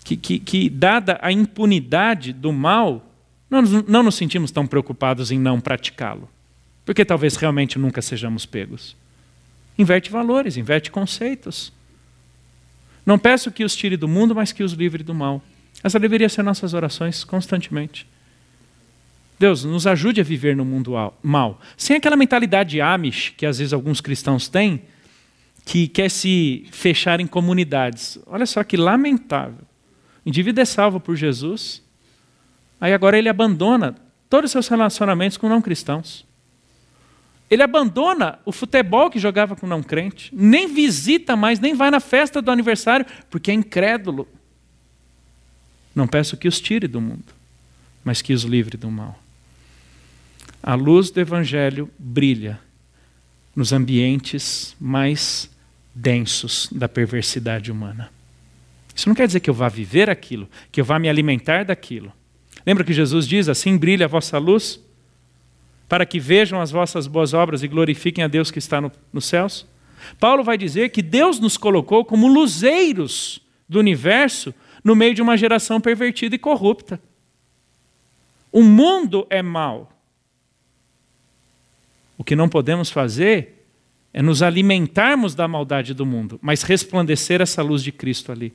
Que, 0.04 0.18
que, 0.18 0.40
que 0.40 0.70
dada 0.70 1.20
a 1.22 1.32
impunidade 1.32 2.34
do 2.34 2.52
mal, 2.52 3.06
não, 3.50 3.62
não 3.62 4.04
nos 4.04 4.16
sentimos 4.16 4.50
tão 4.50 4.66
preocupados 4.66 5.30
em 5.30 5.38
não 5.38 5.62
praticá-lo, 5.62 6.28
porque 6.90 7.06
talvez 7.06 7.36
realmente 7.36 7.78
nunca 7.78 8.02
sejamos 8.02 8.48
pegos. 8.48 8.98
Inverte 9.78 10.10
valores, 10.10 10.58
inverte 10.58 10.90
conceitos. 10.90 11.72
Não 13.06 13.20
peço 13.20 13.52
que 13.52 13.64
os 13.64 13.76
tire 13.76 13.96
do 13.96 14.08
mundo, 14.08 14.34
mas 14.34 14.52
que 14.52 14.64
os 14.64 14.74
livre 14.74 15.04
do 15.04 15.14
mal. 15.14 15.40
Essa 15.84 16.00
deveria 16.00 16.28
ser 16.28 16.42
nossas 16.42 16.74
orações 16.74 17.24
constantemente. 17.24 18.08
Deus, 19.38 19.64
nos 19.64 19.86
ajude 19.86 20.20
a 20.20 20.24
viver 20.24 20.56
no 20.56 20.66
mundo 20.66 20.94
mal. 21.22 21.62
Sem 21.78 21.98
aquela 21.98 22.16
mentalidade 22.16 22.82
amish 22.82 23.36
que 23.38 23.46
às 23.46 23.60
vezes 23.60 23.72
alguns 23.72 24.02
cristãos 24.02 24.48
têm, 24.48 24.82
que 25.64 25.88
quer 25.88 26.10
se 26.10 26.66
fechar 26.72 27.20
em 27.20 27.28
comunidades. 27.28 28.18
Olha 28.26 28.48
só 28.48 28.64
que 28.64 28.76
lamentável. 28.76 29.62
O 30.26 30.30
indivíduo 30.30 30.64
é 30.64 30.66
salvo 30.66 31.00
por 31.00 31.16
Jesus, 31.16 31.84
Aí 32.82 32.94
agora 32.94 33.16
ele 33.16 33.30
abandona 33.30 33.94
todos 34.28 34.48
os 34.50 34.52
seus 34.54 34.68
relacionamentos 34.68 35.38
com 35.38 35.48
não 35.48 35.62
cristãos. 35.62 36.28
Ele 37.50 37.64
abandona 37.64 38.40
o 38.46 38.52
futebol 38.52 39.10
que 39.10 39.20
jogava 39.20 39.56
com 39.56 39.66
não 39.66 39.82
crente, 39.82 40.30
nem 40.34 40.68
visita 40.68 41.36
mais, 41.36 41.60
nem 41.60 41.74
vai 41.74 41.90
na 41.90 42.00
festa 42.00 42.42
do 42.42 42.52
aniversário, 42.52 43.06
porque 43.30 43.50
é 43.50 43.54
incrédulo. 43.54 44.28
Não 45.96 46.08
peço 46.08 46.38
que 46.38 46.48
os 46.48 46.62
tire 46.62 46.88
do 46.88 47.02
mundo, 47.02 47.34
mas 48.04 48.22
que 48.22 48.34
os 48.34 48.44
livre 48.44 48.78
do 48.78 48.92
mal. 48.92 49.20
A 50.62 50.76
luz 50.76 51.10
do 51.10 51.20
Evangelho 51.20 51.90
brilha 51.98 52.60
nos 53.56 53.74
ambientes 53.74 54.76
mais 54.80 55.50
densos 55.94 56.70
da 56.72 56.88
perversidade 56.88 57.72
humana. 57.72 58.12
Isso 58.96 59.08
não 59.08 59.16
quer 59.16 59.28
dizer 59.28 59.40
que 59.40 59.50
eu 59.50 59.54
vá 59.54 59.70
viver 59.70 60.10
aquilo, 60.10 60.48
que 60.72 60.80
eu 60.82 60.86
vá 60.86 61.00
me 61.00 61.10
alimentar 61.10 61.66
daquilo. 61.66 62.12
Lembra 62.66 62.84
que 62.84 62.94
Jesus 62.94 63.28
diz: 63.28 63.48
Assim 63.48 63.78
brilha 63.78 64.06
a 64.06 64.10
vossa 64.10 64.38
luz, 64.38 64.80
para 65.90 66.06
que 66.06 66.20
vejam 66.20 66.62
as 66.62 66.72
vossas 66.72 67.08
boas 67.08 67.34
obras 67.34 67.64
e 67.64 67.68
glorifiquem 67.68 68.24
a 68.24 68.28
Deus 68.28 68.50
que 68.50 68.60
está 68.60 68.80
no, 68.80 68.92
nos 69.12 69.26
céus? 69.26 69.68
Paulo 70.20 70.44
vai 70.44 70.58
dizer 70.58 70.90
que 70.90 71.02
Deus 71.02 71.40
nos 71.40 71.58
colocou 71.58 72.06
como 72.06 72.28
luzeiros 72.28 73.42
do 73.68 73.80
universo 73.80 74.54
no 74.84 74.96
meio 74.96 75.14
de 75.14 75.22
uma 75.22 75.36
geração 75.36 75.82
pervertida 75.82 76.36
e 76.36 76.40
corrupta. 76.40 77.02
O 78.52 78.64
mundo 78.64 79.28
é 79.30 79.42
mau. 79.42 79.92
O 82.18 82.24
que 82.24 82.36
não 82.36 82.48
podemos 82.48 82.90
fazer 82.90 83.66
é 84.14 84.22
nos 84.22 84.42
alimentarmos 84.42 85.36
da 85.36 85.48
maldade 85.48 85.94
do 85.94 86.06
mundo, 86.06 86.40
mas 86.42 86.64
resplandecer 86.64 87.42
essa 87.42 87.62
luz 87.62 87.84
de 87.84 87.92
Cristo 87.92 88.32
ali. 88.32 88.54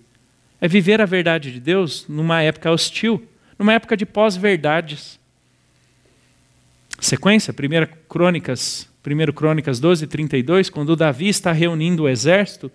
É 0.61 0.67
viver 0.67 1.01
a 1.01 1.07
verdade 1.07 1.53
de 1.53 1.61
Deus 1.61 2.07
numa 2.09 2.41
época 2.41 2.71
hostil 2.71 3.29
numa 3.59 3.73
época 3.73 3.97
de 3.97 4.07
pós-verdades. 4.07 5.19
Sequência, 7.01 7.53
1 7.53 8.07
Crônicas, 8.09 8.89
1 9.07 9.33
Crônicas 9.33 9.81
12, 9.81 10.07
32, 10.07 10.71
quando 10.71 10.97
Davi 10.97 11.29
está 11.29 11.53
reunindo 11.53 12.05
o 12.05 12.09
exército, 12.09 12.71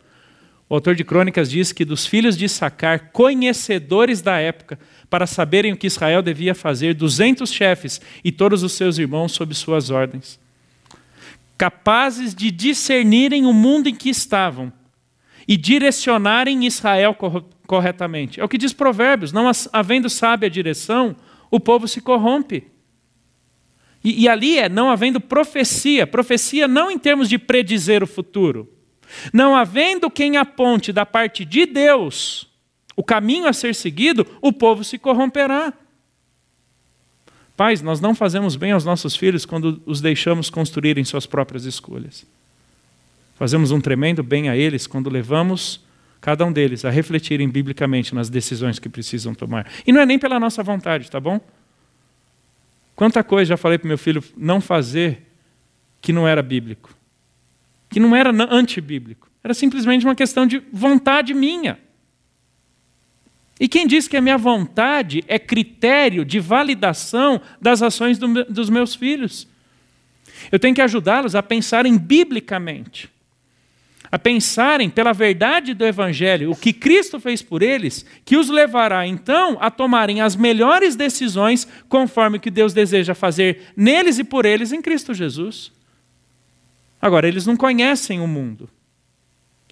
o 0.70 0.76
autor 0.76 0.94
de 0.94 1.04
Crônicas 1.04 1.50
diz 1.50 1.72
que 1.72 1.84
dos 1.84 2.06
filhos 2.06 2.38
de 2.38 2.48
Sacar, 2.48 3.12
conhecedores 3.12 4.22
da 4.22 4.38
época, 4.38 4.78
para 5.10 5.26
saberem 5.26 5.74
o 5.74 5.78
que 5.78 5.88
Israel 5.88 6.22
devia 6.22 6.54
fazer, 6.54 6.94
duzentos 6.94 7.52
chefes 7.52 8.00
e 8.24 8.32
todos 8.32 8.62
os 8.62 8.74
seus 8.74 9.00
irmãos 9.00 9.32
sob 9.32 9.54
suas 9.56 9.90
ordens. 9.90 10.40
Capazes 11.58 12.36
de 12.36 12.52
discernirem 12.52 13.48
o 13.48 13.54
mundo 13.54 13.90
em 13.90 13.96
que 13.96 14.10
estavam 14.10 14.72
e 15.48 15.58
direcionarem 15.58 16.68
Israel 16.68 17.18
corretamente. 17.66 18.40
É 18.40 18.44
o 18.44 18.48
que 18.48 18.58
diz 18.58 18.72
Provérbios: 18.72 19.34
não 19.34 19.50
havendo 19.74 20.08
sábia 20.08 20.48
direção, 20.50 21.16
o 21.50 21.60
povo 21.60 21.88
se 21.88 22.00
corrompe. 22.00 22.68
E, 24.04 24.24
e, 24.24 24.30
ali 24.30 24.58
é 24.58 24.70
não 24.70 24.90
havendo 24.90 25.20
profecia, 25.20 26.08
profecia 26.08 26.68
não 26.68 26.90
em 26.90 26.98
termos 26.98 27.28
de 27.28 27.38
predizer 27.38 28.02
o 28.02 28.08
futuro, 28.08 28.72
não 29.34 29.56
havendo 29.56 30.10
quem 30.10 30.38
aponte 30.38 30.94
da 30.94 31.06
parte 31.06 31.44
de 31.44 31.66
Deus 31.66 32.50
o 33.00 33.04
caminho 33.04 33.48
a 33.48 33.54
ser 33.54 33.74
seguido, 33.74 34.28
o 34.42 34.52
povo 34.52 34.84
se 34.84 34.98
corromperá. 34.98 35.72
Pais, 37.56 37.82
nós 37.82 38.02
não 38.02 38.14
fazemos 38.14 38.58
bem 38.58 38.74
aos 38.74 38.84
nossos 38.84 39.16
filhos 39.16 39.46
quando 39.46 39.82
os 39.86 40.02
deixamos 40.02 40.50
construírem 40.50 41.06
suas 41.06 41.26
próprias 41.26 41.64
escolhas. 41.64 42.26
Fazemos 43.38 43.72
um 43.72 43.80
tremendo 43.80 44.22
bem 44.22 44.50
a 44.50 44.58
eles 44.58 44.86
quando 44.86 45.10
levamos 45.10 45.80
cada 46.20 46.46
um 46.46 46.52
deles 46.52 46.84
a 46.84 46.90
refletirem 46.90 47.48
biblicamente 47.48 48.14
nas 48.14 48.30
decisões 48.30 48.80
que 48.80 48.90
precisam 48.90 49.34
tomar. 49.34 49.72
E 49.88 49.94
não 49.94 50.02
é 50.02 50.06
nem 50.06 50.20
pela 50.20 50.38
nossa 50.38 50.62
vontade, 50.62 51.10
tá 51.10 51.22
bom? 51.22 51.40
Quanta 53.00 53.24
coisa 53.24 53.52
já 53.52 53.56
falei 53.56 53.78
para 53.78 53.88
meu 53.88 53.98
filho 53.98 54.22
não 54.36 54.60
fazer 54.60 55.22
que 56.02 56.12
não 56.12 56.28
era 56.28 56.42
bíblico, 56.42 56.94
que 57.90 57.98
não 57.98 58.14
era 58.14 58.30
antibíblico. 58.54 59.32
Era 59.42 59.54
simplesmente 59.54 60.04
uma 60.04 60.16
questão 60.16 60.46
de 60.46 60.62
vontade 60.74 61.34
minha. 61.34 61.80
E 63.58 63.70
quem 63.70 63.88
diz 63.88 64.06
que 64.06 64.18
a 64.18 64.22
minha 64.22 64.38
vontade 64.38 65.24
é 65.30 65.40
critério 65.40 66.26
de 66.26 66.42
validação 66.42 67.42
das 67.62 67.82
ações 67.82 68.18
do, 68.18 68.44
dos 68.44 68.70
meus 68.70 68.96
filhos? 68.96 69.48
Eu 70.52 70.60
tenho 70.60 70.76
que 70.76 70.82
ajudá-los 70.82 71.36
a 71.36 71.42
pensarem 71.42 71.98
biblicamente 71.98 73.10
a 74.12 74.18
pensarem 74.18 74.90
pela 74.90 75.14
verdade 75.14 75.74
do 75.74 75.86
Evangelho, 75.86 76.52
o 76.52 76.56
que 76.56 76.74
Cristo 76.74 77.20
fez 77.20 77.42
por 77.42 77.62
eles, 77.62 78.06
que 78.26 78.38
os 78.38 78.50
levará 78.50 79.06
então 79.06 79.58
a 79.62 79.70
tomarem 79.70 80.22
as 80.22 80.36
melhores 80.36 80.96
decisões 80.96 81.68
conforme 81.88 82.38
o 82.38 82.40
que 82.40 82.50
Deus 82.50 82.74
deseja 82.74 83.14
fazer 83.14 83.72
neles 83.76 84.18
e 84.18 84.24
por 84.24 84.46
eles 84.46 84.72
em 84.72 84.82
Cristo 84.82 85.14
Jesus. 85.14 85.72
Agora, 87.02 87.28
eles 87.28 87.46
não 87.46 87.56
conhecem 87.56 88.20
o 88.20 88.28
mundo. 88.28 88.70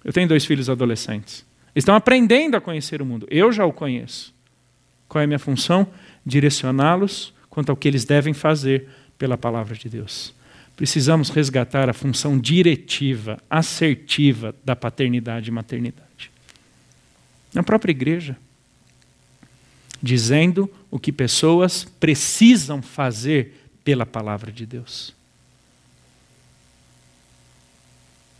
Eu 0.04 0.12
tenho 0.12 0.28
dois 0.28 0.44
filhos 0.44 0.70
adolescentes. 0.70 1.44
Estão 1.74 1.94
aprendendo 1.94 2.56
a 2.56 2.60
conhecer 2.60 3.02
o 3.02 3.06
mundo. 3.06 3.26
Eu 3.30 3.52
já 3.52 3.64
o 3.64 3.72
conheço. 3.72 4.34
Qual 5.08 5.20
é 5.20 5.24
a 5.24 5.26
minha 5.26 5.38
função? 5.38 5.86
Direcioná-los 6.24 7.34
quanto 7.50 7.70
ao 7.70 7.76
que 7.76 7.88
eles 7.88 8.04
devem 8.04 8.32
fazer 8.32 8.88
pela 9.18 9.36
palavra 9.36 9.74
de 9.74 9.88
Deus. 9.88 10.32
Precisamos 10.78 11.28
resgatar 11.30 11.90
a 11.90 11.92
função 11.92 12.38
diretiva, 12.38 13.42
assertiva 13.50 14.54
da 14.64 14.76
paternidade 14.76 15.50
e 15.50 15.52
maternidade. 15.52 16.30
Na 17.52 17.64
própria 17.64 17.90
igreja. 17.90 18.36
Dizendo 20.00 20.72
o 20.88 20.96
que 20.96 21.10
pessoas 21.10 21.82
precisam 21.82 22.80
fazer 22.80 23.68
pela 23.82 24.06
palavra 24.06 24.52
de 24.52 24.64
Deus. 24.64 25.12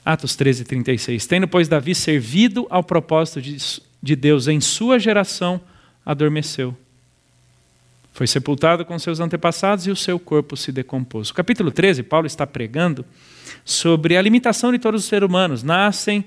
Atos 0.04 0.36
13, 0.36 0.62
36. 0.62 1.26
Tendo, 1.26 1.48
pois, 1.48 1.66
Davi 1.66 1.92
servido 1.92 2.68
ao 2.70 2.84
propósito 2.84 3.42
de 4.00 4.14
Deus 4.14 4.46
em 4.46 4.60
sua 4.60 5.00
geração, 5.00 5.60
adormeceu 6.06 6.76
foi 8.18 8.26
sepultado 8.26 8.84
com 8.84 8.98
seus 8.98 9.20
antepassados 9.20 9.86
e 9.86 9.92
o 9.92 9.94
seu 9.96 10.18
corpo 10.18 10.56
se 10.56 10.72
decompôs. 10.72 11.30
Capítulo 11.30 11.70
13, 11.70 12.02
Paulo 12.02 12.26
está 12.26 12.44
pregando 12.44 13.04
sobre 13.64 14.16
a 14.16 14.20
limitação 14.20 14.72
de 14.72 14.78
todos 14.80 15.04
os 15.04 15.08
seres 15.08 15.28
humanos. 15.28 15.62
Nascem, 15.62 16.24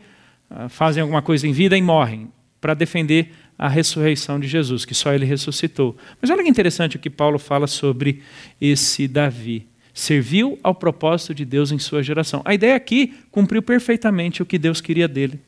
ah, 0.50 0.70
fazem 0.70 1.02
alguma 1.02 1.22
coisa 1.22 1.46
em 1.46 1.52
vida 1.52 1.78
e 1.78 1.82
morrem, 1.82 2.32
para 2.62 2.74
defender 2.74 3.34
a 3.60 3.68
ressurreição 3.68 4.40
de 4.40 4.48
Jesus, 4.48 4.86
que 4.86 4.94
só 4.96 5.12
ele 5.12 5.26
ressuscitou. 5.26 5.98
Mas 6.22 6.32
olha 6.32 6.42
que 6.42 6.50
interessante 6.50 6.96
o 6.96 7.00
que 7.00 7.10
Paulo 7.10 7.38
fala 7.38 7.68
sobre 7.68 8.24
esse 8.62 9.06
Davi. 9.06 9.68
Serviu 9.94 10.58
ao 10.64 10.74
propósito 10.74 11.36
de 11.36 11.44
Deus 11.44 11.74
em 11.74 11.78
sua 11.78 12.02
geração. 12.02 12.42
A 12.46 12.54
ideia 12.54 12.78
aqui 12.78 13.18
cumpriu 13.30 13.62
perfeitamente 13.62 14.42
o 14.42 14.46
que 14.46 14.58
Deus 14.58 14.80
queria 14.80 15.10
dele. 15.10 15.42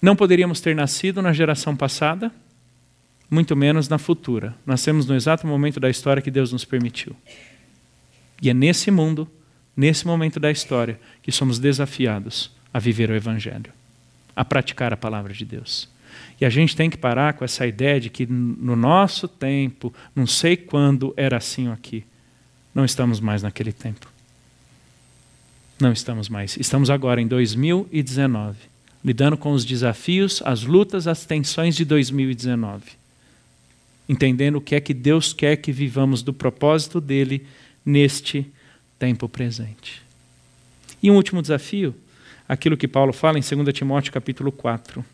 Não 0.00 0.16
poderíamos 0.16 0.62
ter 0.62 0.74
nascido 0.74 1.20
na 1.20 1.34
geração 1.34 1.76
passada, 1.76 2.32
muito 3.30 3.54
menos 3.54 3.88
na 3.88 3.96
futura. 3.96 4.54
Nascemos 4.66 5.06
no 5.06 5.14
exato 5.14 5.46
momento 5.46 5.78
da 5.78 5.88
história 5.88 6.20
que 6.20 6.30
Deus 6.30 6.52
nos 6.52 6.64
permitiu. 6.64 7.14
E 8.42 8.50
é 8.50 8.54
nesse 8.54 8.90
mundo, 8.90 9.30
nesse 9.76 10.06
momento 10.06 10.40
da 10.40 10.50
história, 10.50 10.98
que 11.22 11.30
somos 11.30 11.58
desafiados 11.58 12.50
a 12.74 12.80
viver 12.80 13.08
o 13.08 13.14
Evangelho, 13.14 13.72
a 14.34 14.44
praticar 14.44 14.92
a 14.92 14.96
palavra 14.96 15.32
de 15.32 15.44
Deus. 15.44 15.88
E 16.40 16.44
a 16.44 16.50
gente 16.50 16.74
tem 16.74 16.90
que 16.90 16.96
parar 16.96 17.34
com 17.34 17.44
essa 17.44 17.66
ideia 17.66 18.00
de 18.00 18.10
que 18.10 18.26
no 18.26 18.74
nosso 18.74 19.28
tempo, 19.28 19.94
não 20.14 20.26
sei 20.26 20.56
quando 20.56 21.14
era 21.16 21.36
assim 21.36 21.68
aqui. 21.68 22.04
Não 22.74 22.84
estamos 22.84 23.20
mais 23.20 23.42
naquele 23.42 23.72
tempo. 23.72 24.10
Não 25.78 25.92
estamos 25.92 26.28
mais. 26.28 26.56
Estamos 26.56 26.90
agora 26.90 27.20
em 27.20 27.28
2019, 27.28 28.56
lidando 29.04 29.36
com 29.36 29.52
os 29.52 29.64
desafios, 29.64 30.42
as 30.44 30.62
lutas, 30.62 31.06
as 31.06 31.24
tensões 31.24 31.76
de 31.76 31.84
2019 31.84 32.99
entendendo 34.10 34.56
o 34.56 34.60
que 34.60 34.74
é 34.74 34.80
que 34.80 34.92
Deus 34.92 35.32
quer 35.32 35.54
que 35.54 35.70
vivamos 35.70 36.20
do 36.20 36.32
propósito 36.32 37.00
dele 37.00 37.46
neste 37.86 38.44
tempo 38.98 39.28
presente. 39.28 40.02
E 41.00 41.08
um 41.08 41.14
último 41.14 41.40
desafio, 41.40 41.94
aquilo 42.48 42.76
que 42.76 42.88
Paulo 42.88 43.12
fala 43.12 43.38
em 43.38 43.40
2 43.40 43.72
Timóteo 43.72 44.12
capítulo 44.12 44.50
4. 44.50 45.04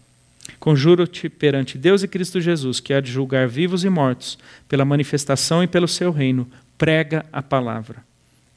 Conjuro-te 0.58 1.28
perante 1.28 1.76
Deus 1.76 2.02
e 2.02 2.08
Cristo 2.08 2.40
Jesus, 2.40 2.80
que 2.80 2.94
há 2.94 3.00
de 3.02 3.12
julgar 3.12 3.46
vivos 3.46 3.84
e 3.84 3.90
mortos, 3.90 4.38
pela 4.66 4.82
manifestação 4.82 5.62
e 5.62 5.66
pelo 5.66 5.86
seu 5.86 6.10
reino, 6.10 6.48
prega 6.78 7.26
a 7.30 7.42
palavra. 7.42 8.02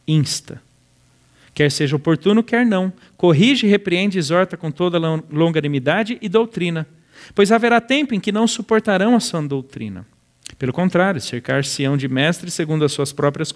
Insta. 0.08 0.62
Quer 1.54 1.70
seja 1.70 1.98
oportuno, 1.98 2.42
quer 2.42 2.66
não. 2.66 2.94
Corrige, 3.18 3.68
repreende 3.68 4.18
exorta 4.18 4.56
com 4.56 4.72
toda 4.72 4.98
longanimidade 5.30 6.18
e 6.22 6.30
doutrina. 6.30 6.88
Pois 7.36 7.52
haverá 7.52 7.82
tempo 7.82 8.16
em 8.16 8.22
que 8.22 8.32
não 8.32 8.48
suportarão 8.48 9.18
a 9.18 9.20
sã 9.20 9.46
doutrina 9.46 10.08
pelo 10.60 10.74
contrário, 10.74 11.22
cercar-se-ão 11.22 11.96
de 11.96 12.10
mestres 12.10 12.54
segundo 12.54 12.84
as 12.84 12.92
suas 12.92 13.14
próprias 13.14 13.50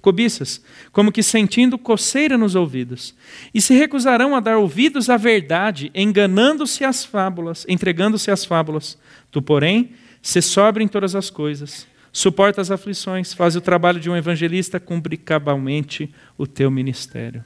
cobiças, 0.00 0.60
como 0.90 1.12
que 1.12 1.22
sentindo 1.22 1.78
coceira 1.78 2.36
nos 2.36 2.56
ouvidos, 2.56 3.14
e 3.54 3.60
se 3.62 3.74
recusarão 3.74 4.34
a 4.34 4.40
dar 4.40 4.56
ouvidos 4.56 5.08
à 5.08 5.16
verdade, 5.16 5.92
enganando-se 5.94 6.84
às 6.84 7.04
fábulas, 7.04 7.64
entregando-se 7.68 8.28
às 8.28 8.44
fábulas. 8.44 8.98
Tu, 9.30 9.40
porém, 9.40 9.92
se 10.20 10.42
sobre 10.42 10.82
em 10.82 10.88
todas 10.88 11.14
as 11.14 11.30
coisas, 11.30 11.86
suporta 12.12 12.60
as 12.60 12.72
aflições, 12.72 13.32
faz 13.32 13.54
o 13.54 13.60
trabalho 13.60 14.00
de 14.00 14.10
um 14.10 14.16
evangelista, 14.16 14.80
cumpre 14.80 15.16
cabalmente 15.16 16.12
o 16.36 16.44
teu 16.44 16.72
ministério. 16.72 17.44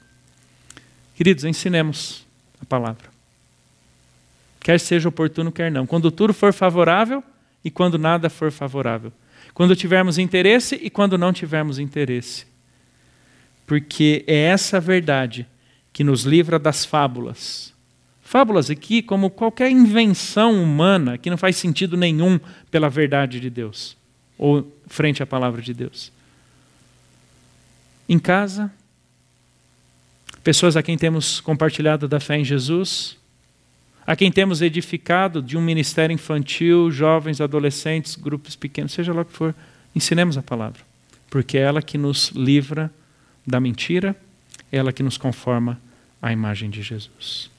Queridos, 1.14 1.44
ensinemos 1.44 2.26
a 2.62 2.64
palavra. 2.64 3.10
Quer 4.58 4.80
seja 4.80 5.10
oportuno, 5.10 5.52
quer 5.52 5.70
não. 5.70 5.86
Quando 5.86 6.10
tudo 6.10 6.32
for 6.32 6.50
favorável, 6.54 7.22
e 7.64 7.70
quando 7.70 7.98
nada 7.98 8.30
for 8.30 8.50
favorável. 8.50 9.12
Quando 9.54 9.74
tivermos 9.74 10.18
interesse 10.18 10.74
e 10.76 10.90
quando 10.90 11.16
não 11.16 11.32
tivermos 11.32 11.78
interesse. 11.78 12.46
Porque 13.66 14.24
é 14.26 14.42
essa 14.42 14.80
verdade 14.80 15.46
que 15.92 16.04
nos 16.04 16.24
livra 16.24 16.58
das 16.58 16.84
fábulas. 16.84 17.72
Fábulas 18.22 18.70
aqui, 18.70 19.02
como 19.02 19.30
qualquer 19.30 19.70
invenção 19.70 20.62
humana 20.62 21.16
que 21.16 21.30
não 21.30 21.36
faz 21.36 21.56
sentido 21.56 21.96
nenhum 21.96 22.38
pela 22.70 22.88
verdade 22.88 23.40
de 23.40 23.48
Deus 23.48 23.96
ou 24.38 24.70
frente 24.86 25.22
à 25.22 25.26
palavra 25.26 25.62
de 25.62 25.72
Deus. 25.72 26.12
Em 28.08 28.18
casa, 28.18 28.70
pessoas 30.44 30.76
a 30.76 30.82
quem 30.82 30.96
temos 30.96 31.40
compartilhado 31.40 32.06
da 32.06 32.20
fé 32.20 32.36
em 32.36 32.44
Jesus, 32.44 33.16
a 34.06 34.14
quem 34.14 34.30
temos 34.30 34.62
edificado 34.62 35.42
de 35.42 35.56
um 35.56 35.60
ministério 35.60 36.14
infantil, 36.14 36.90
jovens, 36.90 37.40
adolescentes, 37.40 38.14
grupos 38.14 38.54
pequenos, 38.54 38.92
seja 38.92 39.12
lá 39.12 39.22
o 39.22 39.24
que 39.24 39.32
for, 39.32 39.54
ensinemos 39.94 40.38
a 40.38 40.42
palavra, 40.42 40.80
porque 41.28 41.58
é 41.58 41.62
ela 41.62 41.82
que 41.82 41.98
nos 41.98 42.28
livra 42.28 42.90
da 43.44 43.58
mentira, 43.58 44.14
é 44.70 44.76
ela 44.76 44.92
que 44.92 45.02
nos 45.02 45.18
conforma 45.18 45.80
à 46.22 46.32
imagem 46.32 46.70
de 46.70 46.82
Jesus. 46.82 47.50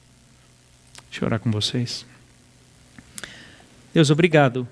Deixa 1.10 1.24
eu 1.24 1.28
orar 1.28 1.40
com 1.40 1.52
vocês. 1.52 2.06
Deus, 3.94 4.10
obrigado 4.10 4.68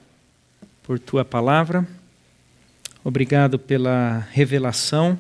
por 0.84 0.98
tua 1.00 1.26
palavra, 1.26 1.86
obrigado 3.04 3.60
pela 3.60 4.20
revelação 4.32 5.20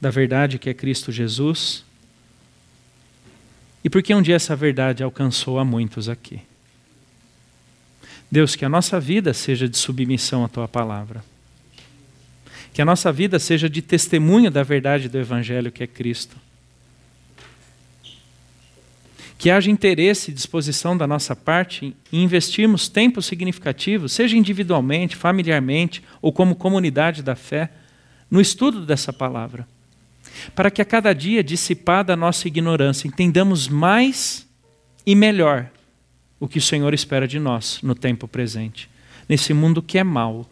da 0.00 0.10
verdade 0.10 0.58
que 0.58 0.68
é 0.68 0.74
Cristo 0.74 1.10
Jesus. 1.10 1.84
E 3.84 3.90
porque 3.90 4.14
um 4.14 4.22
dia 4.22 4.36
essa 4.36 4.56
verdade 4.56 5.02
alcançou 5.02 5.58
a 5.58 5.64
muitos 5.64 6.08
aqui. 6.08 6.40
Deus, 8.32 8.56
que 8.56 8.64
a 8.64 8.68
nossa 8.68 8.98
vida 8.98 9.34
seja 9.34 9.68
de 9.68 9.76
submissão 9.76 10.42
à 10.42 10.48
tua 10.48 10.66
palavra. 10.66 11.22
Que 12.72 12.80
a 12.80 12.84
nossa 12.84 13.12
vida 13.12 13.38
seja 13.38 13.68
de 13.68 13.82
testemunho 13.82 14.50
da 14.50 14.62
verdade 14.62 15.06
do 15.06 15.18
Evangelho 15.18 15.70
que 15.70 15.82
é 15.82 15.86
Cristo. 15.86 16.34
Que 19.36 19.50
haja 19.50 19.70
interesse 19.70 20.30
e 20.30 20.34
disposição 20.34 20.96
da 20.96 21.06
nossa 21.06 21.36
parte 21.36 21.94
em 22.10 22.24
investirmos 22.24 22.88
tempo 22.88 23.20
significativo, 23.20 24.08
seja 24.08 24.38
individualmente, 24.38 25.14
familiarmente 25.14 26.02
ou 26.22 26.32
como 26.32 26.56
comunidade 26.56 27.22
da 27.22 27.36
fé, 27.36 27.70
no 28.30 28.40
estudo 28.40 28.86
dessa 28.86 29.12
palavra 29.12 29.68
para 30.54 30.70
que 30.70 30.82
a 30.82 30.84
cada 30.84 31.12
dia, 31.12 31.42
dissipada 31.42 32.12
a 32.12 32.16
nossa 32.16 32.48
ignorância, 32.48 33.08
entendamos 33.08 33.68
mais 33.68 34.46
e 35.06 35.14
melhor 35.14 35.70
o 36.38 36.48
que 36.48 36.58
o 36.58 36.62
Senhor 36.62 36.92
espera 36.92 37.26
de 37.26 37.38
nós 37.38 37.80
no 37.82 37.94
tempo 37.94 38.28
presente, 38.28 38.88
nesse 39.28 39.54
mundo 39.54 39.82
que 39.82 39.98
é 39.98 40.04
mau. 40.04 40.48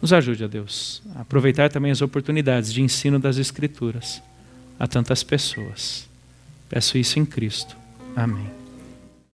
Nos 0.00 0.12
ajude, 0.12 0.44
a 0.44 0.46
Deus, 0.46 1.02
a 1.14 1.20
aproveitar 1.20 1.70
também 1.70 1.90
as 1.90 2.00
oportunidades 2.00 2.72
de 2.72 2.82
ensino 2.82 3.18
das 3.18 3.36
Escrituras 3.36 4.22
a 4.78 4.86
tantas 4.86 5.22
pessoas. 5.22 6.08
Peço 6.68 6.96
isso 6.96 7.18
em 7.18 7.26
Cristo. 7.26 7.76
Amém. 8.16 8.59